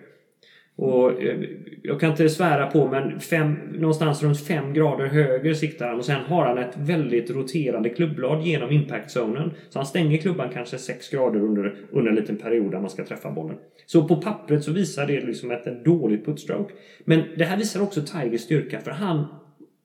Och 0.77 1.23
eh, 1.23 1.41
jag 1.83 2.01
kan 2.01 2.11
inte 2.11 2.29
svära 2.29 2.67
på 2.67 2.89
men 2.89 3.21
fem, 3.21 3.55
någonstans 3.73 4.23
runt 4.23 4.41
5 4.41 4.73
grader 4.73 5.07
höger 5.07 5.55
siktar 5.55 5.89
han 5.89 5.99
och 5.99 6.05
sen 6.05 6.21
har 6.21 6.47
han 6.47 6.59
ett 6.59 6.77
väldigt 6.77 7.31
roterande 7.31 7.89
klubblad 7.89 8.43
genom 8.43 8.71
impactzonen. 8.71 9.51
Så 9.69 9.79
han 9.79 9.87
stänger 9.87 10.19
klubban 10.19 10.49
kanske 10.53 10.79
6 10.79 11.09
grader 11.09 11.41
under, 11.41 11.77
under 11.91 12.11
en 12.11 12.17
liten 12.17 12.37
period 12.37 12.71
där 12.71 12.81
man 12.81 12.91
ska 12.91 13.05
träffa 13.05 13.31
bollen. 13.31 13.57
Så 13.87 14.09
på 14.09 14.17
pappret 14.17 14.65
så 14.65 14.73
visar 14.73 15.07
det 15.07 15.21
liksom 15.21 15.51
ett 15.51 15.85
dåligt 15.85 16.25
putstroke. 16.25 16.75
Men 17.05 17.23
det 17.37 17.45
här 17.45 17.57
visar 17.57 17.83
också 17.83 18.03
Tigers 18.03 18.41
styrka 18.41 18.81
för 18.81 18.91
han 18.91 19.25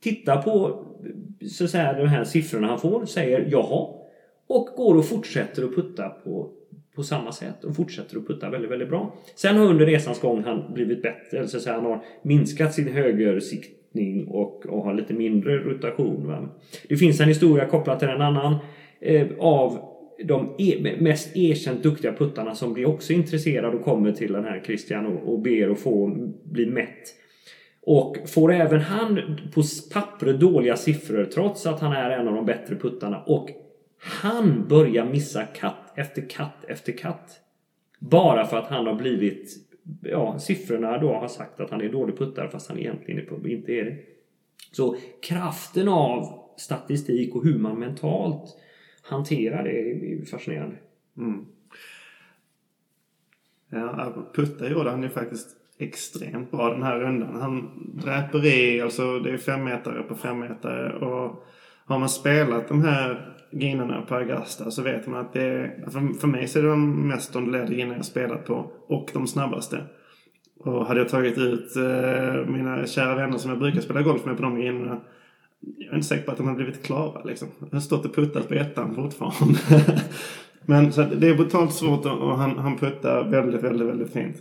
tittar 0.04 0.42
på 0.42 0.84
så 1.50 1.64
att 1.64 1.70
säga, 1.70 1.94
de 1.94 2.08
här 2.08 2.24
siffrorna 2.24 2.68
han 2.68 2.80
får, 2.80 3.06
säger 3.06 3.48
jaha 3.52 3.88
och 4.48 4.66
går 4.78 4.96
och 4.96 5.06
fortsätter 5.06 5.64
att 5.64 5.76
putta 5.76 6.10
på, 6.10 6.52
på 6.98 7.04
samma 7.04 7.32
sätt 7.32 7.64
och 7.64 7.76
fortsätter 7.76 8.18
att 8.18 8.28
putta 8.28 8.50
väldigt, 8.50 8.72
väldigt 8.72 8.90
bra. 8.90 9.16
Sen 9.36 9.58
har 9.58 9.66
under 9.66 9.86
resans 9.86 10.20
gång 10.20 10.44
han 10.44 10.74
blivit 10.74 11.02
bättre, 11.02 11.38
eller 11.38 11.48
så 11.48 11.58
att 11.58 11.64
säga, 11.64 11.76
han 11.76 11.86
har 11.86 12.04
minskat 12.22 12.74
sin 12.74 12.88
högersiktning 12.88 14.28
och, 14.28 14.66
och 14.66 14.84
har 14.84 14.94
lite 14.94 15.14
mindre 15.14 15.58
rotation. 15.58 16.28
Va? 16.28 16.50
Det 16.90 16.98
finns 16.98 17.20
en 17.20 17.28
historia 17.28 17.66
kopplad 17.66 18.00
till 18.00 18.08
en 18.08 18.22
annan 18.22 18.56
eh, 19.00 19.28
av 19.40 19.80
de 20.24 20.56
e 20.58 20.96
mest 21.00 21.38
erkänt 21.38 21.84
duktiga 21.84 22.14
puttarna 22.14 22.56
som 22.56 22.74
blir 22.74 22.86
också 22.86 23.14
intresserad 23.14 23.74
och 23.74 23.84
kommer 23.84 24.12
till 24.12 24.34
den 24.34 24.44
här 24.44 24.62
Christian 24.66 25.06
och, 25.06 25.34
och 25.34 25.40
ber 25.40 25.70
att 25.70 25.80
få 25.80 26.18
bli 26.44 26.66
mätt. 26.66 27.14
Och 27.82 28.18
får 28.26 28.54
även 28.54 28.80
han 28.80 29.38
på 29.54 29.64
pappret 29.94 30.40
dåliga 30.40 30.76
siffror 30.76 31.26
trots 31.26 31.66
att 31.66 31.80
han 31.80 31.92
är 31.92 32.10
en 32.10 32.28
av 32.28 32.36
de 32.36 32.46
bättre 32.46 32.76
puttarna. 32.76 33.24
Och 33.24 33.50
han 34.08 34.68
börjar 34.68 35.06
missa 35.06 35.44
katt 35.44 35.94
efter 35.96 36.30
katt 36.30 36.64
efter 36.68 36.98
katt. 36.98 37.40
Bara 38.00 38.46
för 38.46 38.58
att 38.58 38.68
han 38.68 38.88
har 38.88 38.96
blivit... 38.96 39.68
Ja, 40.02 40.40
siffrorna 40.40 40.98
då 40.98 41.14
har 41.14 41.28
sagt 41.28 41.60
att 41.60 41.70
han 41.70 41.82
är 41.82 41.90
dålig 41.90 42.18
puttare 42.18 42.50
fast 42.50 42.70
han 42.70 42.80
egentligen 42.80 43.46
inte 43.46 43.72
är 43.72 43.86
det. 43.86 43.98
Så 44.72 44.98
kraften 45.22 45.88
av 45.88 46.44
statistik 46.58 47.36
och 47.36 47.44
hur 47.44 47.60
man 47.60 47.80
mentalt 47.80 48.58
hanterar 49.02 49.64
det 49.64 49.72
är 49.72 50.26
fascinerande. 50.26 50.76
Mm. 51.18 51.46
Ja, 53.70 54.32
putta 54.34 54.70
gjorde 54.70 54.90
han 54.90 55.04
ju 55.04 55.10
faktiskt 55.10 55.48
extremt 55.78 56.52
bra 56.52 56.70
den 56.70 56.84
här 56.84 57.00
rundan. 57.00 57.42
Han 57.42 57.72
dräper 58.04 58.46
i, 58.46 58.82
alltså 58.82 59.20
det 59.20 59.32
är 59.32 59.38
femmetare 59.38 60.04
på 60.04 60.16
femmetare 60.16 60.94
och 60.94 61.44
har 61.86 62.00
man 62.00 62.10
spelat 62.10 62.68
de 62.68 62.84
här 62.84 63.37
grinerna 63.52 64.02
på 64.02 64.16
Augusta 64.16 64.72
så 64.72 64.82
vet 64.82 65.08
man 65.08 65.20
att 65.20 65.34
det 65.34 65.42
är, 65.42 65.86
för, 65.92 66.20
för 66.20 66.28
mig 66.28 66.48
så 66.48 66.60
är 66.60 66.64
det 66.64 66.70
de 66.70 67.08
mest 67.08 67.36
ondulerade 67.36 67.74
grinerna 67.74 67.96
jag 67.96 68.06
spelat 68.06 68.46
på 68.46 68.72
och 68.88 69.10
de 69.14 69.28
snabbaste. 69.28 69.84
Och 70.60 70.86
hade 70.86 71.00
jag 71.00 71.10
tagit 71.10 71.38
ut 71.38 71.76
eh, 71.76 72.46
mina 72.48 72.86
kära 72.86 73.16
vänner 73.16 73.38
som 73.38 73.50
jag 73.50 73.60
brukar 73.60 73.82
spela 73.82 74.02
golf 74.02 74.26
med 74.26 74.38
på 74.38 74.44
de 74.44 74.56
grinerna 74.56 75.02
jag 75.60 75.92
är 75.92 75.96
inte 75.96 76.08
säker 76.08 76.26
på 76.26 76.32
att 76.32 76.38
de 76.38 76.48
har 76.48 76.56
blivit 76.56 76.84
klara 76.84 77.24
liksom. 77.24 77.48
Jag 77.60 77.68
har 77.72 77.80
stått 77.80 78.06
och 78.06 78.16
puttat 78.16 78.48
på 78.48 78.54
ettan 78.54 78.96
fortfarande. 78.96 79.60
Men 80.66 80.94
så 80.94 81.02
det 81.02 81.28
är 81.28 81.36
brutalt 81.36 81.74
svårt 81.74 82.06
och 82.06 82.38
han, 82.38 82.58
han 82.58 82.78
puttar 82.78 83.24
väldigt, 83.24 83.64
väldigt, 83.64 83.88
väldigt 83.88 84.14
fint. 84.14 84.36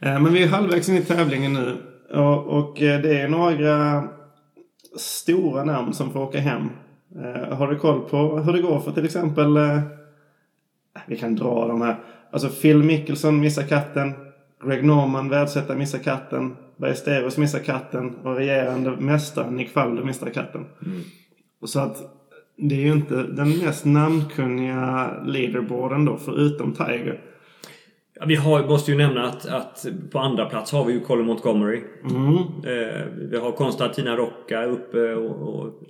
Eh, 0.00 0.20
men 0.20 0.32
vi 0.32 0.42
är 0.42 0.48
halvvägs 0.48 0.88
in 0.88 0.96
i 0.96 1.02
tävlingen 1.02 1.52
nu. 1.52 1.76
Och, 2.10 2.46
och 2.46 2.82
eh, 2.82 3.00
det 3.00 3.20
är 3.20 3.28
några 3.28 4.04
stora 4.98 5.64
namn 5.64 5.92
som 5.92 6.12
får 6.12 6.20
åka 6.20 6.40
hem. 6.40 6.70
Eh, 7.22 7.56
har 7.56 7.68
du 7.68 7.78
koll 7.78 8.00
på 8.00 8.38
hur 8.38 8.52
det 8.52 8.62
går 8.62 8.80
för 8.80 8.92
till 8.92 9.04
exempel... 9.04 9.58
Vi 11.06 11.16
kan 11.16 11.36
dra 11.36 11.68
de 11.68 11.82
här. 11.82 11.96
Alltså 12.30 12.48
Phil 12.48 12.82
Mickelson 12.82 13.40
missar 13.40 13.62
katten. 13.62 14.12
Greg 14.64 14.84
Norman, 14.84 15.28
världsetta, 15.28 15.74
missar 15.74 15.98
katten. 15.98 16.56
Bergsteros 16.76 17.38
missar 17.38 17.58
katten. 17.58 18.14
Och 18.14 18.36
regerande 18.36 18.90
mästaren 18.90 19.56
Nick 19.56 19.70
Faldo 19.70 20.04
missar 20.04 20.30
katten. 20.30 20.64
Mm. 20.86 21.00
Så 21.64 21.80
att 21.80 21.96
det 22.56 22.74
är 22.74 22.80
ju 22.80 22.92
inte 22.92 23.22
den 23.22 23.58
mest 23.58 23.84
namnkunniga 23.84 25.10
leaderboarden 25.24 26.04
då, 26.04 26.16
förutom 26.16 26.72
Tiger. 26.72 27.20
Ja, 28.18 28.26
vi 28.26 28.34
har, 28.34 28.66
måste 28.66 28.90
ju 28.90 28.96
nämna 28.96 29.24
att, 29.24 29.46
att 29.46 29.86
på 30.10 30.18
andra 30.18 30.46
plats 30.46 30.72
har 30.72 30.84
vi 30.84 30.92
ju 30.92 31.00
Colin 31.00 31.26
Montgomery. 31.26 31.80
Mm. 32.10 32.36
Eh, 32.36 33.06
vi 33.30 33.38
har 33.38 33.52
Konstantina 33.52 34.16
Rocca 34.16 34.64
uppe 34.64 35.14
och, 35.14 35.48
och, 35.48 35.82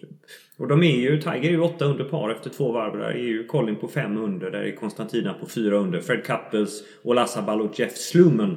och, 0.56 0.68
de 0.68 0.82
är 0.82 0.96
ju, 0.96 1.20
Tiger 1.20 1.44
är 1.44 1.52
ju 1.52 1.60
8 1.60 1.84
under 1.84 2.04
par 2.04 2.30
efter 2.30 2.50
två 2.50 2.72
varv. 2.72 2.98
Där 2.98 3.08
är 3.08 3.18
ju 3.18 3.46
Colin 3.46 3.76
på 3.76 3.88
5 3.88 4.16
under. 4.16 4.50
Där 4.50 4.62
är 4.62 4.76
Konstantina 4.76 5.34
på 5.34 5.46
4 5.46 5.76
under. 5.76 6.00
Fred 6.00 6.24
Couples, 6.24 6.82
Olasabal 7.02 7.60
och 7.60 7.78
Jeff 7.78 7.96
Slummen. 7.96 8.56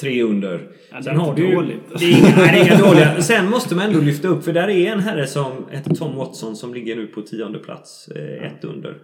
Tre 0.00 0.22
under. 0.22 0.68
Ja, 0.90 1.02
Sen 1.02 1.16
har 1.16 1.34
du 1.34 1.54
dåligt. 1.54 1.98
Det 1.98 2.04
är, 2.04 2.18
inga, 2.18 2.36
nej, 2.36 2.66
inga 2.66 2.78
dåliga. 2.78 3.22
Sen 3.22 3.50
måste 3.50 3.74
man 3.74 3.84
ändå 3.86 4.00
lyfta 4.00 4.28
upp. 4.28 4.44
För 4.44 4.52
där 4.52 4.68
är 4.68 4.92
en 4.92 5.00
herre 5.00 5.26
som 5.26 5.52
heter 5.70 5.94
Tom 5.94 6.16
Watson 6.16 6.56
som 6.56 6.74
ligger 6.74 6.96
nu 6.96 7.06
på 7.06 7.22
tionde 7.22 7.58
plats. 7.58 8.08
Eh, 8.08 8.46
ett 8.46 8.64
under. 8.64 8.96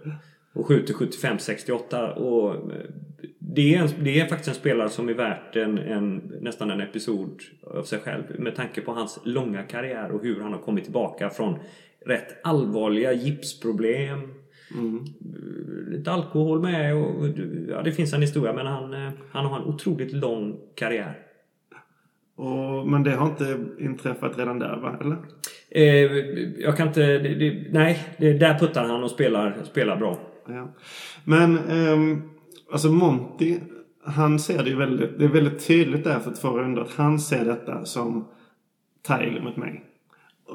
Och 0.54 0.66
skjuter 0.66 0.94
75-68. 0.94 2.12
Och 2.12 2.54
eh, 2.54 2.80
det 3.38 3.74
är, 3.74 3.82
en, 3.82 3.88
det 4.04 4.20
är 4.20 4.26
faktiskt 4.26 4.48
en 4.48 4.54
spelare 4.54 4.88
som 4.88 5.08
är 5.08 5.14
värt 5.14 5.56
en, 5.56 5.78
en, 5.78 6.16
nästan 6.40 6.70
en 6.70 6.80
episod 6.80 7.40
av 7.62 7.82
sig 7.82 7.98
själv. 7.98 8.22
Med 8.38 8.56
tanke 8.56 8.80
på 8.80 8.92
hans 8.92 9.20
långa 9.24 9.62
karriär 9.62 10.10
och 10.10 10.22
hur 10.22 10.40
han 10.40 10.52
har 10.52 10.60
kommit 10.60 10.84
tillbaka 10.84 11.30
från 11.30 11.58
rätt 12.06 12.46
allvarliga 12.46 13.12
gipsproblem. 13.12 14.20
Mm. 14.74 15.04
Lite 15.88 16.12
alkohol 16.12 16.60
med 16.60 16.94
och 16.96 17.28
ja, 17.68 17.82
det 17.82 17.92
finns 17.92 18.12
en 18.12 18.20
historia 18.20 18.52
men 18.52 18.66
han, 18.66 18.94
eh, 18.94 19.12
han 19.30 19.46
har 19.46 19.60
en 19.60 19.64
otroligt 19.66 20.12
lång 20.12 20.60
karriär. 20.74 21.18
Och, 22.36 22.88
men 22.88 23.02
det 23.02 23.10
har 23.10 23.26
inte 23.26 23.58
inträffat 23.78 24.38
redan 24.38 24.58
där 24.58 24.76
va? 24.76 24.98
Eller? 25.00 25.16
Eh, 25.70 26.12
jag 26.58 26.76
kan 26.76 26.88
inte... 26.88 27.18
Det, 27.18 27.34
det, 27.34 27.66
nej, 27.72 27.98
det, 28.18 28.32
där 28.32 28.58
puttar 28.58 28.84
han 28.84 29.04
och 29.04 29.10
spelar, 29.10 29.62
spelar 29.64 29.96
bra. 29.96 30.18
Ja. 30.48 30.68
Men 31.24 31.58
eh, 31.58 32.18
alltså 32.72 32.88
Monty, 32.88 33.58
han 34.04 34.38
ser 34.38 34.62
det 34.62 34.70
ju 34.70 34.76
väldigt, 34.76 35.18
det 35.18 35.24
är 35.24 35.28
väldigt 35.28 35.66
tydligt 35.66 36.04
där 36.04 36.20
för 36.20 36.30
två 36.30 36.48
runder 36.48 36.82
att 36.82 36.94
han 36.94 37.20
ser 37.20 37.44
detta 37.44 37.84
som 37.84 38.24
Tiger 39.06 39.40
mot 39.40 39.56
mig. 39.56 39.84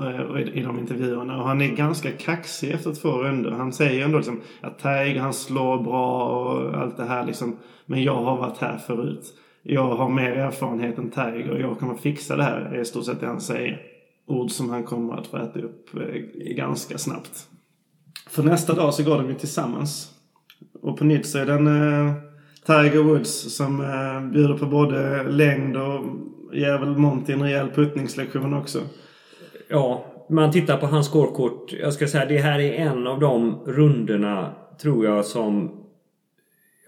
Eh, 0.01 0.57
I 0.57 0.61
de 0.61 0.79
intervjuerna. 0.79 1.37
Och 1.37 1.47
han 1.47 1.61
är 1.61 1.75
ganska 1.75 2.11
kaxig 2.11 2.71
efter 2.71 2.93
två 2.93 3.09
runder. 3.09 3.51
Han 3.51 3.73
säger 3.73 4.05
ändå 4.05 4.17
liksom 4.17 4.41
att 4.61 4.79
Tiger 4.79 5.19
han 5.19 5.33
slår 5.33 5.83
bra 5.83 6.29
och 6.29 6.81
allt 6.81 6.97
det 6.97 7.05
här 7.05 7.25
liksom. 7.25 7.57
Men 7.85 8.03
jag 8.03 8.15
har 8.15 8.37
varit 8.37 8.57
här 8.57 8.77
förut. 8.77 9.33
Jag 9.61 9.95
har 9.95 10.09
mer 10.09 10.31
erfarenhet 10.31 10.97
än 10.97 11.11
Tiger 11.11 11.51
och 11.51 11.59
jag 11.59 11.79
kommer 11.79 11.95
fixa 11.95 12.35
det 12.35 12.43
här. 12.43 12.61
är 12.61 12.81
i 12.81 12.85
stort 12.85 13.05
sett 13.05 13.19
det 13.19 13.27
han 13.27 13.41
säger. 13.41 13.81
Ord 14.25 14.51
som 14.51 14.69
han 14.69 14.83
kommer 14.83 15.17
att 15.17 15.27
få 15.27 15.37
äta 15.37 15.59
upp 15.59 15.95
eh, 15.95 16.21
ganska 16.55 16.97
snabbt. 16.97 17.47
För 18.29 18.43
nästa 18.43 18.73
dag 18.73 18.93
så 18.93 19.03
går 19.03 19.17
de 19.17 19.29
ju 19.29 19.35
tillsammans. 19.35 20.11
Och 20.81 20.97
på 20.97 21.03
nytt 21.03 21.25
så 21.25 21.37
är 21.37 21.45
det 21.45 21.53
en 21.53 21.67
eh, 21.67 22.13
Tiger 22.65 23.03
Woods 23.03 23.55
som 23.55 23.81
eh, 23.81 24.31
bjuder 24.31 24.57
på 24.57 24.65
både 24.65 25.23
längd 25.23 25.77
och 25.77 26.03
ger 26.53 26.77
väl 26.77 26.97
Monty 26.97 27.33
en 27.33 27.43
rejäl 27.43 27.69
puttningslektion 27.69 28.53
också. 28.53 28.81
Ja, 29.69 30.05
man 30.29 30.51
tittar 30.51 30.77
på 30.77 30.85
hans 30.85 31.07
scorekort. 31.07 31.73
Jag 31.73 31.93
ska 31.93 32.07
säga 32.07 32.25
det 32.25 32.37
här 32.37 32.59
är 32.59 32.73
en 32.73 33.07
av 33.07 33.19
de 33.19 33.59
rundorna 33.65 34.53
tror 34.81 35.05
jag 35.05 35.25
som 35.25 35.75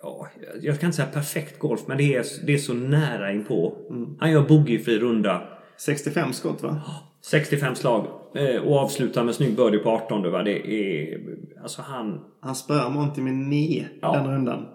Ja, 0.04 0.28
jag 0.62 0.80
kan 0.80 0.88
inte 0.88 0.96
säga 0.96 1.08
perfekt 1.08 1.60
golf 1.60 1.82
men 1.86 1.98
det 1.98 2.16
är, 2.16 2.26
det 2.46 2.54
är 2.54 2.58
så 2.58 2.74
nära 2.74 3.32
inpå. 3.32 3.78
Mm. 3.90 4.18
Han 4.20 4.32
gör 4.32 4.48
boogiefri 4.48 5.00
runda. 5.00 5.42
65 5.78 6.34
skott 6.34 6.64
va? 6.64 6.82
65 7.22 7.76
slag. 7.76 8.06
Eh, 8.36 8.62
och 8.62 8.78
avslutar 8.78 9.24
med 9.24 9.36
snygg 9.36 9.56
birdie 9.56 9.80
på 9.80 9.90
18 9.90 10.32
va. 10.32 10.44
Det 10.44 10.74
är... 10.74 11.20
Alltså 11.62 11.82
han... 11.82 12.20
Han 12.44 12.56
spöar 12.56 12.90
Monty 12.90 13.22
med 13.22 13.34
9 13.34 13.88
ja. 14.02 14.14
den 14.14 14.32
rundan. 14.32 14.66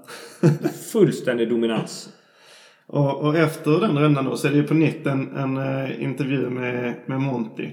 Fullständig 0.92 1.48
dominans. 1.48 2.08
Och, 2.86 3.16
och, 3.16 3.36
efter 3.36 3.80
den 3.80 3.98
rundan 3.98 4.24
då 4.24 4.36
så 4.36 4.46
är 4.46 4.52
det 4.52 4.56
ju 4.56 4.66
på 4.66 4.74
nytt 4.74 5.06
en, 5.06 5.36
en 5.36 5.58
uh, 5.58 6.02
intervju 6.02 6.50
med, 6.50 6.94
med 7.06 7.20
Monty. 7.20 7.70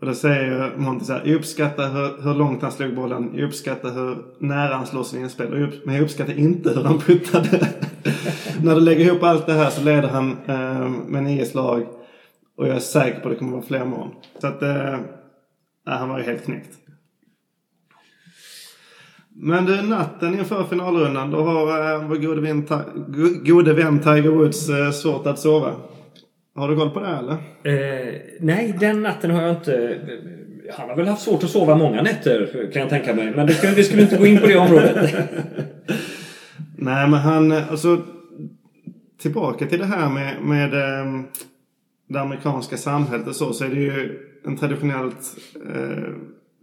Och 0.00 0.06
då 0.06 0.14
säger 0.14 0.76
Monty 0.76 1.04
så 1.04 1.12
här. 1.12 1.22
Jag 1.24 1.34
uppskattar 1.34 1.88
hur, 1.92 2.22
hur 2.22 2.34
långt 2.34 2.62
han 2.62 2.72
slog 2.72 2.94
bollen. 2.94 3.30
Jag 3.34 3.44
uppskattar 3.44 3.92
hur 3.92 4.16
nära 4.38 4.74
han 4.74 4.86
slår 4.86 5.02
sin 5.02 5.22
inspel. 5.22 5.72
Men 5.84 5.94
jag 5.94 6.04
uppskattar 6.04 6.38
inte 6.38 6.70
hur 6.70 6.84
han 6.84 6.98
puttade. 6.98 7.68
När 8.62 8.74
du 8.74 8.80
lägger 8.80 9.04
ihop 9.04 9.22
allt 9.22 9.46
det 9.46 9.52
här 9.52 9.70
så 9.70 9.84
leder 9.84 10.08
han 10.08 10.36
uh, 10.48 10.90
med 11.06 11.22
nio 11.22 11.44
slag. 11.46 11.86
Och 12.56 12.68
jag 12.68 12.76
är 12.76 12.80
säker 12.80 13.20
på 13.20 13.28
att 13.28 13.34
det 13.34 13.38
kommer 13.38 13.58
att 13.58 13.70
vara 13.70 13.80
fler 13.80 13.84
mål. 13.84 14.08
Så 14.40 14.46
att, 14.46 14.62
eh, 14.62 14.98
han 15.84 16.08
var 16.08 16.18
ju 16.18 16.24
helt 16.24 16.44
knäckt. 16.44 16.78
Men 19.38 19.64
du, 19.64 19.82
natten 19.82 20.38
inför 20.38 20.64
finalrundan, 20.64 21.30
då 21.30 21.42
har 21.42 21.92
eh, 21.94 22.08
vår 22.08 22.16
gode 22.16 22.40
vän, 22.40 22.66
gode 23.44 23.72
vän 23.72 24.00
Tiger 24.00 24.30
Woods 24.30 24.68
eh, 24.68 24.90
svårt 24.90 25.26
att 25.26 25.38
sova. 25.38 25.74
Har 26.54 26.68
du 26.68 26.76
koll 26.76 26.90
på 26.90 27.00
det 27.00 27.06
eller? 27.06 27.32
Eh, 27.32 28.14
nej, 28.40 28.76
den 28.80 29.02
natten 29.02 29.30
har 29.30 29.42
jag 29.42 29.50
inte... 29.50 29.98
Han 30.76 30.88
har 30.88 30.96
väl 30.96 31.08
haft 31.08 31.22
svårt 31.22 31.44
att 31.44 31.50
sova 31.50 31.76
många 31.76 32.02
nätter 32.02 32.70
kan 32.72 32.82
jag 32.82 32.90
tänka 32.90 33.14
mig. 33.14 33.32
Men 33.36 33.46
det 33.46 33.54
skulle, 33.54 33.74
vi 33.74 33.84
skulle 33.84 34.02
inte 34.02 34.16
gå 34.16 34.26
in 34.26 34.38
på 34.38 34.46
det 34.46 34.56
området. 34.56 34.96
nej, 36.76 37.08
men 37.08 37.20
han... 37.20 37.52
Alltså, 37.52 38.02
tillbaka 39.18 39.66
till 39.66 39.78
det 39.78 39.86
här 39.86 40.08
med, 40.08 40.42
med 40.42 40.74
eh, 40.74 41.22
det 42.06 42.20
amerikanska 42.20 42.76
samhället 42.76 43.26
och 43.26 43.36
så, 43.36 43.52
så 43.52 43.64
är 43.64 43.68
det 43.68 43.80
ju 43.80 44.18
en 44.44 44.56
traditionellt 44.56 45.36
eh, 45.74 46.14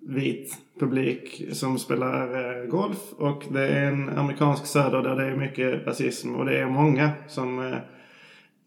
vit 0.08 0.58
publik 0.80 1.50
som 1.52 1.80
spelar 1.80 2.62
eh, 2.62 2.66
golf. 2.66 3.14
Och 3.18 3.44
det 3.52 3.68
är 3.68 3.92
en 3.92 4.10
amerikansk 4.10 4.66
söder 4.66 5.02
där 5.02 5.16
det 5.16 5.26
är 5.26 5.36
mycket 5.36 5.88
rasism 5.88 6.36
och 6.36 6.46
det 6.46 6.60
är 6.60 6.66
många 6.66 7.12
som 7.28 7.60
eh, 7.60 7.78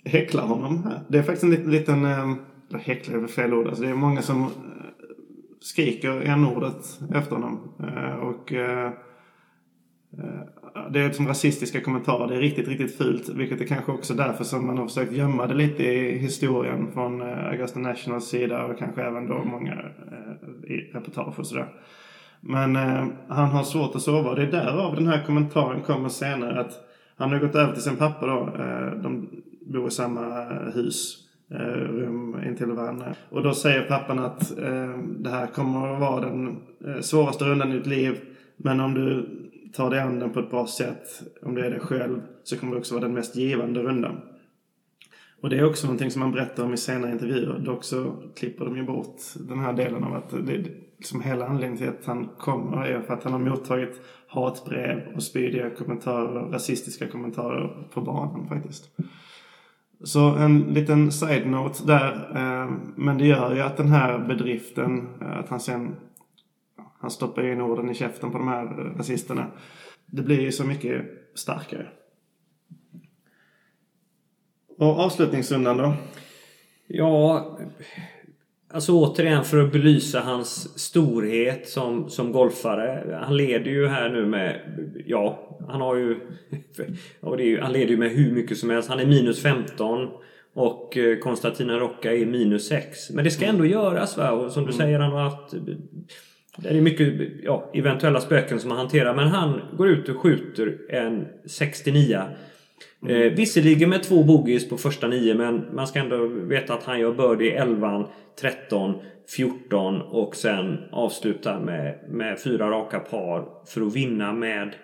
häcklar 0.04 0.46
honom 0.46 0.84
här. 0.84 1.00
Det 1.08 1.18
är 1.18 1.22
faktiskt 1.22 1.44
en 1.44 1.50
liten, 1.50 1.70
liten 1.70 2.04
eh, 2.04 2.34
häcklar 2.78 3.18
är 3.18 3.26
fel 3.26 3.54
ord, 3.54 3.66
alltså 3.66 3.82
det 3.82 3.90
är 3.90 3.94
många 3.94 4.22
som 4.22 4.42
eh, 4.42 4.48
skriker 5.60 6.20
n-ordet 6.20 7.00
efter 7.14 7.36
honom. 7.36 7.72
Eh, 7.80 8.16
och 8.16 8.52
eh, 8.52 8.86
eh 10.18 10.42
det 10.90 11.00
är 11.00 11.10
som 11.10 11.28
rasistiska 11.28 11.80
kommentarer. 11.80 12.28
Det 12.28 12.34
är 12.34 12.40
riktigt, 12.40 12.68
riktigt 12.68 12.98
fult. 12.98 13.28
Vilket 13.28 13.60
är 13.60 13.64
kanske 13.64 13.92
också 13.92 14.14
därför 14.14 14.44
som 14.44 14.66
man 14.66 14.78
har 14.78 14.86
försökt 14.86 15.12
gömma 15.12 15.46
det 15.46 15.54
lite 15.54 15.82
i 15.82 16.18
historien 16.18 16.92
från 16.92 17.20
eh, 17.20 17.46
Augusta 17.46 17.80
Nationals 17.80 18.28
sida 18.28 18.64
och 18.64 18.78
kanske 18.78 19.02
även 19.02 19.28
då 19.28 19.44
många 19.44 19.72
eh, 19.72 20.70
i 20.70 20.90
reportage 20.94 21.38
och 21.38 21.46
sådär. 21.46 21.68
Men 22.40 22.76
eh, 22.76 23.06
han 23.28 23.48
har 23.48 23.62
svårt 23.62 23.96
att 23.96 24.02
sova 24.02 24.30
och 24.30 24.36
det 24.36 24.42
är 24.42 24.50
därav 24.50 24.94
den 24.94 25.06
här 25.06 25.24
kommentaren 25.26 25.82
kommer 25.82 26.08
senare 26.08 26.60
att 26.60 26.72
han 27.16 27.30
har 27.30 27.38
gått 27.38 27.54
över 27.54 27.72
till 27.72 27.82
sin 27.82 27.96
pappa 27.96 28.26
då. 28.26 28.62
Eh, 28.62 29.02
de 29.02 29.28
bor 29.72 29.88
i 29.88 29.90
samma 29.90 30.42
eh, 30.42 30.74
hus. 30.74 31.22
Eh, 31.50 31.56
rum 31.58 32.36
intill 32.46 32.72
varandra. 32.72 33.14
Och 33.30 33.42
då 33.42 33.54
säger 33.54 33.82
pappan 33.82 34.18
att 34.18 34.58
eh, 34.58 34.98
det 34.98 35.30
här 35.30 35.46
kommer 35.46 35.94
att 35.94 36.00
vara 36.00 36.20
den 36.20 36.56
eh, 36.86 37.00
svåraste 37.00 37.44
rundan 37.44 37.72
i 37.72 37.76
ditt 37.76 37.86
liv. 37.86 38.20
Men 38.56 38.80
om 38.80 38.94
du 38.94 39.28
tar 39.72 39.90
dig 39.90 40.00
an 40.00 40.18
den 40.18 40.32
på 40.32 40.40
ett 40.40 40.50
bra 40.50 40.66
sätt, 40.66 41.22
om 41.42 41.54
du 41.54 41.64
är 41.64 41.70
det 41.70 41.80
själv, 41.80 42.20
så 42.44 42.58
kommer 42.58 42.72
det 42.72 42.78
också 42.78 42.94
vara 42.94 43.04
den 43.04 43.14
mest 43.14 43.36
givande 43.36 43.82
rundan. 43.82 44.20
Och 45.40 45.50
det 45.50 45.58
är 45.58 45.64
också 45.64 45.86
någonting 45.86 46.10
som 46.10 46.20
man 46.20 46.32
berättar 46.32 46.64
om 46.64 46.74
i 46.74 46.76
senare 46.76 47.12
intervjuer. 47.12 47.58
Dock 47.58 47.84
så 47.84 48.16
klipper 48.36 48.64
de 48.64 48.76
ju 48.76 48.82
bort 48.82 49.16
den 49.48 49.58
här 49.58 49.72
delen 49.72 50.04
av 50.04 50.14
att 50.14 50.30
det, 50.30 50.64
liksom 50.96 51.20
hela 51.20 51.46
anledningen 51.46 51.78
till 51.78 51.88
att 51.88 52.06
han 52.06 52.28
kommer 52.38 52.86
är 52.86 53.00
för 53.00 53.14
att 53.14 53.24
han 53.24 53.32
har 53.32 53.40
mottagit 53.40 54.00
hatbrev 54.28 55.02
och 55.14 55.22
spydiga 55.22 55.70
kommentarer, 55.70 56.50
rasistiska 56.50 57.08
kommentarer 57.08 57.88
på 57.94 58.00
banan 58.00 58.48
faktiskt. 58.48 58.90
Så 60.04 60.20
en 60.20 60.60
liten 60.60 61.12
side-note 61.12 61.86
där. 61.86 62.12
Eh, 62.34 62.72
men 62.96 63.18
det 63.18 63.26
gör 63.26 63.54
ju 63.54 63.60
att 63.60 63.76
den 63.76 63.88
här 63.88 64.18
bedriften, 64.18 65.08
eh, 65.20 65.38
att 65.38 65.48
han 65.48 65.60
sen 65.60 65.96
han 67.00 67.10
stoppar 67.10 67.46
in 67.52 67.60
orden 67.60 67.90
i 67.90 67.94
käften 67.94 68.30
på 68.32 68.38
de 68.38 68.48
här 68.48 68.64
rasisterna. 68.98 69.50
Det 70.06 70.22
blir 70.22 70.40
ju 70.40 70.52
så 70.52 70.64
mycket 70.64 71.04
starkare. 71.34 71.86
Och 74.78 75.00
avslutningsrundan 75.00 75.76
då? 75.76 75.94
Ja, 76.86 77.58
alltså 78.68 78.92
återigen 78.92 79.44
för 79.44 79.64
att 79.64 79.72
belysa 79.72 80.20
hans 80.20 80.78
storhet 80.78 81.68
som, 81.68 82.10
som 82.10 82.32
golfare. 82.32 83.18
Han 83.22 83.36
leder 83.36 83.70
ju 83.70 83.86
här 83.86 84.08
nu 84.08 84.26
med, 84.26 84.60
ja, 85.06 85.58
han 85.68 85.80
har 85.80 85.96
ju, 85.96 86.10
är 87.22 87.38
ju, 87.38 87.60
han 87.60 87.72
leder 87.72 87.90
ju 87.90 87.96
med 87.96 88.10
hur 88.10 88.32
mycket 88.32 88.58
som 88.58 88.70
helst. 88.70 88.88
Han 88.88 89.00
är 89.00 89.06
minus 89.06 89.42
15 89.42 90.08
och 90.54 90.96
eh, 90.96 91.18
Konstantina 91.18 91.78
Rocca 91.78 92.12
är 92.12 92.26
minus 92.26 92.68
6. 92.68 93.10
Men 93.10 93.24
det 93.24 93.30
ska 93.30 93.46
ändå 93.46 93.66
göras 93.66 94.16
va? 94.16 94.30
Och 94.30 94.52
som 94.52 94.62
du 94.62 94.72
mm. 94.72 94.78
säger, 94.78 94.98
han 94.98 95.12
har 95.12 95.20
haft 95.20 95.54
det 96.56 96.68
är 96.68 96.80
mycket 96.80 97.14
ja, 97.42 97.70
eventuella 97.74 98.20
spöken 98.20 98.60
som 98.60 98.70
han 98.70 98.80
hanterar. 98.80 99.14
Men 99.14 99.28
han 99.28 99.60
går 99.76 99.88
ut 99.88 100.08
och 100.08 100.16
skjuter 100.16 100.78
en 100.90 101.26
69. 101.46 102.22
Mm. 103.02 103.16
Eh, 103.16 103.32
visserligen 103.32 103.90
med 103.90 104.02
två 104.02 104.22
bogies 104.22 104.68
på 104.68 104.76
första 104.76 105.08
nio 105.08 105.34
men 105.34 105.74
man 105.74 105.86
ska 105.86 105.98
ändå 105.98 106.26
veta 106.26 106.74
att 106.74 106.84
han 106.84 107.00
gör 107.00 107.12
birdie 107.12 107.50
11, 107.50 108.06
13, 108.40 108.94
14 109.36 110.02
och 110.02 110.36
sen 110.36 110.78
avslutar 110.92 111.60
med, 111.60 111.98
med 112.08 112.40
fyra 112.40 112.70
raka 112.70 112.98
par 112.98 113.48
för 113.66 113.86
att 113.86 113.96
vinna 113.96 114.32
med 114.32 114.74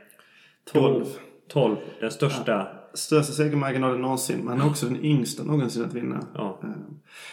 12. 0.72 1.04
12, 1.48 1.76
den 2.00 2.10
största. 2.10 2.52
Ja, 2.52 2.90
största 2.94 3.32
segermarginalen 3.32 4.00
någonsin. 4.00 4.40
Men 4.44 4.62
också 4.62 4.86
den 4.86 5.04
yngsta 5.04 5.44
någonsin 5.44 5.84
att 5.84 5.94
vinna. 5.94 6.26
Ja. 6.34 6.60
Eh, 6.62 6.68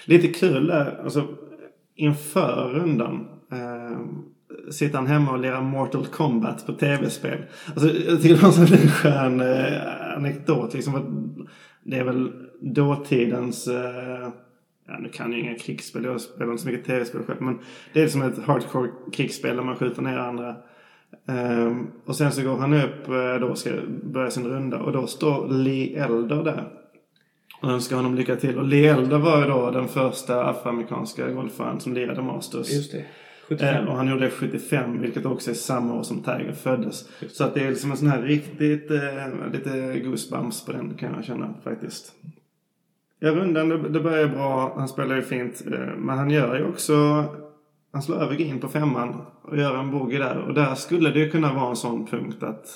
lite 0.05 0.27
kul 0.27 0.67
där, 0.67 0.99
alltså 1.03 1.27
inför 1.95 2.69
rundan. 2.73 3.38
Eh, 3.51 3.99
sitter 4.71 4.97
han 4.97 5.07
hemma 5.07 5.31
och 5.31 5.39
lirar 5.39 5.61
Mortal 5.61 6.05
Kombat 6.05 6.65
på 6.65 6.73
tv-spel. 6.73 7.45
Alltså, 7.67 7.87
jag 7.87 8.21
tycker 8.21 8.35
det 8.35 8.41
var 8.41 8.49
en 8.49 8.67
sån 8.67 8.77
skön 8.77 9.41
eh, 9.41 10.15
anekdot. 10.15 10.73
Liksom, 10.73 11.35
det 11.83 11.97
är 11.97 12.03
väl 12.03 12.31
dåtidens... 12.61 13.67
Eh, 13.67 14.29
ja, 14.87 14.97
nu 14.99 15.09
kan 15.09 15.31
jag 15.31 15.39
ju 15.39 15.45
inga 15.45 15.59
krigsspel, 15.59 16.03
jag 16.03 16.21
spelar 16.21 16.51
inte 16.51 16.63
så 16.63 16.69
mycket 16.69 16.85
tv-spel 16.85 17.21
själv. 17.27 17.41
Men 17.41 17.59
det 17.93 18.01
är 18.01 18.07
som 18.07 18.21
ett 18.21 18.37
hardcore 18.37 18.91
krigsspel 19.13 19.55
där 19.55 19.63
man 19.63 19.75
skjuter 19.75 20.01
ner 20.01 20.17
andra. 20.17 20.55
Um, 21.25 21.91
och 22.05 22.15
sen 22.15 22.31
så 22.31 22.43
går 22.43 22.57
han 22.57 22.73
upp 22.73 23.07
eh, 23.07 23.47
då 23.47 23.55
ska 23.55 23.69
börja 24.03 24.31
sin 24.31 24.47
runda 24.47 24.79
och 24.79 24.91
då 24.91 25.07
står 25.07 25.47
Lee 25.49 26.03
Elder 26.03 26.43
där. 26.43 26.67
Och 27.61 27.69
önskar 27.69 27.95
honom 27.95 28.15
lycka 28.15 28.35
till. 28.35 28.57
Och 28.57 28.65
Lee 28.65 28.93
Elder 28.93 29.17
var 29.17 29.41
ju 29.41 29.49
då 29.49 29.71
den 29.71 29.87
första 29.87 30.45
afroamerikanska 30.45 31.31
golfaren 31.31 31.79
som 31.79 31.93
lirade 31.93 32.21
Masters. 32.21 32.71
Just 32.71 32.91
det. 32.91 33.05
75. 33.49 33.75
Eh, 33.75 33.89
och 33.89 33.97
han 33.97 34.07
gjorde 34.07 34.25
det 34.25 34.31
75 34.31 35.01
vilket 35.01 35.25
också 35.25 35.49
är 35.51 35.55
samma 35.55 35.93
år 35.93 36.03
som 36.03 36.23
Tiger 36.23 36.53
föddes. 36.53 37.09
Så 37.29 37.43
att 37.43 37.53
det 37.53 37.63
är 37.63 37.69
liksom 37.69 37.91
en 37.91 37.97
sån 37.97 38.07
här 38.07 38.21
riktigt, 38.21 38.91
eh, 38.91 39.51
lite 39.53 39.99
goosebumps 39.99 40.65
på 40.65 40.71
den 40.71 40.93
kan 40.93 41.13
jag 41.13 41.25
känna 41.25 41.53
faktiskt. 41.63 42.13
Ja, 43.19 43.31
rundan 43.31 43.69
det, 43.69 43.89
det 43.89 43.99
börjar 43.99 44.27
bra. 44.27 44.73
Han 44.77 44.87
spelar 44.87 45.15
ju 45.15 45.21
fint. 45.21 45.63
Eh, 45.71 45.95
men 45.97 46.17
han 46.17 46.29
gör 46.29 46.57
ju 46.57 46.65
också, 46.65 47.25
han 47.91 48.01
slår 48.01 48.15
över 48.15 48.41
in 48.41 48.59
på 48.59 48.67
femman 48.67 49.21
och 49.41 49.57
gör 49.57 49.77
en 49.77 49.91
bogey 49.91 50.17
där. 50.19 50.37
Och 50.37 50.53
där 50.53 50.75
skulle 50.75 51.09
det 51.09 51.19
ju 51.19 51.29
kunna 51.29 51.53
vara 51.53 51.69
en 51.69 51.75
sån 51.75 52.07
punkt 52.07 52.43
att, 52.43 52.67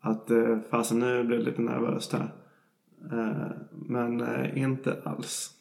att 0.00 0.30
fasen 0.70 0.98
nu 0.98 1.24
blir 1.24 1.38
det 1.38 1.44
lite 1.44 1.62
nervöst 1.62 2.12
här. 2.12 2.28
Men 3.70 4.24
inte 4.56 4.96
alls. 5.04 5.57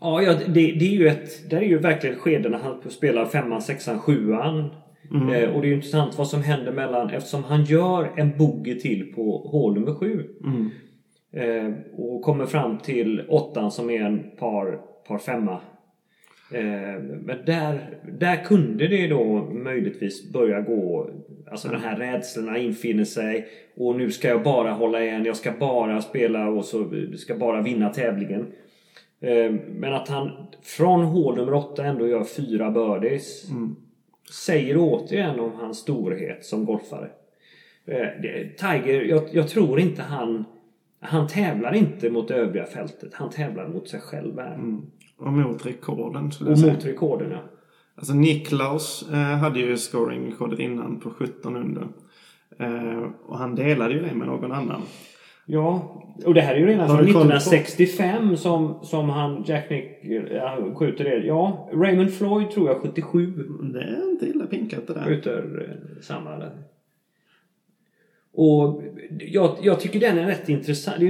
Ja, 0.00 0.22
ja 0.22 0.34
det, 0.34 0.72
det, 0.72 0.84
är 0.84 0.96
ju 0.96 1.08
ett... 1.08 1.50
Det 1.50 1.56
är 1.56 1.62
ju 1.62 1.78
verkligen 1.78 2.16
ett 2.16 2.22
skede 2.22 2.48
när 2.48 2.58
han 2.58 2.90
spelar 2.90 3.26
femman, 3.26 3.62
sexan, 3.62 3.98
sjuan. 3.98 4.70
Mm. 5.10 5.28
Eh, 5.28 5.50
och 5.50 5.60
det 5.60 5.66
är 5.66 5.68
ju 5.68 5.74
intressant 5.74 6.18
vad 6.18 6.28
som 6.28 6.42
händer 6.42 6.72
mellan 6.72 7.10
eftersom 7.10 7.44
han 7.44 7.64
gör 7.64 8.12
en 8.16 8.38
bogey 8.38 8.80
till 8.80 9.12
på 9.14 9.38
hål 9.38 9.74
nummer 9.74 9.94
sju. 9.94 10.26
Mm. 10.44 10.70
Eh, 11.32 11.74
och 11.96 12.22
kommer 12.22 12.46
fram 12.46 12.78
till 12.78 13.24
åttan 13.28 13.70
som 13.70 13.90
är 13.90 14.00
en 14.00 14.30
par, 14.38 14.78
par 15.08 15.18
femma. 15.18 15.60
Eh, 16.52 17.02
men 17.22 17.44
där, 17.46 17.98
där 18.18 18.44
kunde 18.44 18.88
det 18.88 19.06
då 19.06 19.50
möjligtvis 19.52 20.32
börja 20.32 20.60
gå 20.60 21.10
Alltså 21.50 21.68
mm. 21.68 21.80
den 21.80 21.90
här 21.90 21.96
rädslorna 21.98 22.58
infinner 22.58 23.04
sig 23.04 23.46
och 23.76 23.96
nu 23.96 24.10
ska 24.10 24.28
jag 24.28 24.42
bara 24.42 24.70
hålla 24.70 25.04
en, 25.04 25.24
jag 25.24 25.36
ska 25.36 25.52
bara 25.52 26.02
spela 26.02 26.48
och 26.48 26.64
så 26.64 26.90
ska 27.16 27.34
bara 27.34 27.62
vinna 27.62 27.88
tävlingen. 27.88 28.46
Eh, 29.24 29.52
men 29.68 29.94
att 29.94 30.08
han 30.08 30.30
från 30.62 31.04
hål 31.04 31.36
nummer 31.36 31.54
åtta 31.54 31.84
ändå 31.84 32.06
gör 32.06 32.24
fyra 32.24 32.70
birdies. 32.70 33.50
Mm. 33.50 33.76
Säger 34.30 34.76
återigen 34.78 35.40
om 35.40 35.52
hans 35.52 35.78
storhet 35.78 36.44
som 36.44 36.64
golfare. 36.64 37.10
Eh, 37.86 38.46
Tiger, 38.58 39.02
jag, 39.02 39.22
jag, 39.32 39.48
tror 39.48 39.80
inte 39.80 40.02
han... 40.02 40.44
Han 41.00 41.28
tävlar 41.28 41.74
inte 41.74 42.10
mot 42.10 42.30
övriga 42.30 42.66
fältet. 42.66 43.14
Han 43.14 43.30
tävlar 43.30 43.68
mot 43.68 43.88
sig 43.88 44.00
själv 44.00 44.38
här. 44.38 44.54
Mm. 44.54 44.82
Och 45.16 45.32
mot 45.32 45.66
rekorden 45.66 46.32
säga. 46.32 46.50
Och 46.50 46.58
mot 46.58 46.84
rekorden 46.84 47.30
ja. 47.30 47.38
Alltså 47.96 48.14
Niklaus 48.14 49.08
eh, 49.12 49.16
hade 49.16 49.60
ju 49.60 49.76
scoring-rekordet 49.76 50.58
innan 50.58 51.00
på 51.00 51.10
17 51.10 51.56
under. 51.56 51.88
Eh, 52.58 53.10
och 53.26 53.38
han 53.38 53.54
delade 53.54 53.94
ju 53.94 54.00
det 54.00 54.14
med 54.14 54.26
någon 54.26 54.52
annan. 54.52 54.82
Ja, 55.46 56.00
och 56.24 56.34
det 56.34 56.40
här 56.40 56.54
är 56.54 56.58
ju 56.58 56.66
redan 56.66 56.88
från 56.88 56.98
1965 56.98 58.36
som, 58.36 58.78
som 58.82 59.08
han, 59.08 59.44
Jack 59.46 59.70
Nick, 59.70 59.84
ja, 60.30 60.74
skjuter 60.74 61.04
det. 61.04 61.26
Ja, 61.26 61.70
Raymond 61.72 62.14
Floyd 62.14 62.50
tror 62.50 62.68
jag 62.68 62.76
77. 62.76 63.26
Det 63.72 63.80
är 63.80 64.10
inte 64.10 64.26
illa 64.26 64.46
pinkat 64.46 64.86
det 64.86 64.94
där. 64.94 65.04
Skjuter 65.04 65.68
eh, 65.68 66.02
samma 66.02 66.36
där. 66.36 66.52
Och 68.32 68.82
jag, 69.18 69.56
jag 69.62 69.80
tycker 69.80 70.00
den 70.00 70.18
är 70.18 70.26
rätt 70.26 70.48
intressant. 70.48 71.02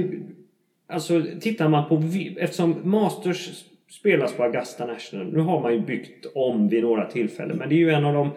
Alltså 0.87 1.23
tittar 1.41 1.69
man 1.69 1.89
på, 1.89 2.03
eftersom 2.37 2.75
Masters 2.83 3.65
spelas 3.89 4.33
på 4.33 4.43
Augusta 4.43 4.85
National. 4.85 5.33
Nu 5.33 5.39
har 5.39 5.61
man 5.61 5.73
ju 5.73 5.79
byggt 5.79 6.25
om 6.35 6.69
vid 6.69 6.83
några 6.83 7.05
tillfällen 7.05 7.57
men 7.57 7.69
det 7.69 7.75
är 7.75 7.79
ju 7.79 7.89
en 7.89 8.05
av 8.05 8.13
de 8.13 8.29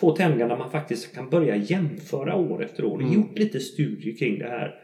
få 0.00 0.16
tävlingar 0.16 0.48
där 0.48 0.56
man 0.56 0.70
faktiskt 0.70 1.14
kan 1.14 1.30
börja 1.30 1.56
jämföra 1.56 2.36
år 2.36 2.64
efter 2.64 2.84
år. 2.84 3.00
Mm. 3.00 3.12
gjort 3.12 3.38
lite 3.38 3.60
studier 3.60 4.16
kring 4.16 4.38
det 4.38 4.48
här. 4.48 4.80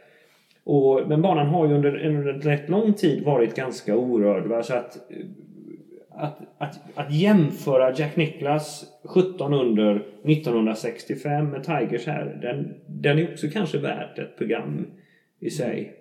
Och, 0.66 1.08
men 1.08 1.22
banan 1.22 1.46
har 1.46 1.66
ju 1.66 1.74
under 1.74 1.94
en 1.94 2.24
rätt 2.24 2.68
lång 2.68 2.92
tid 2.92 3.24
varit 3.24 3.56
ganska 3.56 3.96
orörd. 3.96 4.46
Va? 4.46 4.62
Så 4.62 4.74
att, 4.74 4.98
att, 6.10 6.38
att, 6.58 6.78
att 6.94 7.14
jämföra 7.14 7.94
Jack 7.94 8.16
Nicklaus 8.16 8.84
17 9.04 9.54
under 9.54 9.96
1965 10.24 11.50
med 11.50 11.64
Tigers 11.64 12.06
här, 12.06 12.38
den, 12.42 12.74
den 12.86 13.18
är 13.18 13.32
också 13.32 13.46
kanske 13.52 13.78
värt 13.78 14.18
ett 14.18 14.38
program 14.38 14.86
i 15.40 15.50
sig. 15.50 15.94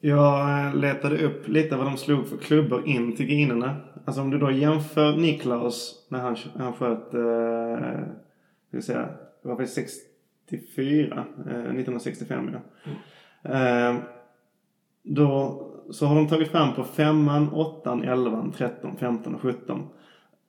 Jag 0.00 0.76
letade 0.76 1.24
upp 1.24 1.48
lite 1.48 1.76
vad 1.76 1.86
de 1.86 1.96
slog 1.96 2.26
för 2.26 2.36
klubbor 2.36 2.88
in 2.88 3.16
till 3.16 3.26
grinerna. 3.26 3.76
Alltså 4.04 4.22
om 4.22 4.30
du 4.30 4.38
då 4.38 4.50
jämför 4.50 5.16
Niklaus 5.16 6.06
när 6.08 6.18
han, 6.18 6.36
han 6.56 6.72
sköt, 6.72 7.14
eh, 7.14 7.98
ska 8.68 8.82
säga, 8.82 9.08
det 9.42 9.48
var 9.48 9.56
väl 9.56 9.68
64, 9.68 11.24
eh, 11.46 11.52
1965 11.52 12.50
ja. 12.52 12.60
Mm. 12.90 12.98
Eh, 13.44 13.96
då 15.02 15.60
så 15.90 16.06
har 16.06 16.16
de 16.16 16.28
tagit 16.28 16.50
fram 16.50 16.74
på 16.74 16.84
femman, 16.84 17.48
åttan, 17.52 18.02
elvan, 18.02 18.52
tretton, 18.52 18.96
femton 18.96 19.34
och 19.34 19.40
sjutton. 19.40 19.88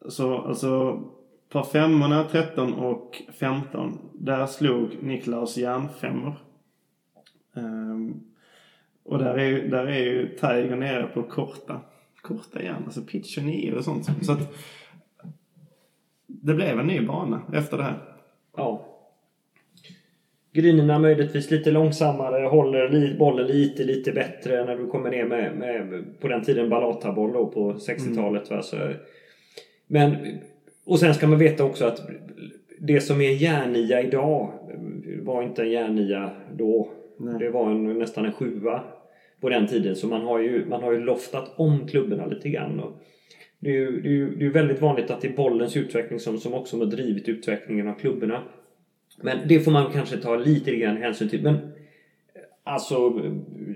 Så 0.09 0.37
alltså 0.37 1.01
på 1.49 1.63
femmorna, 1.63 2.23
13 2.23 2.73
och 2.73 3.21
15 3.39 3.99
där 4.13 4.45
slog 4.45 5.03
Niklaus 5.03 5.57
järnfemmor. 5.57 6.33
Um, 7.53 8.23
och 9.03 9.17
där 9.17 9.37
är, 9.37 9.45
ju, 9.45 9.69
där 9.69 9.85
är 9.85 9.99
ju 9.99 10.35
Tiger 10.35 10.75
nere 10.75 11.07
på 11.07 11.23
korta. 11.23 11.81
Korta 12.21 12.63
järn, 12.63 12.83
alltså 12.85 13.01
pitch 13.01 13.37
och 13.37 13.43
nio 13.43 13.75
och 13.75 13.83
sånt. 13.83 14.25
Så 14.25 14.31
att 14.31 14.55
det 16.27 16.53
blev 16.53 16.79
en 16.79 16.87
ny 16.87 17.05
bana 17.05 17.41
efter 17.53 17.77
det 17.77 17.83
här. 17.83 17.97
Ja. 18.57 18.94
Grinerna 20.55 20.99
möjligtvis 20.99 21.51
lite 21.51 21.71
långsammare, 21.71 22.45
håller 22.45 23.15
bollen 23.19 23.47
lite, 23.47 23.83
lite 23.83 24.11
bättre 24.11 24.65
när 24.65 24.77
du 24.77 24.87
kommer 24.87 25.09
ner 25.11 25.25
med, 25.25 25.55
med 25.57 26.03
på 26.19 26.27
den 26.27 26.43
tiden 26.43 26.69
Balata-boll 26.69 27.33
då 27.33 27.47
på 27.47 27.73
60-talet. 27.73 28.51
Mm. 28.51 28.93
Men, 29.87 30.15
och 30.85 30.99
sen 30.99 31.13
ska 31.13 31.27
man 31.27 31.39
veta 31.39 31.63
också 31.63 31.85
att 31.85 32.01
det 32.79 33.01
som 33.01 33.21
är 33.21 33.31
järnia 33.31 34.01
idag 34.01 34.51
var 35.21 35.43
inte 35.43 35.61
en 35.61 35.71
järnia 35.71 36.31
då. 36.53 36.91
Nej. 37.17 37.35
Det 37.39 37.49
var 37.49 37.71
en, 37.71 37.99
nästan 37.99 38.25
en 38.25 38.33
sjua 38.33 38.83
på 39.41 39.49
den 39.49 39.67
tiden. 39.67 39.95
Så 39.95 40.07
man 40.07 40.21
har 40.21 40.39
ju, 40.39 40.65
man 40.65 40.83
har 40.83 40.91
ju 40.91 40.99
loftat 40.99 41.53
om 41.55 41.87
klubborna 41.87 42.25
lite 42.25 42.49
grann. 42.49 42.79
Och 42.79 43.01
det 43.59 43.69
är 43.69 43.73
ju 43.73 44.01
det 44.01 44.09
är, 44.09 44.11
ju, 44.11 44.35
det 44.35 44.45
är 44.45 44.49
väldigt 44.49 44.81
vanligt 44.81 45.11
att 45.11 45.21
det 45.21 45.27
är 45.27 45.35
bollens 45.35 45.77
utveckling 45.77 46.19
som, 46.19 46.37
som 46.37 46.53
också 46.53 46.77
har 46.77 46.85
drivit 46.85 47.29
utvecklingen 47.29 47.87
av 47.87 47.93
klubborna. 47.93 48.43
Men 49.21 49.47
det 49.47 49.59
får 49.59 49.71
man 49.71 49.91
kanske 49.91 50.17
ta 50.17 50.35
lite 50.35 50.75
grann 50.75 50.97
hänsyn 50.97 51.29
till. 51.29 51.43
Men 51.43 51.71
alltså 52.63 53.21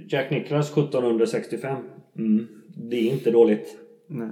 Jack 0.07 0.31
Nicklaus 0.31 0.71
1765. 0.71 1.77
Mm, 2.17 2.47
det 2.67 2.95
är 2.95 3.13
inte 3.13 3.31
dåligt. 3.31 3.79
Nej. 4.07 4.29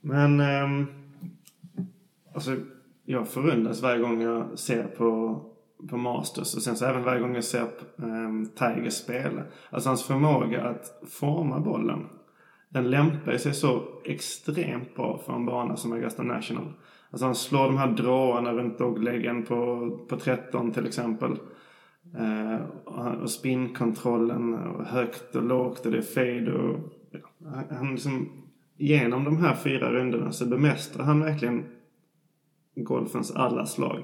Men 0.00 0.40
um, 0.40 0.86
alltså 2.34 2.56
jag 3.04 3.28
förundras 3.28 3.82
varje 3.82 3.98
gång 3.98 4.22
jag 4.22 4.58
ser 4.58 4.84
på, 4.84 5.40
på 5.90 5.96
Masters 5.96 6.54
och 6.54 6.62
sen 6.62 6.76
så 6.76 6.84
även 6.84 7.04
varje 7.04 7.20
gång 7.20 7.34
jag 7.34 7.44
ser 7.44 7.66
um, 7.96 8.46
Tigers 8.46 8.94
spela. 8.94 9.42
Alltså 9.70 9.88
hans 9.88 10.02
förmåga 10.02 10.62
att 10.62 11.02
forma 11.10 11.60
bollen. 11.60 12.06
Den 12.68 12.90
lämpar 12.90 13.36
sig 13.36 13.54
så 13.54 13.82
extremt 14.04 14.94
bra 14.94 15.18
för 15.26 15.32
en 15.32 15.46
bana 15.46 15.76
som 15.76 15.92
Augusta 15.92 16.22
National. 16.22 16.72
Alltså 17.10 17.26
han 17.26 17.34
slår 17.34 17.64
de 17.64 17.76
här 17.76 17.92
dråarna 17.92 18.52
runt 18.52 18.78
dogleggen 18.78 19.42
på, 19.42 19.90
på 20.08 20.16
13 20.16 20.72
till 20.72 20.86
exempel. 20.86 21.32
Eh, 22.18 22.60
och 23.22 23.30
spinnkontrollen, 23.30 24.54
och 24.54 24.84
högt 24.84 25.36
och 25.36 25.42
lågt 25.42 25.86
och 25.86 25.92
det 25.92 25.98
är 25.98 26.02
fade 26.02 26.52
och... 26.52 26.78
Han 27.70 27.90
liksom... 27.90 28.28
Genom 28.80 29.24
de 29.24 29.36
här 29.36 29.54
fyra 29.54 29.92
rundorna 29.92 30.32
så 30.32 30.46
bemästrar 30.46 31.04
han 31.04 31.20
verkligen 31.20 31.64
golfens 32.76 33.30
alla 33.30 33.66
slag. 33.66 34.02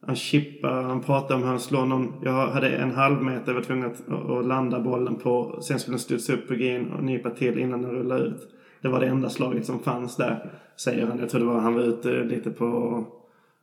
Han 0.00 0.16
chippar, 0.16 0.82
han 0.82 1.02
pratar 1.02 1.34
om 1.34 1.42
hur 1.42 1.48
han 1.48 1.60
slår 1.60 1.86
någon. 1.86 2.12
Jag 2.22 2.46
hade 2.46 2.68
en 2.68 2.90
halv 2.90 3.22
meter, 3.22 3.46
jag 3.46 3.54
var 3.54 3.62
tvungen 3.62 3.90
att, 3.90 4.08
att 4.08 4.46
landa 4.46 4.80
bollen 4.80 5.14
på. 5.14 5.58
Sen 5.62 5.78
skulle 5.78 5.92
den 5.92 6.00
studsa 6.00 6.32
upp 6.32 6.48
på 6.48 6.54
green 6.54 6.92
och 6.92 7.04
nypa 7.04 7.30
till 7.30 7.58
innan 7.58 7.82
den 7.82 7.90
rullade 7.90 8.24
ut. 8.24 8.48
Det 8.86 8.90
var 8.90 9.00
det 9.00 9.06
enda 9.06 9.30
slaget 9.30 9.66
som 9.66 9.78
fanns 9.78 10.16
där, 10.16 10.50
säger 10.76 11.06
han. 11.06 11.18
Jag 11.18 11.30
tror 11.30 11.40
det 11.40 11.46
var, 11.46 11.60
han 11.60 11.74
var 11.74 11.82
ute 11.82 12.24
lite 12.24 12.50
på, 12.50 12.66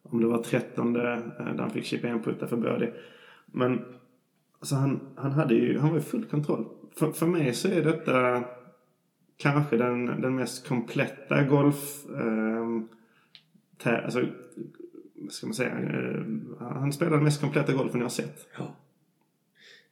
om 0.04 0.22
det 0.22 0.28
var 0.28 0.44
trettonde, 0.44 1.14
eh, 1.14 1.46
där 1.46 1.60
han 1.60 1.70
fick 1.70 1.86
chippa 1.86 2.08
en 2.08 2.24
putta 2.24 2.48
för 2.48 2.58
birdie. 2.58 2.94
Men, 3.46 3.86
alltså 4.60 4.76
han, 4.76 5.00
han 5.16 5.32
hade 5.32 5.56
ju, 5.56 5.80
han 5.80 5.92
var 5.92 5.98
i 5.98 6.02
full 6.02 6.26
kontroll. 6.26 6.66
För, 6.96 7.12
för 7.12 7.26
mig 7.26 7.54
så 7.54 7.68
är 7.68 7.84
detta 7.84 8.44
kanske 9.38 9.78
den, 9.78 10.06
den 10.06 10.36
mest 10.36 10.68
kompletta 10.68 11.44
golf... 11.44 12.06
Eh, 12.06 12.82
alltså, 14.06 14.26
vad 15.16 15.32
ska 15.32 15.48
man 15.48 15.54
säga? 15.54 15.80
Eh, 15.80 16.24
han 16.60 16.94
spelar 16.94 17.12
den 17.12 17.24
mest 17.24 17.42
kompletta 17.42 17.74
golfen 17.74 18.00
jag 18.00 18.06
har 18.06 18.10
sett. 18.10 18.48
Ja. 18.58 18.76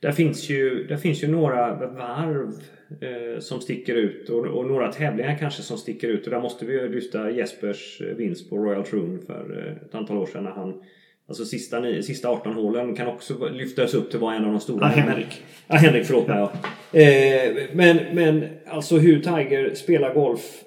Där 0.01 0.11
finns 0.11 0.49
ju, 0.49 0.87
där 0.87 0.97
finns 0.97 1.23
ju 1.23 1.27
några 1.27 1.75
varv 1.75 2.53
eh, 3.01 3.39
som 3.39 3.61
sticker 3.61 3.95
ut 3.95 4.29
och, 4.29 4.45
och, 4.45 4.67
några 4.67 4.91
tävlingar 4.91 5.37
kanske 5.37 5.61
som 5.61 5.77
sticker 5.77 6.07
ut. 6.07 6.25
Och 6.25 6.31
där 6.31 6.41
måste 6.41 6.65
vi 6.65 6.89
lyfta 6.89 7.31
Jespers 7.31 8.01
eh, 8.01 8.15
vinst 8.15 8.49
på 8.49 8.57
Royal 8.57 8.85
Troon 8.85 9.19
för 9.27 9.67
eh, 9.67 9.87
ett 9.87 9.95
antal 9.95 10.17
år 10.17 10.25
sedan 10.25 10.43
när 10.43 10.51
han 10.51 10.83
Alltså 11.27 11.45
sista, 11.45 12.01
sista 12.01 12.29
18 12.29 12.53
hålen 12.53 12.95
kan 12.95 13.07
också 13.07 13.49
lyftas 13.49 13.93
upp 13.93 14.09
till 14.09 14.17
att 14.17 14.21
vara 14.21 14.35
en 14.35 14.45
av 14.45 14.51
de 14.51 14.59
stora. 14.59 14.91
Ja, 14.95 15.01
Henrik. 15.01 15.43
Ja, 15.67 15.75
Henrik, 15.75 16.05
förlåt 16.05 16.27
mig. 16.27 16.37
Ja. 16.37 16.51
Eh, 16.99 17.69
men, 17.73 17.97
men 18.13 18.43
alltså 18.67 18.97
hur 18.97 19.19
Tiger 19.19 19.73
spelar 19.75 20.13
golf 20.13 20.63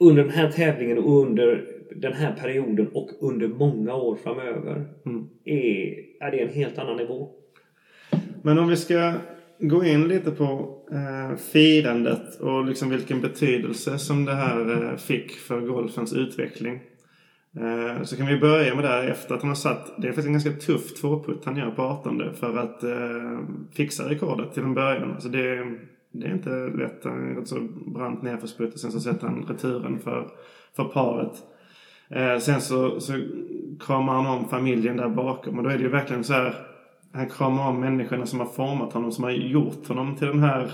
under 0.00 0.22
den 0.22 0.32
här 0.32 0.50
tävlingen 0.50 0.98
och 0.98 1.22
under 1.22 1.64
den 1.96 2.12
här 2.12 2.32
perioden 2.32 2.88
och 2.94 3.10
under 3.20 3.48
många 3.48 3.94
år 3.94 4.16
framöver 4.16 4.84
mm. 5.06 5.28
är, 5.44 5.94
är 6.20 6.30
det 6.30 6.40
en 6.40 6.54
helt 6.54 6.78
annan 6.78 6.96
nivå. 6.96 7.41
Men 8.42 8.58
om 8.58 8.68
vi 8.68 8.76
ska 8.76 9.12
gå 9.58 9.84
in 9.84 10.08
lite 10.08 10.30
på 10.30 10.78
eh, 10.92 11.36
firandet 11.36 12.40
och 12.40 12.64
liksom 12.64 12.90
vilken 12.90 13.20
betydelse 13.20 13.98
som 13.98 14.24
det 14.24 14.34
här 14.34 14.90
eh, 14.90 14.96
fick 14.96 15.32
för 15.32 15.60
golfens 15.60 16.12
utveckling. 16.12 16.80
Eh, 17.56 18.02
så 18.02 18.16
kan 18.16 18.26
vi 18.26 18.38
börja 18.38 18.74
med 18.74 18.84
det 18.84 18.88
här 18.88 19.08
efter 19.08 19.34
att 19.34 19.40
han 19.40 19.50
har 19.50 19.54
satt, 19.54 19.94
det 19.96 20.08
är 20.08 20.12
faktiskt 20.12 20.26
en 20.26 20.32
ganska 20.32 20.52
tuff 20.52 20.94
tvåputt 20.94 21.44
han 21.44 21.56
gör 21.56 21.70
på 21.70 21.82
18 21.82 22.22
för 22.34 22.58
att 22.58 22.82
eh, 22.82 23.38
fixa 23.72 24.10
rekordet 24.10 24.54
till 24.54 24.62
en 24.62 24.74
början. 24.74 25.12
Alltså 25.12 25.28
det, 25.28 25.76
det 26.12 26.26
är 26.26 26.32
inte 26.32 26.50
lätt. 26.50 27.04
Han 27.04 27.38
är 27.38 27.44
så 27.44 27.60
brant 27.86 28.22
nedförsputt 28.22 28.74
och 28.74 28.80
sen 28.80 28.92
så 28.92 29.00
sätter 29.00 29.26
han 29.26 29.46
returen 29.48 29.98
för, 29.98 30.28
för 30.76 30.84
paret. 30.84 31.32
Eh, 32.08 32.38
sen 32.38 32.60
så, 32.60 33.00
så 33.00 33.12
kramar 33.80 34.14
han 34.14 34.26
om 34.26 34.48
familjen 34.48 34.96
där 34.96 35.08
bakom 35.08 35.58
och 35.58 35.64
då 35.64 35.70
är 35.70 35.76
det 35.76 35.82
ju 35.82 35.88
verkligen 35.88 36.24
så 36.24 36.32
här. 36.32 36.71
Han 37.12 37.28
kramar 37.28 37.68
om 37.68 37.80
människorna 37.80 38.26
som 38.26 38.40
har 38.40 38.46
format 38.46 38.92
honom, 38.92 39.12
som 39.12 39.24
har 39.24 39.30
gjort 39.30 39.88
honom 39.88 40.16
till 40.16 40.26
den 40.26 40.40
här 40.40 40.72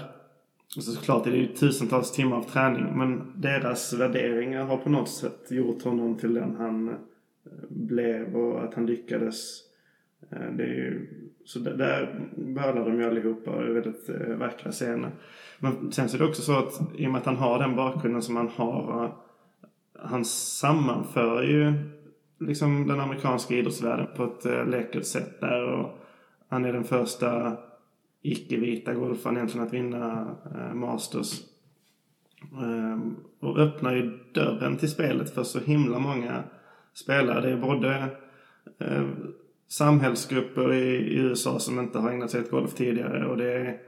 så 0.69 0.83
såklart 0.83 1.27
är 1.27 1.31
det 1.31 1.37
ju 1.37 1.47
tusentals 1.47 2.13
timmar 2.13 2.37
av 2.37 2.43
träning 2.43 2.99
men 2.99 3.33
deras 3.37 3.93
värderingar 3.93 4.65
har 4.65 4.77
på 4.77 4.91
något 4.91 5.09
sätt 5.09 5.51
gjort 5.51 5.83
honom 5.83 6.17
till 6.17 6.35
den 6.35 6.57
han 6.57 6.89
eh, 6.89 6.95
blev 7.69 8.37
och 8.37 8.65
att 8.65 8.75
han 8.75 8.87
lyckades. 8.87 9.61
Eh, 10.31 10.53
det 10.57 10.63
är 10.63 10.75
ju, 10.75 11.09
så 11.45 11.59
där 11.59 12.29
bölar 12.37 12.85
de 12.85 13.01
ju 13.01 13.07
allihopa 13.07 13.51
och 13.51 13.63
är 13.63 13.71
väldigt 13.71 14.09
eh, 14.09 14.37
vackra 14.37 14.73
scener. 14.73 15.11
Men 15.59 15.93
sen 15.93 16.09
så 16.09 16.17
är 16.17 16.19
det 16.19 16.29
också 16.29 16.43
så 16.43 16.59
att 16.59 16.81
i 16.97 17.07
och 17.07 17.11
med 17.11 17.19
att 17.19 17.27
han 17.27 17.37
har 17.37 17.59
den 17.59 17.77
bakgrunden 17.77 18.23
som 18.23 18.37
han 18.37 18.49
har 18.49 19.05
eh, 19.05 19.11
han 20.01 20.25
sammanför 20.25 21.43
ju 21.43 21.73
liksom 22.41 22.87
den 22.87 23.01
amerikanska 23.01 23.55
idrottsvärlden 23.55 24.07
på 24.17 24.25
ett 24.25 24.69
läckert 24.69 25.05
sätt 25.05 25.41
där. 25.41 25.73
Och 25.73 25.98
han 26.49 26.65
är 26.65 26.73
den 26.73 26.85
första 26.85 27.57
icke-vita 28.23 28.95
golfaren 28.95 29.37
egentligen 29.37 29.67
att 29.67 29.73
vinna 29.73 30.37
eh, 30.55 30.75
Masters. 30.75 31.41
Ehm, 32.63 33.17
och 33.41 33.59
öppnar 33.59 33.95
ju 33.95 34.19
dörren 34.33 34.77
till 34.77 34.91
spelet 34.91 35.35
för 35.35 35.43
så 35.43 35.61
himla 35.61 35.99
många 35.99 36.43
spelare. 36.95 37.41
Det 37.41 37.53
är 37.53 37.57
både 37.57 38.09
eh, 38.79 39.09
samhällsgrupper 39.69 40.73
i, 40.73 40.97
i, 40.97 41.19
USA 41.19 41.59
som 41.59 41.79
inte 41.79 41.99
har 41.99 42.11
ägnat 42.11 42.31
sig 42.31 42.41
åt 42.41 42.51
golf 42.51 42.75
tidigare 42.75 43.27
och 43.27 43.37
det 43.37 43.53
är 43.53 43.81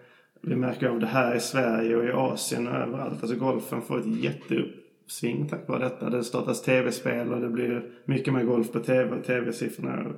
vi 0.42 0.56
märker 0.56 0.88
av 0.88 1.00
det 1.00 1.06
här 1.06 1.36
i 1.36 1.40
Sverige 1.40 1.96
och 1.96 2.04
i 2.04 2.10
Asien 2.10 2.68
och 2.68 2.74
överallt. 2.74 3.22
Alltså 3.22 3.36
golfen 3.36 3.82
får 3.82 3.98
ett 3.98 4.22
jätteuppsving 4.22 5.48
tack 5.48 5.68
vare 5.68 5.84
detta. 5.84 6.10
Det 6.10 6.24
startas 6.24 6.62
tv-spel 6.62 7.32
och 7.32 7.40
det 7.40 7.48
blir 7.48 7.90
mycket 8.04 8.34
mer 8.34 8.44
golf 8.44 8.72
på 8.72 8.80
tv 8.80 9.16
och 9.16 9.24
tv-siffrorna 9.24 10.12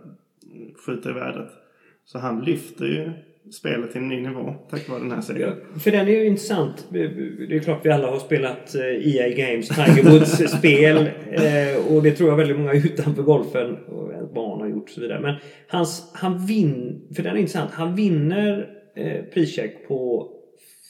skjuter 0.86 1.10
i 1.10 1.12
vädret. 1.12 1.61
Så 2.04 2.18
han 2.18 2.44
lyfter 2.44 2.84
ju 2.84 3.10
spelet 3.52 3.92
till 3.92 4.00
en 4.00 4.08
ny 4.08 4.20
nivå 4.20 4.54
tack 4.70 4.88
vare 4.88 4.98
den 4.98 5.10
här 5.10 5.20
serien. 5.20 5.54
Ja, 5.72 5.78
för 5.78 5.90
den 5.90 6.08
är 6.08 6.12
ju 6.12 6.26
intressant. 6.26 6.86
Det 6.90 7.56
är 7.56 7.60
klart 7.60 7.86
vi 7.86 7.90
alla 7.90 8.10
har 8.10 8.18
spelat 8.18 8.74
EA 8.74 9.26
eh, 9.26 9.32
e 9.32 9.34
Games, 9.36 9.68
Tiger 9.68 10.10
Woods 10.10 10.52
spel. 10.58 10.96
Eh, 11.30 11.94
och 11.94 12.02
det 12.02 12.12
tror 12.12 12.30
jag 12.30 12.36
väldigt 12.36 12.58
många 12.58 12.72
utanför 12.72 13.22
golfen 13.22 13.76
och 13.76 14.34
barn 14.34 14.60
har 14.60 14.68
gjort 14.68 14.84
och 14.84 14.90
så 14.90 15.00
vidare. 15.00 15.20
Men 15.20 15.34
hans, 15.68 16.12
han 16.14 16.46
vinner, 16.46 17.14
för 17.14 17.22
den 17.22 17.36
är 17.36 17.40
intressant. 17.40 17.70
Han 17.70 17.94
vinner 17.94 18.70
eh, 18.96 19.22
prischeck 19.24 19.88
på 19.88 20.30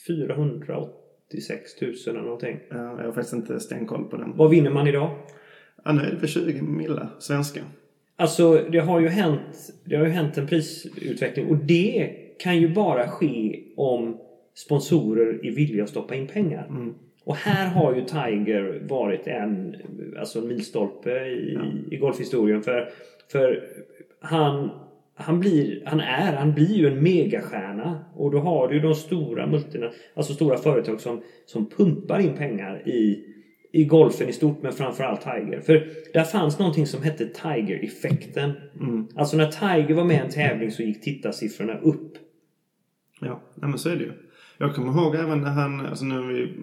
480 0.07 1.03
86 1.33 1.81
000 1.81 1.93
eller 2.07 2.21
någonting. 2.21 2.59
Ja, 2.69 2.75
jag 2.77 3.05
har 3.05 3.11
faktiskt 3.11 3.33
inte 3.33 3.59
stenkoll 3.59 4.03
på 4.03 4.17
den. 4.17 4.37
Vad 4.37 4.49
vinner 4.49 4.69
man 4.69 4.87
idag? 4.87 5.11
Ja, 5.83 5.91
nu 5.91 6.01
är 6.01 6.11
det 6.11 6.19
för 6.19 6.27
20 6.27 6.61
milla 6.61 7.09
svenska. 7.19 7.61
Alltså, 8.15 8.65
det 8.71 8.79
har 8.79 8.99
ju 8.99 9.07
hänt, 9.07 9.73
det 9.85 9.95
har 9.95 10.05
ju 10.05 10.11
hänt 10.11 10.37
en 10.37 10.47
prisutveckling 10.47 11.47
och 11.47 11.57
det 11.57 12.09
kan 12.39 12.57
ju 12.57 12.73
bara 12.73 13.07
ske 13.07 13.63
om 13.77 14.17
sponsorer 14.55 15.45
är 15.45 15.51
villiga 15.51 15.83
att 15.83 15.89
stoppa 15.89 16.15
in 16.15 16.27
pengar. 16.27 16.67
Mm. 16.69 16.93
Och 17.25 17.35
här 17.35 17.67
har 17.69 17.95
ju 17.95 18.01
Tiger 18.01 18.83
varit 18.89 19.27
en, 19.27 19.75
alltså 20.19 20.39
en 20.39 20.47
milstolpe 20.47 21.09
i, 21.09 21.53
ja. 21.53 21.61
i 21.91 21.97
golfhistorien. 21.97 22.61
För, 22.61 22.89
för 23.31 23.63
han 24.19 24.69
han 25.15 25.39
blir, 25.39 25.83
han 25.85 25.99
är, 25.99 26.33
han 26.33 26.53
blir 26.53 26.75
ju 26.75 26.87
en 26.87 27.03
megastjärna. 27.03 28.05
Och 28.15 28.31
då 28.31 28.39
har 28.39 28.67
du 28.67 28.79
de 28.79 28.95
stora 28.95 29.47
multina, 29.47 29.91
alltså 30.13 30.33
stora 30.33 30.57
företag 30.57 31.01
som, 31.01 31.21
som 31.45 31.69
pumpar 31.69 32.19
in 32.19 32.33
pengar 32.33 32.87
i, 32.87 33.23
i 33.75 33.85
golfen 33.85 34.29
i 34.29 34.33
stort 34.33 34.61
men 34.61 34.73
framförallt 34.73 35.21
Tiger. 35.21 35.61
För 35.61 35.87
där 36.13 36.23
fanns 36.23 36.59
någonting 36.59 36.87
som 36.87 37.03
hette 37.03 37.25
Tiger-effekten. 37.25 38.51
Mm. 38.79 39.07
Alltså 39.15 39.37
när 39.37 39.51
Tiger 39.51 39.95
var 39.95 40.03
med 40.03 40.15
i 40.15 40.19
en 40.19 40.29
tävling 40.29 40.71
så 40.71 40.83
gick 40.83 41.01
tittarsiffrorna 41.01 41.77
upp. 41.77 42.17
Ja, 43.19 43.41
nej, 43.55 43.69
men 43.69 43.79
så 43.79 43.89
är 43.89 43.95
det 43.95 44.03
ju. 44.03 44.11
Jag 44.57 44.75
kommer 44.75 44.91
ihåg 44.91 45.15
även 45.15 45.41
när 45.41 45.49
han, 45.49 45.85
alltså 45.85 46.05
nu 46.05 46.27
vi 46.27 46.55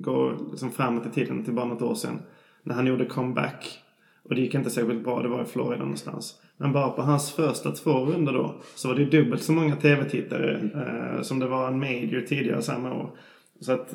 går 0.00 0.50
liksom 0.50 0.70
framåt 0.70 1.06
i 1.06 1.10
tiden 1.10 1.44
till 1.44 1.52
bara 1.52 1.66
något 1.66 1.82
år 1.82 1.94
sedan. 1.94 2.22
När 2.62 2.74
han 2.74 2.86
gjorde 2.86 3.04
comeback. 3.04 3.78
Och 4.22 4.34
det 4.34 4.40
gick 4.40 4.54
inte 4.54 4.70
särskilt 4.70 5.04
bra, 5.04 5.22
det 5.22 5.28
var 5.28 5.42
i 5.42 5.46
Florida 5.46 5.82
någonstans. 5.82 6.42
Men 6.56 6.72
bara 6.72 6.90
på 6.90 7.02
hans 7.02 7.32
första 7.32 7.70
två 7.70 7.90
runder 7.90 8.32
då 8.32 8.60
så 8.74 8.88
var 8.88 8.94
det 8.94 9.04
dubbelt 9.04 9.42
så 9.42 9.52
många 9.52 9.76
tv-tittare 9.76 10.70
eh, 10.74 11.22
som 11.22 11.38
det 11.38 11.46
var 11.46 11.68
en 11.68 11.78
major 11.78 12.20
tidigare 12.20 12.62
samma 12.62 12.94
år. 12.94 13.10
Så 13.60 13.72
att 13.72 13.94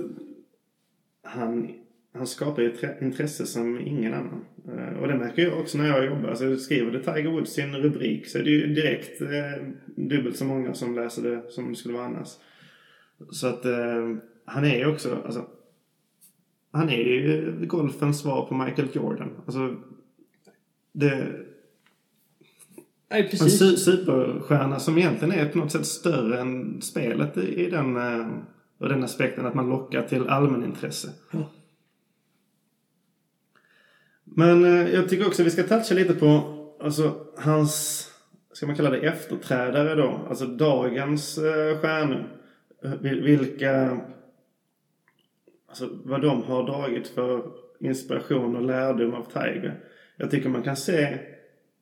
han, 1.24 1.70
han 2.16 2.28
skapar 2.28 2.62
ju 2.62 2.72
ett 2.72 3.02
intresse 3.02 3.46
som 3.46 3.80
ingen 3.80 4.14
annan. 4.14 4.46
Eh, 4.68 4.98
och 5.00 5.08
det 5.08 5.16
märker 5.18 5.42
jag 5.42 5.60
också 5.60 5.78
när 5.78 5.88
jag 5.88 6.06
jobbar. 6.06 6.30
Alltså 6.30 6.58
skriver 6.58 6.92
det 6.92 7.00
Tiger 7.00 7.30
Woods 7.30 7.58
en 7.58 7.76
rubrik 7.76 8.28
så 8.28 8.38
är 8.38 8.44
det 8.44 8.50
ju 8.50 8.74
direkt 8.74 9.22
eh, 9.22 9.68
dubbelt 9.96 10.38
så 10.38 10.46
många 10.46 10.74
som 10.74 10.96
läser 10.96 11.24
det 11.24 11.44
som 11.52 11.70
det 11.70 11.76
skulle 11.76 11.94
vara 11.94 12.06
annars. 12.06 12.30
Så 13.32 13.48
att 13.48 13.66
eh, 13.66 14.16
han 14.46 14.66
är 14.66 14.78
ju 14.78 14.86
också, 14.86 15.22
alltså, 15.26 15.46
han 16.72 16.90
är 16.90 16.98
ju 16.98 17.56
golfens 17.66 18.20
svar 18.20 18.46
på 18.46 18.56
Michael 18.56 18.88
Jordan. 18.94 19.30
Alltså, 19.46 19.76
det... 20.92 21.28
Nej, 23.10 23.24
En 23.24 23.30
precis. 23.30 23.62
su- 23.62 23.76
superstjärna 23.76 24.80
som 24.80 24.98
egentligen 24.98 25.34
är 25.34 25.46
på 25.50 25.58
något 25.58 25.72
sätt 25.72 25.86
större 25.86 26.40
än 26.40 26.82
spelet 26.82 27.38
i, 27.38 27.66
i 27.66 27.70
den, 27.70 27.98
eh, 27.98 28.28
och 28.78 28.90
den 28.90 29.04
aspekten 29.04 29.46
att 29.46 29.56
man 29.56 29.70
lockar 29.70 30.02
till 30.04 30.28
allmänintresse. 30.28 31.10
Ja. 31.32 31.50
Men 34.38 34.66
eh, 34.66 34.94
jag 34.94 35.10
tycker 35.10 35.28
också 35.28 35.44
vi 35.44 35.50
ska 35.50 35.64
toucha 35.64 35.96
lite 35.96 36.14
på 36.14 36.42
alltså, 36.80 37.14
hans, 37.38 38.06
ska 38.54 38.66
man 38.68 38.76
kalla 38.76 38.90
det 38.90 39.08
efterträdare 39.08 39.96
då? 39.96 40.20
Alltså 40.30 40.46
dagens 40.46 41.38
eh, 41.38 41.78
stjärnor. 41.78 42.30
Eh, 42.84 42.92
vilka, 43.02 43.98
alltså 45.68 45.90
vad 46.04 46.22
de 46.22 46.44
har 46.44 46.64
dragit 46.64 47.08
för 47.08 47.44
inspiration 47.80 48.56
och 48.56 48.62
lärdom 48.62 49.14
av 49.14 49.26
Tiger. 49.34 49.80
Jag 50.18 50.32
tycker 50.32 50.50
man 50.50 50.64
kan 50.64 50.76
se 50.76 51.18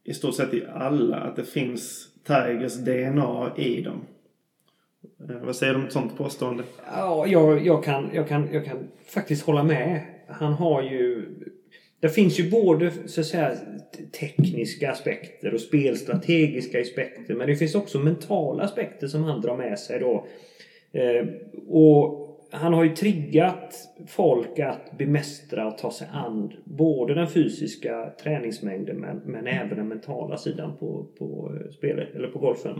i 0.03 0.13
stort 0.13 0.35
sett 0.35 0.53
i 0.53 0.65
alla 0.73 1.17
att 1.17 1.35
det 1.35 1.43
finns 1.43 2.07
Tigers 2.23 2.75
DNA 2.75 3.51
i 3.57 3.81
dem. 3.81 4.05
Eh, 5.29 5.45
vad 5.45 5.55
säger 5.55 5.73
du 5.73 5.79
om 5.79 5.85
ett 5.85 5.93
sånt 5.93 6.17
påstående? 6.17 6.63
Ja, 6.85 7.27
jag, 7.27 7.65
jag, 7.65 7.83
kan, 7.83 8.09
jag, 8.13 8.27
kan, 8.27 8.53
jag 8.53 8.65
kan 8.65 8.77
faktiskt 9.05 9.45
hålla 9.45 9.63
med. 9.63 10.01
Han 10.27 10.53
har 10.53 10.81
ju... 10.81 11.25
Det 12.03 12.09
finns 12.09 12.39
ju 12.39 12.49
både 12.49 12.91
så 13.05 13.21
att 13.21 13.27
säga, 13.27 13.57
tekniska 14.19 14.91
aspekter 14.91 15.53
och 15.53 15.59
spelstrategiska 15.59 16.81
aspekter. 16.81 17.35
Men 17.35 17.47
det 17.47 17.55
finns 17.55 17.75
också 17.75 17.99
mentala 17.99 18.63
aspekter 18.63 19.07
som 19.07 19.23
han 19.23 19.41
drar 19.41 19.57
med 19.57 19.79
sig 19.79 19.99
då. 19.99 20.27
Eh, 20.91 21.27
och 21.67 22.22
han 22.53 22.73
har 22.73 22.83
ju 22.83 22.95
triggat 22.95 23.75
folk 24.07 24.59
att 24.59 24.97
bemästra 24.97 25.67
och 25.67 25.77
ta 25.77 25.91
sig 25.91 26.07
an 26.13 26.53
både 26.63 27.13
den 27.13 27.27
fysiska 27.27 28.09
träningsmängden 28.23 28.97
men, 28.97 29.17
men 29.17 29.47
även 29.47 29.77
den 29.77 29.87
mentala 29.87 30.37
sidan 30.37 30.77
på, 30.79 31.05
på 31.19 31.51
eh, 31.55 31.71
spelet, 31.71 32.15
eller 32.15 32.27
på 32.27 32.39
golfen. 32.39 32.71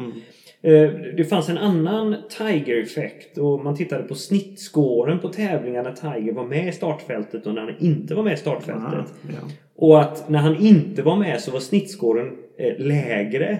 Eh, 0.62 0.90
Det 1.18 1.30
fanns 1.30 1.50
en 1.50 1.58
annan 1.58 2.16
Tiger-effekt 2.38 3.38
och 3.38 3.64
man 3.64 3.76
tittade 3.76 4.04
på 4.04 4.16
snittskåren 4.16 5.20
på 5.20 5.30
tävlingar 5.30 5.84
när 5.84 5.94
Tiger 5.94 6.34
var 6.34 6.46
med 6.46 6.68
i 6.68 6.72
startfältet 6.72 7.48
och 7.48 7.54
när 7.54 7.62
han 7.62 7.76
inte 7.80 8.16
var 8.16 8.24
med 8.24 8.34
i 8.34 8.38
startfältet. 8.38 8.84
Ah, 8.94 9.06
ja. 9.28 9.50
Och 9.76 10.02
att 10.02 10.30
när 10.30 10.40
han 10.40 10.56
inte 10.56 11.02
var 11.04 11.16
med 11.16 11.42
så 11.42 11.52
var 11.52 11.60
snittskåren 11.60 12.32
eh, 12.58 12.78
lägre. 12.86 13.60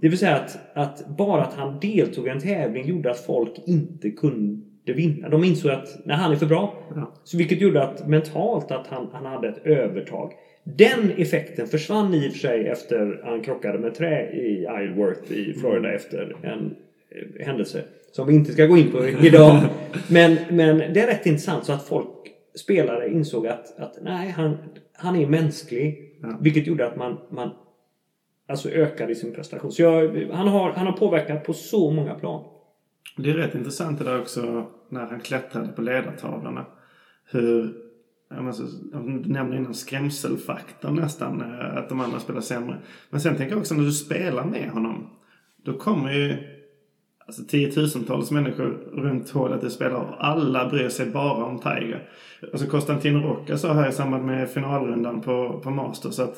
Det 0.00 0.08
vill 0.08 0.18
säga 0.18 0.36
att, 0.36 0.58
att 0.74 1.16
bara 1.18 1.42
att 1.42 1.54
han 1.54 1.80
deltog 1.80 2.26
i 2.26 2.30
en 2.30 2.40
tävling 2.40 2.86
gjorde 2.86 3.10
att 3.10 3.20
folk 3.20 3.52
inte 3.66 4.10
kunde 4.10 4.69
vinna. 4.92 5.28
De 5.28 5.44
insåg 5.44 5.70
att 5.70 5.98
nej, 6.04 6.16
han 6.16 6.32
är 6.32 6.36
för 6.36 6.46
bra. 6.46 6.74
Ja. 6.94 7.12
Så 7.24 7.36
vilket 7.36 7.60
gjorde 7.60 7.82
att 7.82 8.08
mentalt 8.08 8.70
att 8.70 8.86
han, 8.86 9.08
han 9.12 9.26
hade 9.26 9.48
ett 9.48 9.66
övertag. 9.66 10.32
Den 10.64 11.10
effekten 11.16 11.66
försvann 11.66 12.14
i 12.14 12.28
och 12.28 12.32
för 12.32 12.38
sig 12.38 12.68
efter 12.68 13.20
han 13.24 13.40
krockade 13.40 13.78
med 13.78 13.94
trä 13.94 14.30
i 14.32 14.66
Isleworth 14.82 15.32
i 15.32 15.52
Florida 15.52 15.92
efter 15.92 16.36
en 16.42 16.76
eh, 17.10 17.46
händelse. 17.46 17.82
Som 18.12 18.26
vi 18.26 18.34
inte 18.34 18.52
ska 18.52 18.66
gå 18.66 18.76
in 18.76 18.90
på 18.90 19.06
idag. 19.22 19.60
men, 20.08 20.36
men 20.50 20.78
det 20.78 21.00
är 21.00 21.06
rätt 21.06 21.26
intressant 21.26 21.64
så 21.64 21.72
att 21.72 21.86
folk, 21.86 22.08
spelare, 22.54 23.10
insåg 23.10 23.46
att, 23.46 23.78
att 23.78 23.98
nej, 24.02 24.30
han, 24.30 24.56
han 24.92 25.16
är 25.16 25.26
mänsklig. 25.26 26.16
Ja. 26.22 26.38
Vilket 26.40 26.66
gjorde 26.66 26.86
att 26.86 26.96
man, 26.96 27.18
man 27.30 27.50
alltså 28.48 28.70
ökade 28.70 29.14
sin 29.14 29.34
prestation. 29.34 29.72
Så 29.72 29.82
jag, 29.82 30.26
han, 30.32 30.48
har, 30.48 30.70
han 30.70 30.86
har 30.86 30.92
påverkat 30.92 31.44
på 31.44 31.52
så 31.52 31.90
många 31.90 32.14
plan. 32.14 32.44
Det 33.16 33.30
är 33.30 33.34
rätt 33.34 33.54
intressant 33.54 33.98
det 33.98 34.04
där 34.04 34.20
också 34.20 34.66
när 34.90 35.06
han 35.06 35.20
klättrade 35.20 35.68
på 35.68 35.82
ledartavlorna. 35.82 36.66
Hur, 37.30 37.74
jag 38.30 38.44
måste, 38.44 38.62
jag 38.92 39.26
nämnde 39.26 39.56
innan 39.56 39.74
skrämselfaktorn 39.74 40.94
nästan, 40.94 41.40
eh, 41.40 41.76
att 41.76 41.88
de 41.88 42.00
andra 42.00 42.20
spelar 42.20 42.40
sämre. 42.40 42.78
Men 43.10 43.20
sen 43.20 43.36
tänker 43.36 43.52
jag 43.52 43.60
också 43.60 43.74
när 43.74 43.84
du 43.84 43.92
spelar 43.92 44.44
med 44.44 44.70
honom. 44.70 45.10
Då 45.64 45.78
kommer 45.78 46.12
ju 46.12 46.36
alltså, 47.26 47.44
tiotusentals 47.44 48.30
människor 48.30 48.66
runt 48.92 49.30
hålet 49.30 49.60
du 49.60 49.70
spelar 49.70 49.94
och 49.94 50.26
alla 50.26 50.68
bryr 50.68 50.88
sig 50.88 51.06
bara 51.06 51.44
om 51.44 51.58
Tiger. 51.58 52.08
Alltså 52.52 52.66
Konstantin 52.66 53.22
Rocca 53.22 53.58
sa 53.58 53.72
här 53.72 53.88
i 53.88 53.92
samband 53.92 54.26
med 54.26 54.50
finalrundan 54.50 55.20
på, 55.20 55.60
på 55.64 55.70
Masters 55.70 56.18
att 56.18 56.36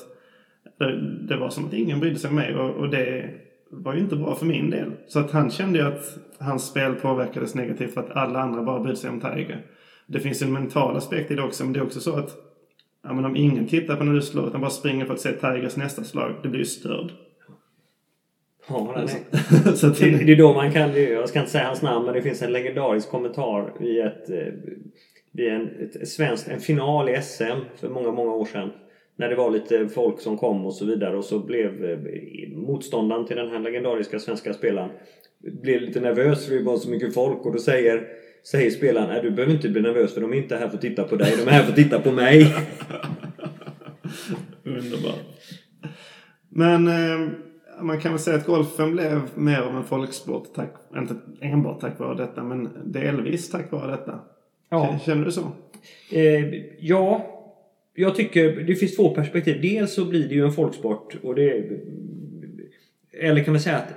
det, 0.79 1.01
det 1.29 1.37
var 1.37 1.51
som 1.51 1.65
att 1.65 1.73
ingen 1.73 2.01
brydde 2.01 2.19
sig 2.19 2.31
om 2.31 2.37
mig 2.37 2.55
och, 2.55 2.71
och 2.71 2.91
det 2.91 3.31
var 3.73 3.95
ju 3.95 4.01
inte 4.01 4.17
bra 4.17 4.35
för 4.35 4.47
min 4.47 4.71
del. 4.71 4.93
Så 5.07 5.19
att 5.19 5.31
han 5.31 5.51
kände 5.51 5.79
ju 5.79 5.85
att 5.85 6.19
hans 6.39 6.67
spel 6.67 6.95
påverkades 6.95 7.55
negativt 7.55 7.95
för 7.95 8.01
att 8.01 8.11
alla 8.11 8.41
andra 8.41 8.63
bara 8.63 8.81
brydde 8.81 8.97
sig 8.97 9.11
om 9.11 9.21
Tiger. 9.21 9.67
Det 10.07 10.21
finns 10.21 10.43
en 10.43 10.53
mental 10.53 10.97
aspekt 10.97 11.31
i 11.31 11.35
det 11.35 11.43
också, 11.43 11.65
men 11.65 11.73
det 11.73 11.81
är 11.81 11.85
också 11.85 12.01
så 12.01 12.17
att 12.17 12.37
ja, 13.03 13.13
men 13.13 13.25
om 13.25 13.37
ingen 13.37 13.67
tittar 13.67 13.97
på 13.97 14.05
när 14.05 14.15
du 14.15 14.23
slår 14.23 14.49
utan 14.49 14.61
bara 14.61 14.71
springer 14.71 15.05
för 15.05 15.15
att 15.15 15.21
se 15.21 15.33
Tigers 15.33 15.77
nästa 15.77 16.05
slag, 16.05 16.35
det 16.43 16.49
blir 16.49 16.61
ju 16.61 16.67
störd. 16.67 17.13
Ja, 18.69 18.95
är, 18.97 19.07
så 19.75 19.89
Det, 19.89 20.11
det 20.11 20.33
är 20.33 20.37
då 20.37 20.55
man 20.55 20.73
kan, 20.73 21.03
jag 21.03 21.29
ska 21.29 21.39
inte 21.39 21.51
säga 21.51 21.67
hans 21.67 21.83
namn, 21.83 22.05
men 22.05 22.15
det 22.15 22.23
finns 22.23 22.43
en 22.43 22.53
legendarisk 22.53 23.11
kommentar 23.11 23.73
i 23.81 24.01
ett, 24.01 24.31
eh, 24.31 24.53
vid 25.33 25.53
en, 25.53 25.69
ett 25.81 26.09
svenskt, 26.09 26.49
en 26.49 26.61
final 26.61 27.09
i 27.09 27.23
SM 27.23 27.79
för 27.81 27.89
många, 27.89 28.13
många 28.13 28.33
år 28.33 28.45
sedan. 28.45 28.71
När 29.23 29.29
det 29.29 29.37
var 29.37 29.51
lite 29.51 29.89
folk 29.89 30.21
som 30.21 30.39
kom 30.39 30.67
och 30.67 30.75
så 30.75 30.85
vidare 30.85 31.17
och 31.17 31.25
så 31.25 31.39
blev 31.39 31.85
eh, 31.85 31.99
motståndaren 32.57 33.27
till 33.27 33.37
den 33.37 33.51
här 33.51 33.59
legendariska 33.59 34.19
svenska 34.19 34.55
spelaren 34.55 34.91
blev 35.63 35.81
lite 35.81 36.01
nervös 36.01 36.47
för 36.47 36.55
det 36.55 36.63
var 36.63 36.77
så 36.77 36.91
mycket 36.91 37.15
folk 37.15 37.47
och 37.47 37.53
då 37.53 37.59
säger 37.59 38.09
Säger 38.45 38.71
spelaren, 38.71 39.09
nej 39.09 39.23
du 39.23 39.31
behöver 39.31 39.55
inte 39.55 39.69
bli 39.69 39.83
nervös 39.83 40.15
för 40.15 40.21
de 40.21 40.33
är 40.33 40.37
inte 40.37 40.57
här 40.57 40.69
för 40.69 40.75
att 40.75 40.81
titta 40.81 41.05
på 41.05 41.17
dig, 41.17 41.35
de 41.37 41.43
är 41.43 41.53
här 41.53 41.63
för 41.63 41.71
att 41.71 41.77
titta 41.77 41.99
på 41.99 42.13
mig. 42.13 42.55
Underbart. 44.65 45.21
Men 46.49 46.89
eh, 46.89 47.29
man 47.81 48.01
kan 48.01 48.13
väl 48.13 48.21
säga 48.21 48.37
att 48.37 48.47
golfen 48.47 48.93
blev 48.93 49.21
mer 49.35 49.61
av 49.61 49.77
en 49.77 49.85
folksport. 49.85 50.55
Tack, 50.55 50.75
inte 50.97 51.15
enbart 51.41 51.81
tack 51.81 51.99
vare 51.99 52.17
detta, 52.17 52.43
men 52.43 52.69
delvis 52.85 53.51
tack 53.51 53.73
vare 53.73 53.91
detta. 53.91 54.21
Ja. 54.71 54.99
Känner 55.07 55.25
du 55.25 55.33
så? 55.33 55.53
Eh, 56.13 56.45
ja, 56.81 57.32
jag 57.95 58.15
tycker 58.15 58.57
det 58.67 58.75
finns 58.75 58.97
två 58.97 59.15
perspektiv. 59.15 59.61
Dels 59.63 59.95
så 59.95 60.05
blir 60.05 60.29
det 60.29 60.35
ju 60.35 60.45
en 60.45 60.53
folksport 60.53 61.17
och 61.23 61.35
det... 61.35 61.71
Eller 63.13 63.45
kan 63.45 63.53
man 63.53 63.61
säga 63.61 63.77
att 63.77 63.95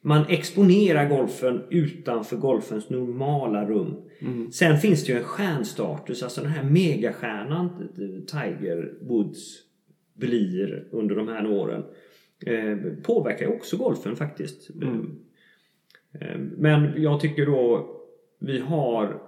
man 0.00 0.24
exponerar 0.28 1.08
golfen 1.08 1.62
utanför 1.70 2.36
golfens 2.36 2.90
normala 2.90 3.64
rum. 3.64 3.94
Sen 4.52 4.78
finns 4.78 5.06
det 5.06 5.12
ju 5.12 5.18
en 5.18 5.24
stjärnstatus, 5.24 6.22
alltså 6.22 6.40
den 6.40 6.50
här 6.50 6.64
megastjärnan 6.64 7.88
Tiger 8.26 8.94
Woods 9.00 9.62
blir 10.14 10.88
under 10.90 11.14
de 11.14 11.28
här 11.28 11.46
åren. 11.46 11.84
Eh, 12.46 12.76
påverkar 13.02 13.46
ju 13.46 13.52
också 13.52 13.76
golfen 13.76 14.16
faktiskt. 14.16 14.70
Eh, 16.20 16.38
men 16.56 17.02
jag 17.02 17.20
tycker 17.20 17.46
då 17.46 17.94
vi 18.38 18.58
har 18.58 19.22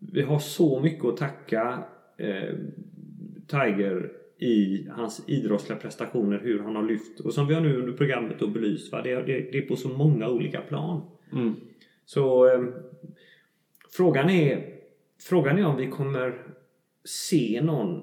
vi 0.00 0.22
har 0.22 0.38
så 0.38 0.80
mycket 0.80 1.04
att 1.04 1.16
tacka 1.16 1.84
eh, 2.18 2.54
Tiger 3.50 4.12
i 4.38 4.88
hans 4.90 5.24
idrottsliga 5.28 5.78
prestationer, 5.78 6.38
hur 6.38 6.62
han 6.62 6.76
har 6.76 6.82
lyft 6.82 7.20
och 7.20 7.34
som 7.34 7.46
vi 7.46 7.54
har 7.54 7.60
nu 7.60 7.80
under 7.80 7.92
programmet 7.92 8.38
då 8.38 8.46
belyst. 8.46 8.92
Va? 8.92 9.02
Det, 9.02 9.14
det, 9.14 9.22
det 9.52 9.58
är 9.58 9.68
på 9.68 9.76
så 9.76 9.88
många 9.88 10.28
olika 10.28 10.60
plan. 10.60 11.02
Mm. 11.32 11.54
Så 12.04 12.46
eh, 12.54 12.64
frågan 13.96 14.30
är 14.30 14.80
Frågan 15.20 15.58
är 15.58 15.66
om 15.66 15.76
vi 15.76 15.90
kommer 15.90 16.46
se 17.04 17.60
någon 17.62 18.02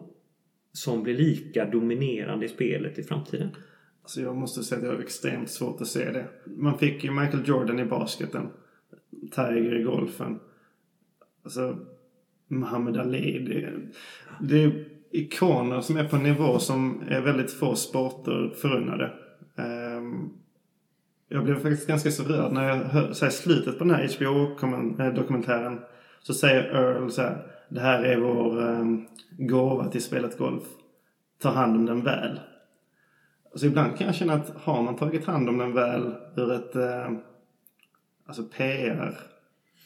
som 0.72 1.04
blir 1.04 1.18
lika 1.18 1.66
dominerande 1.66 2.46
i 2.46 2.50
spelet 2.50 3.00
i 3.00 3.04
framtiden. 3.04 3.50
Alltså 4.02 4.22
jag 4.22 4.36
måste 4.36 4.64
säga 4.64 4.80
att 4.80 4.86
jag 4.86 4.94
har 4.94 5.00
extremt 5.00 5.50
svårt 5.50 5.82
att 5.82 5.88
se 5.88 6.12
det. 6.12 6.28
Man 6.46 6.78
fick 6.78 7.04
ju 7.04 7.12
Michael 7.12 7.48
Jordan 7.48 7.80
i 7.80 7.86
basketen. 7.86 8.48
Tiger 9.32 9.80
i 9.80 9.84
golfen. 9.84 10.40
Alltså, 11.44 11.78
Muhammad 12.48 12.98
Ali. 12.98 13.40
Det, 13.40 13.74
det 14.42 14.64
är 14.64 14.86
ikoner 15.12 15.82
som 15.82 15.98
är 15.98 16.04
på 16.04 16.16
en 16.16 16.24
nivå 16.24 16.60
som 16.60 17.04
är 17.10 17.22
väldigt 17.22 17.52
få 17.52 17.76
sporter 17.76 18.54
förunnade. 18.62 19.14
Ehm, 19.58 20.30
jag 21.30 21.44
blev 21.44 21.56
faktiskt 21.56 21.88
ganska 21.88 22.12
så 22.12 22.24
rörd 22.24 22.52
när 22.52 22.70
jag 22.70 22.76
hör 22.76 23.14
så 23.14 23.26
här, 23.26 23.32
slutet 23.32 23.78
på 23.78 23.84
den 23.84 23.96
här 23.96 24.10
HBO-dokumentären. 24.18 25.80
Så 26.22 26.34
säger 26.34 26.64
Earl 26.64 27.10
så 27.10 27.22
här. 27.22 27.46
Det 27.70 27.80
här 27.80 28.04
är 28.04 28.18
vår 28.18 28.62
um, 28.62 29.08
gåva 29.38 29.88
till 29.88 30.04
spelet 30.04 30.38
golf. 30.38 30.64
Ta 31.42 31.50
hand 31.50 31.76
om 31.76 31.86
den 31.86 32.04
väl. 32.04 32.40
Alltså 33.52 33.66
ibland 33.66 33.98
kan 33.98 34.08
jag 34.08 34.16
känna 34.16 34.34
att 34.34 34.50
har 34.50 34.82
man 34.82 34.96
tagit 34.96 35.26
hand 35.26 35.50
om 35.50 35.58
den 35.58 35.74
väl 35.74 36.16
ur 36.36 36.52
ett 36.52 36.76
uh, 36.76 37.18
alltså 38.26 38.44
PR 38.44 39.20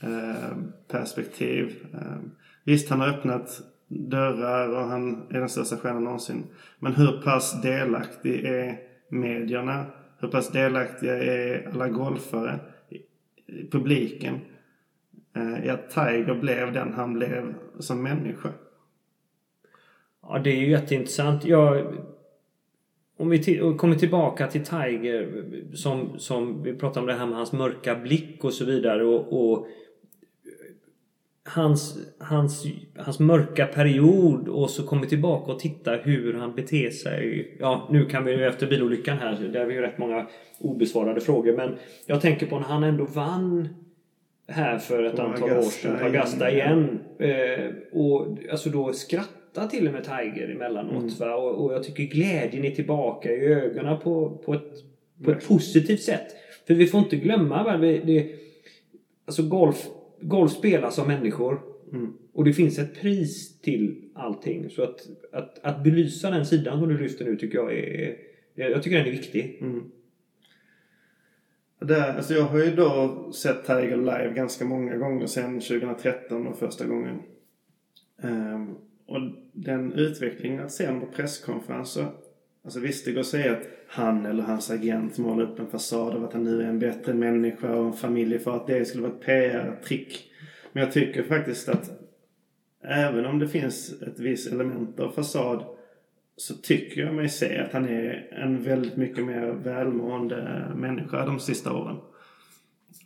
uh, 0.04 0.58
perspektiv. 0.88 1.88
Uh, 1.94 2.18
visst, 2.64 2.90
han 2.90 3.00
har 3.00 3.08
öppnat 3.08 3.62
dörrar 3.92 4.70
och 4.70 4.90
han 4.90 5.28
är 5.30 5.40
den 5.40 5.50
största 5.50 5.78
stjärnan 5.78 6.04
någonsin. 6.04 6.44
Men 6.80 6.96
hur 6.96 7.22
pass 7.22 7.62
delaktig 7.62 8.46
är 8.46 8.80
medierna? 9.10 9.86
Hur 10.20 10.28
pass 10.28 10.52
delaktiga 10.52 11.24
är 11.24 11.70
alla 11.74 11.90
golfare? 11.90 12.60
Publiken? 13.72 14.40
Eh, 15.36 15.66
I 15.66 15.70
att 15.70 15.90
Tiger 15.90 16.36
blev 16.36 16.74
den 16.74 16.94
han 16.94 17.14
blev 17.14 17.54
som 17.80 18.04
människa. 18.04 18.50
Ja, 20.22 20.40
det 20.40 20.50
är 20.50 20.56
ju 20.56 20.70
jätteintressant. 20.70 21.46
Jag, 21.46 21.96
om 23.18 23.30
vi 23.30 23.60
kommer 23.78 23.96
tillbaka 23.96 24.48
till 24.48 24.66
Tiger 24.66 25.44
som, 25.74 26.20
som 26.20 26.64
vi 26.64 26.74
pratade 26.74 27.00
om 27.00 27.08
det 27.08 27.14
här 27.14 27.26
med 27.26 27.38
hans 27.38 27.52
mörka 27.52 27.96
blick 27.96 28.44
och 28.44 28.54
så 28.54 28.66
vidare 28.66 29.04
och, 29.06 29.52
och 29.52 29.68
hans, 31.44 31.98
hans, 32.20 32.66
hans 32.98 33.20
mörka 33.20 33.66
period 33.66 34.48
och 34.48 34.70
så 34.70 34.84
kommer 34.84 35.06
tillbaka 35.06 35.52
och 35.52 35.60
titta 35.60 35.92
hur 35.92 36.34
han 36.34 36.56
beter 36.56 36.90
sig. 36.90 37.58
Ja, 37.60 37.88
nu 37.92 38.06
kan 38.06 38.26
vi 38.26 38.32
ju 38.32 38.46
efter 38.46 38.68
bilolyckan 38.68 39.18
här, 39.18 39.50
där 39.54 39.60
har 39.60 39.68
vi 39.68 39.74
ju 39.74 39.82
rätt 39.82 39.98
många 39.98 40.28
obesvarade 40.60 41.22
frågor. 41.22 41.58
Men 41.58 41.78
jag 42.06 42.22
tänker 42.22 42.46
på 42.46 42.60
när 42.60 42.68
han 42.68 42.84
ändå 42.84 43.06
vann 43.06 43.70
här 44.48 44.78
för 44.78 45.04
ett 45.04 45.20
antal 45.20 45.50
Augusta 45.50 45.58
år 45.58 45.72
sedan 45.72 46.00
på 46.00 46.06
Augusta 46.06 46.52
igen. 46.52 47.00
igen. 47.20 47.60
Eh, 47.60 47.74
och 47.92 48.38
alltså 48.52 48.70
då 48.70 48.94
skratta 48.94 49.68
till 49.68 49.88
och 49.88 49.94
med 49.94 50.04
Tiger 50.04 50.52
emellanåt. 50.56 51.04
Mm. 51.04 51.14
Va? 51.20 51.36
Och, 51.36 51.66
och 51.66 51.74
jag 51.74 51.84
tycker 51.84 52.04
glädjen 52.04 52.66
är 52.66 52.72
tillbaka 52.72 53.32
i 53.32 53.46
ögonen 53.46 54.00
på, 54.00 54.42
på, 54.46 54.54
ett, 54.54 54.74
på 55.26 55.32
ett 55.32 55.48
positivt 55.48 56.02
sätt. 56.02 56.28
För 56.68 56.74
vi 56.74 56.88
får 56.88 57.00
inte 57.00 57.16
glömma? 57.16 57.78
Det, 57.78 57.98
det, 57.98 58.36
alltså 59.26 59.44
golf 59.44 59.88
golf 60.22 60.52
spelas 60.52 61.00
av 61.00 61.08
människor. 61.08 61.62
Mm. 61.94 62.14
Och 62.34 62.46
det 62.46 62.54
finns 62.54 62.80
ett 62.80 63.02
pris 63.02 63.62
till 63.62 64.10
allting. 64.16 64.70
Så 64.70 64.84
att, 64.84 65.00
att, 65.32 65.60
att 65.64 65.84
belysa 65.84 66.30
den 66.30 66.46
sidan 66.46 66.80
som 66.80 66.90
du 66.90 66.98
lyfter 66.98 67.26
nu 67.26 67.36
tycker 67.36 67.58
jag 67.58 67.74
är... 67.74 68.16
Jag 68.56 68.84
tycker 68.84 68.98
den 68.98 69.08
är 69.08 69.12
viktig. 69.12 69.58
Mm. 69.62 69.92
Det, 71.80 72.14
alltså 72.14 72.34
jag 72.34 72.44
har 72.44 72.60
ju 72.60 72.76
då 72.76 73.32
sett 73.34 73.66
Tiger 73.66 73.98
live 73.98 74.34
ganska 74.36 74.66
många 74.66 74.98
gånger 74.98 75.26
sedan 75.26 75.60
2013 75.60 76.48
och 76.48 76.58
första 76.58 76.86
gången. 76.86 77.22
Um, 78.24 78.78
och 79.06 79.20
den 79.54 79.94
utvecklingen 79.94 80.64
att 80.64 80.72
se 80.72 80.88
på 81.00 81.06
presskonferenser. 81.06 82.06
Alltså 82.64 82.80
visst, 82.80 83.06
det 83.06 83.12
går 83.12 83.22
att 83.22 83.28
säga 83.28 83.52
att 83.52 83.68
han 83.88 84.26
eller 84.26 84.44
hans 84.44 84.72
agent 84.72 85.18
målar 85.18 85.44
upp 85.44 85.60
en 85.60 85.68
fasad 85.68 86.16
av 86.16 86.24
att 86.24 86.34
han 86.34 86.44
nu 86.44 86.62
är 86.62 86.68
en 86.68 86.80
bättre 86.80 87.14
människa 87.14 87.76
och 87.76 87.86
en 87.86 87.94
familjefar. 87.94 88.56
Att 88.56 88.68
det 88.68 88.86
skulle 88.86 89.04
vara 89.04 89.14
ett 89.14 89.26
PR-trick. 89.26 90.32
Men 90.74 90.84
jag 90.84 90.92
tycker 90.92 91.24
faktiskt 91.24 91.70
att 91.70 91.90
även 92.84 93.26
om 93.26 93.40
det 93.40 93.48
finns 93.48 94.02
ett 94.02 94.20
visst 94.20 94.52
element 94.52 95.00
av 95.00 95.12
fasad 95.12 95.64
så 96.38 96.54
tycker 96.54 97.02
jag 97.02 97.14
mig 97.14 97.30
se 97.30 97.58
att 97.58 97.74
han 97.74 97.86
är 97.86 98.28
en 98.32 98.64
väldigt 98.64 98.98
mycket 98.98 99.26
mer 99.26 99.46
välmående 99.52 100.68
människa 100.76 101.26
de 101.26 101.40
sista 101.40 101.74
åren. 101.74 101.98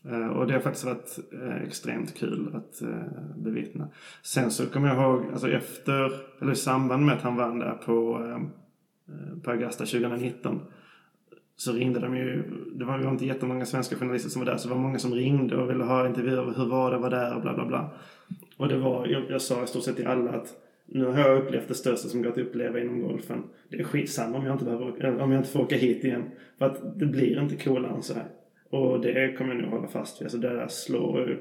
Eh, 0.09 0.27
och 0.27 0.47
det 0.47 0.53
har 0.53 0.61
faktiskt 0.61 0.85
varit 0.85 1.19
eh, 1.33 1.63
extremt 1.63 2.17
kul 2.17 2.55
att 2.55 2.81
eh, 2.81 3.37
bevittna. 3.37 3.87
Sen 4.21 4.51
så 4.51 4.65
kommer 4.65 4.87
jag 4.87 4.97
ihåg, 4.97 5.25
alltså 5.31 5.49
efter, 5.51 6.11
eller 6.41 6.51
i 6.51 6.55
samband 6.55 7.05
med 7.05 7.15
att 7.15 7.21
han 7.21 7.35
vann 7.35 7.59
där 7.59 7.73
på, 7.85 8.21
Eh, 9.09 9.41
på 9.43 9.51
Augusta 9.51 9.85
2019 9.85 10.61
så 11.55 11.71
ringde 11.73 11.99
de 11.99 12.17
ju, 12.17 12.43
det 12.75 12.85
var 12.85 12.99
ju 12.99 13.09
inte 13.09 13.25
jättemånga 13.25 13.65
svenska 13.65 13.95
journalister 13.95 14.29
som 14.29 14.45
var 14.45 14.51
där, 14.51 14.57
så 14.57 14.67
det 14.67 14.73
var 14.73 14.81
många 14.81 14.99
som 14.99 15.13
ringde 15.13 15.57
och 15.57 15.69
ville 15.69 15.83
ha 15.83 16.07
intervjuer 16.07 16.53
hur 16.57 16.65
var 16.65 16.89
det 16.89 16.95
att 16.95 17.01
vara 17.01 17.15
där 17.19 17.35
och 17.35 17.41
bla 17.41 17.53
bla 17.53 17.65
bla. 17.65 17.93
Och 18.57 18.67
det 18.67 18.77
var, 18.77 19.07
jag, 19.07 19.23
jag 19.29 19.41
sa 19.41 19.63
i 19.63 19.67
stort 19.67 19.83
sett 19.83 19.95
till 19.95 20.07
alla 20.07 20.31
att 20.31 20.61
nu 20.85 21.05
har 21.05 21.19
jag 21.19 21.37
upplevt 21.37 21.67
det 21.67 21.73
största 21.73 22.07
som 22.07 22.21
går 22.21 22.31
att 22.31 22.37
uppleva 22.37 22.79
inom 22.79 23.01
golfen. 23.01 23.43
Det 23.69 23.79
är 23.79 23.83
skitsamma 23.83 24.37
om 24.37 24.45
jag 24.45 24.55
inte, 24.55 24.65
behöver, 24.65 25.05
eh, 25.05 25.23
om 25.23 25.31
jag 25.31 25.39
inte 25.39 25.51
får 25.51 25.59
åka 25.59 25.75
hit 25.75 26.03
igen. 26.03 26.23
För 26.57 26.65
att 26.65 26.99
det 26.99 27.05
blir 27.05 27.41
inte 27.41 27.55
coolare 27.55 27.93
än 27.93 28.03
så 28.03 28.13
här. 28.13 28.27
Och 28.69 29.01
det 29.01 29.37
kommer 29.37 29.53
jag 29.53 29.63
nog 29.63 29.71
hålla 29.71 29.87
fast 29.87 30.21
vid. 30.21 30.25
Alltså 30.25 30.37
det 30.37 30.49
där 30.49 30.67
slår 30.67 31.39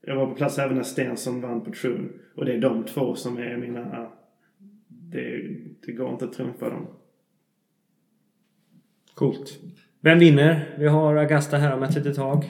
Jag 0.00 0.16
var 0.16 0.26
på 0.26 0.34
plats 0.34 0.58
även 0.58 0.76
när 0.76 0.82
Stensson 0.82 1.40
vann 1.40 1.64
på 1.64 1.70
Troon. 1.70 2.12
Och 2.34 2.44
det 2.44 2.52
är 2.52 2.60
de 2.60 2.84
två 2.84 3.14
som 3.14 3.38
är 3.38 3.56
mina... 3.56 4.08
Det, 5.14 5.56
det 5.86 5.92
går 5.92 6.12
inte 6.12 6.24
att 6.24 6.32
trumfa 6.32 6.68
dem. 6.68 6.86
Coolt. 9.14 9.58
Vem 10.00 10.18
vinner? 10.18 10.74
Vi 10.78 10.88
har 10.88 11.16
Augusta 11.16 11.56
här 11.56 11.74
om 11.74 11.82
ett 11.82 11.94
litet 11.94 12.16
tag. 12.16 12.44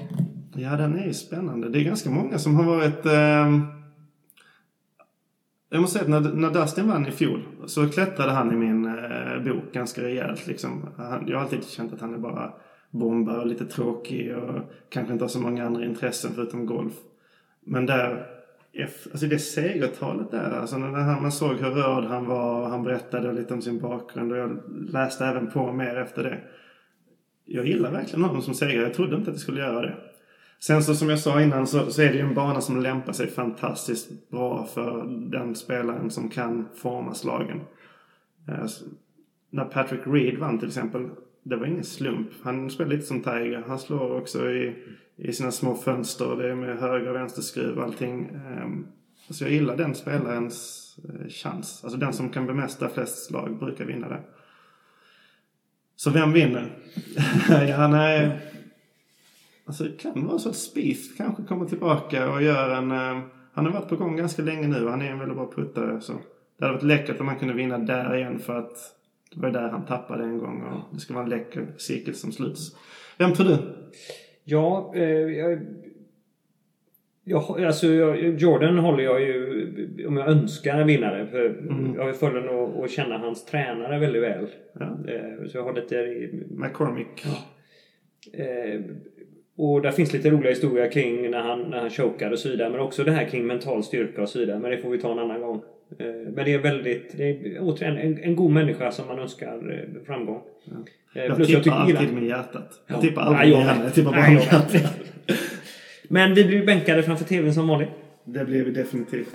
Ja, 0.55 0.77
den 0.77 0.99
är 0.99 1.07
ju 1.07 1.15
spännande. 1.15 1.69
Det 1.69 1.81
är 1.81 1.85
ganska 1.85 2.11
många 2.11 2.39
som 2.39 2.55
har 2.55 2.65
varit... 2.65 3.07
Eh... 3.07 3.61
Jag 5.71 5.81
måste 5.81 5.99
säga 5.99 6.17
att 6.17 6.25
när, 6.25 6.33
när 6.33 6.51
Dustin 6.51 6.89
vann 6.89 7.07
i 7.07 7.11
fjol 7.11 7.43
så 7.67 7.89
klättrade 7.89 8.33
han 8.33 8.53
i 8.53 8.57
min 8.57 8.85
eh, 8.85 9.43
bok 9.45 9.73
ganska 9.73 10.03
rejält. 10.03 10.47
Liksom. 10.47 10.89
Jag 10.99 11.37
har 11.37 11.43
alltid 11.43 11.65
känt 11.65 11.93
att 11.93 12.01
han 12.01 12.15
är 12.15 12.19
bara 12.19 12.53
bombar 12.91 13.39
och 13.39 13.47
lite 13.47 13.65
tråkig 13.65 14.37
och 14.37 14.61
kanske 14.89 15.12
inte 15.12 15.25
har 15.25 15.29
så 15.29 15.41
många 15.41 15.67
andra 15.67 15.85
intressen 15.85 16.31
förutom 16.35 16.67
golf. 16.67 16.95
Men 17.61 17.87
där, 17.87 18.27
alltså 18.83 19.27
det 19.27 19.39
segertalet 19.39 20.31
där, 20.31 20.51
alltså 20.51 20.79
när 20.79 21.20
man 21.20 21.33
såg 21.33 21.57
hur 21.57 21.70
rörd 21.70 22.05
han 22.05 22.27
var 22.27 22.61
och 22.61 22.68
han 22.68 22.83
berättade 22.83 23.33
lite 23.33 23.55
om 23.55 23.62
sin 23.62 23.81
bakgrund 23.81 24.33
och 24.33 24.39
jag 24.39 24.61
läste 24.89 25.27
även 25.27 25.51
på 25.51 25.72
mer 25.72 25.97
efter 25.97 26.22
det. 26.22 26.41
Jag 27.45 27.66
gillar 27.66 27.91
verkligen 27.91 28.25
honom 28.25 28.43
som 28.43 28.55
segrare. 28.55 28.87
Jag 28.87 28.95
trodde 28.95 29.16
inte 29.16 29.31
att 29.31 29.37
det 29.37 29.41
skulle 29.41 29.61
göra 29.61 29.83
det. 29.83 29.97
Sen 30.61 30.83
så 30.83 30.95
som 30.95 31.11
jag 31.11 31.18
sa 31.18 31.43
innan 31.43 31.66
så, 31.66 31.91
så 31.91 32.03
är 32.03 32.07
det 32.07 32.14
ju 32.14 32.20
en 32.20 32.35
bana 32.35 32.61
som 32.61 32.83
lämpar 32.83 33.12
sig 33.12 33.27
fantastiskt 33.27 34.31
bra 34.31 34.66
för 34.75 35.05
den 35.31 35.55
spelaren 35.55 36.11
som 36.11 36.29
kan 36.29 36.68
forma 36.75 37.14
slagen. 37.14 37.61
Alltså, 38.61 38.85
när 39.51 39.64
Patrick 39.64 40.01
Reed 40.07 40.39
vann 40.39 40.59
till 40.59 40.68
exempel 40.68 41.11
det 41.45 41.57
var 41.57 41.66
ingen 41.66 41.84
slump. 41.84 42.28
Han 42.42 42.70
spelar 42.70 42.90
lite 42.90 43.07
som 43.07 43.22
Tiger. 43.22 43.64
Han 43.66 43.78
slår 43.78 44.20
också 44.20 44.51
i, 44.51 44.76
i 45.16 45.32
sina 45.32 45.51
små 45.51 45.74
fönster. 45.74 46.36
Det 46.36 46.51
är 46.51 46.55
med 46.55 46.78
höger 46.78 47.09
och 47.09 47.16
vänsterskruv 47.16 47.78
och 47.78 47.84
allting. 47.84 48.30
Um, 48.62 48.86
alltså 49.28 49.45
jag 49.45 49.53
gillar 49.53 49.76
den 49.76 49.95
spelarens 49.95 50.80
eh, 51.05 51.28
chans. 51.28 51.80
Alltså 51.84 51.99
den 51.99 52.12
som 52.12 52.28
kan 52.28 52.47
bemästra 52.47 52.88
flest 52.88 53.26
slag 53.26 53.59
brukar 53.59 53.84
vinna 53.84 54.09
det. 54.09 54.20
Så 55.97 56.11
vem 56.11 56.32
vinner? 56.32 56.70
ja, 57.68 57.88
nej. 57.88 58.40
Alltså 59.66 59.84
det 59.84 60.03
kan 60.03 60.26
vara 60.26 60.38
så 60.38 60.49
att 60.49 60.57
Spieth 60.57 61.16
kanske 61.16 61.42
kommer 61.42 61.66
tillbaka 61.66 62.32
och 62.32 62.42
gör 62.42 62.70
en... 62.70 62.92
Uh, 62.92 63.24
han 63.53 63.66
har 63.66 63.72
varit 63.72 63.88
på 63.88 63.97
gång 63.97 64.16
ganska 64.16 64.42
länge 64.42 64.68
nu 64.68 64.84
och 64.84 64.90
han 64.90 65.03
är 65.03 65.11
en 65.11 65.18
väldigt 65.18 65.36
bra 65.36 65.53
puttare. 65.57 66.01
Så 66.01 66.12
det 66.59 66.64
hade 66.64 66.74
varit 66.74 66.82
läckert 66.82 67.20
om 67.20 67.28
han 67.28 67.38
kunde 67.38 67.55
vinna 67.55 67.78
där 67.78 68.16
igen 68.16 68.38
för 68.38 68.59
att 68.59 68.95
det 69.35 69.41
var 69.43 69.51
där 69.51 69.68
han 69.68 69.87
tappade 69.87 70.24
en 70.24 70.39
gång 70.39 70.62
och 70.62 70.95
det 70.95 71.01
ska 71.01 71.14
vara 71.14 71.24
en 71.24 71.30
läcker 71.30 71.66
cirkel 71.76 72.14
som 72.14 72.32
sluts. 72.32 72.76
Vem 73.18 73.32
tror 73.32 73.47
du? 73.47 73.57
Ja, 74.45 74.93
eh, 74.97 75.03
jag, 75.05 75.59
jag, 77.24 77.64
alltså 77.64 77.87
jag, 77.87 78.41
Jordan 78.41 78.78
håller 78.78 79.05
jag 79.05 79.20
ju, 79.20 80.07
om 80.07 80.16
jag 80.16 80.28
önskar 80.28 80.80
en 80.80 80.87
vinnare. 80.87 81.26
För 81.26 81.47
mm. 81.47 81.95
Jag 81.95 82.16
följer 82.16 82.43
nog 82.43 82.76
och 82.76 82.89
känner 82.89 83.18
hans 83.18 83.45
tränare 83.45 83.99
väldigt 83.99 84.22
väl. 84.22 84.47
Ja. 84.72 84.85
Eh, 84.85 85.49
så 85.49 85.59
jag 85.59 85.64
har 85.64 85.72
lite... 85.72 86.28
McCormick. 86.51 87.24
Ja. 87.24 87.37
Eh, 88.45 88.80
och 89.57 89.82
där 89.82 89.91
finns 89.91 90.12
lite 90.12 90.30
roliga 90.30 90.51
historier 90.51 90.91
kring 90.91 91.30
när 91.30 91.41
han, 91.41 91.61
när 91.62 91.80
han 91.80 91.91
chokade 91.91 92.32
och 92.32 92.39
så 92.39 92.49
vidare. 92.49 92.70
Men 92.70 92.80
också 92.80 93.05
det 93.05 93.11
här 93.11 93.28
kring 93.28 93.47
mental 93.47 93.85
styrka 93.85 94.22
och 94.22 94.28
så 94.28 94.39
vidare. 94.39 94.59
Men 94.59 94.70
det 94.70 94.78
får 94.78 94.91
vi 94.91 94.99
ta 94.99 95.12
en 95.12 95.18
annan 95.18 95.41
gång. 95.41 95.62
Eh, 95.99 96.07
men 96.07 96.45
det 96.45 96.55
är 96.55 96.59
väldigt, 96.59 97.16
det 97.16 97.30
är 97.30 97.59
återigen 97.61 97.99
en, 97.99 98.18
en 98.18 98.37
god 98.37 98.51
människa 98.51 98.91
som 98.91 99.07
man 99.07 99.18
önskar 99.18 99.72
eh, 99.72 100.05
framgång. 100.07 100.43
Ja. 100.64 100.72
Eh, 101.20 101.26
jag 101.26 101.37
Plus 101.37 101.49
tippar 101.49 101.70
jag 101.70 101.97
alltid 101.97 102.14
med 102.14 102.24
hjärtat. 102.24 102.70
Jag 102.87 103.01
tippar 103.01 103.22
aldrig 103.22 103.57
med 103.57 103.66
hjärtat. 103.66 103.85
Jag 103.85 103.95
tippar 103.95 104.11
bara 104.11 104.30
med 104.30 104.43
hjärtat. 104.43 104.76
Men 106.09 106.35
vi 106.35 106.45
blir 106.45 106.66
bänkade 106.66 107.03
framför 107.03 107.24
TVn 107.24 107.55
som 107.55 107.68
vanligt. 107.68 107.89
Det 108.24 108.45
blir 108.45 108.64
vi 108.64 108.70
definitivt. 108.70 109.35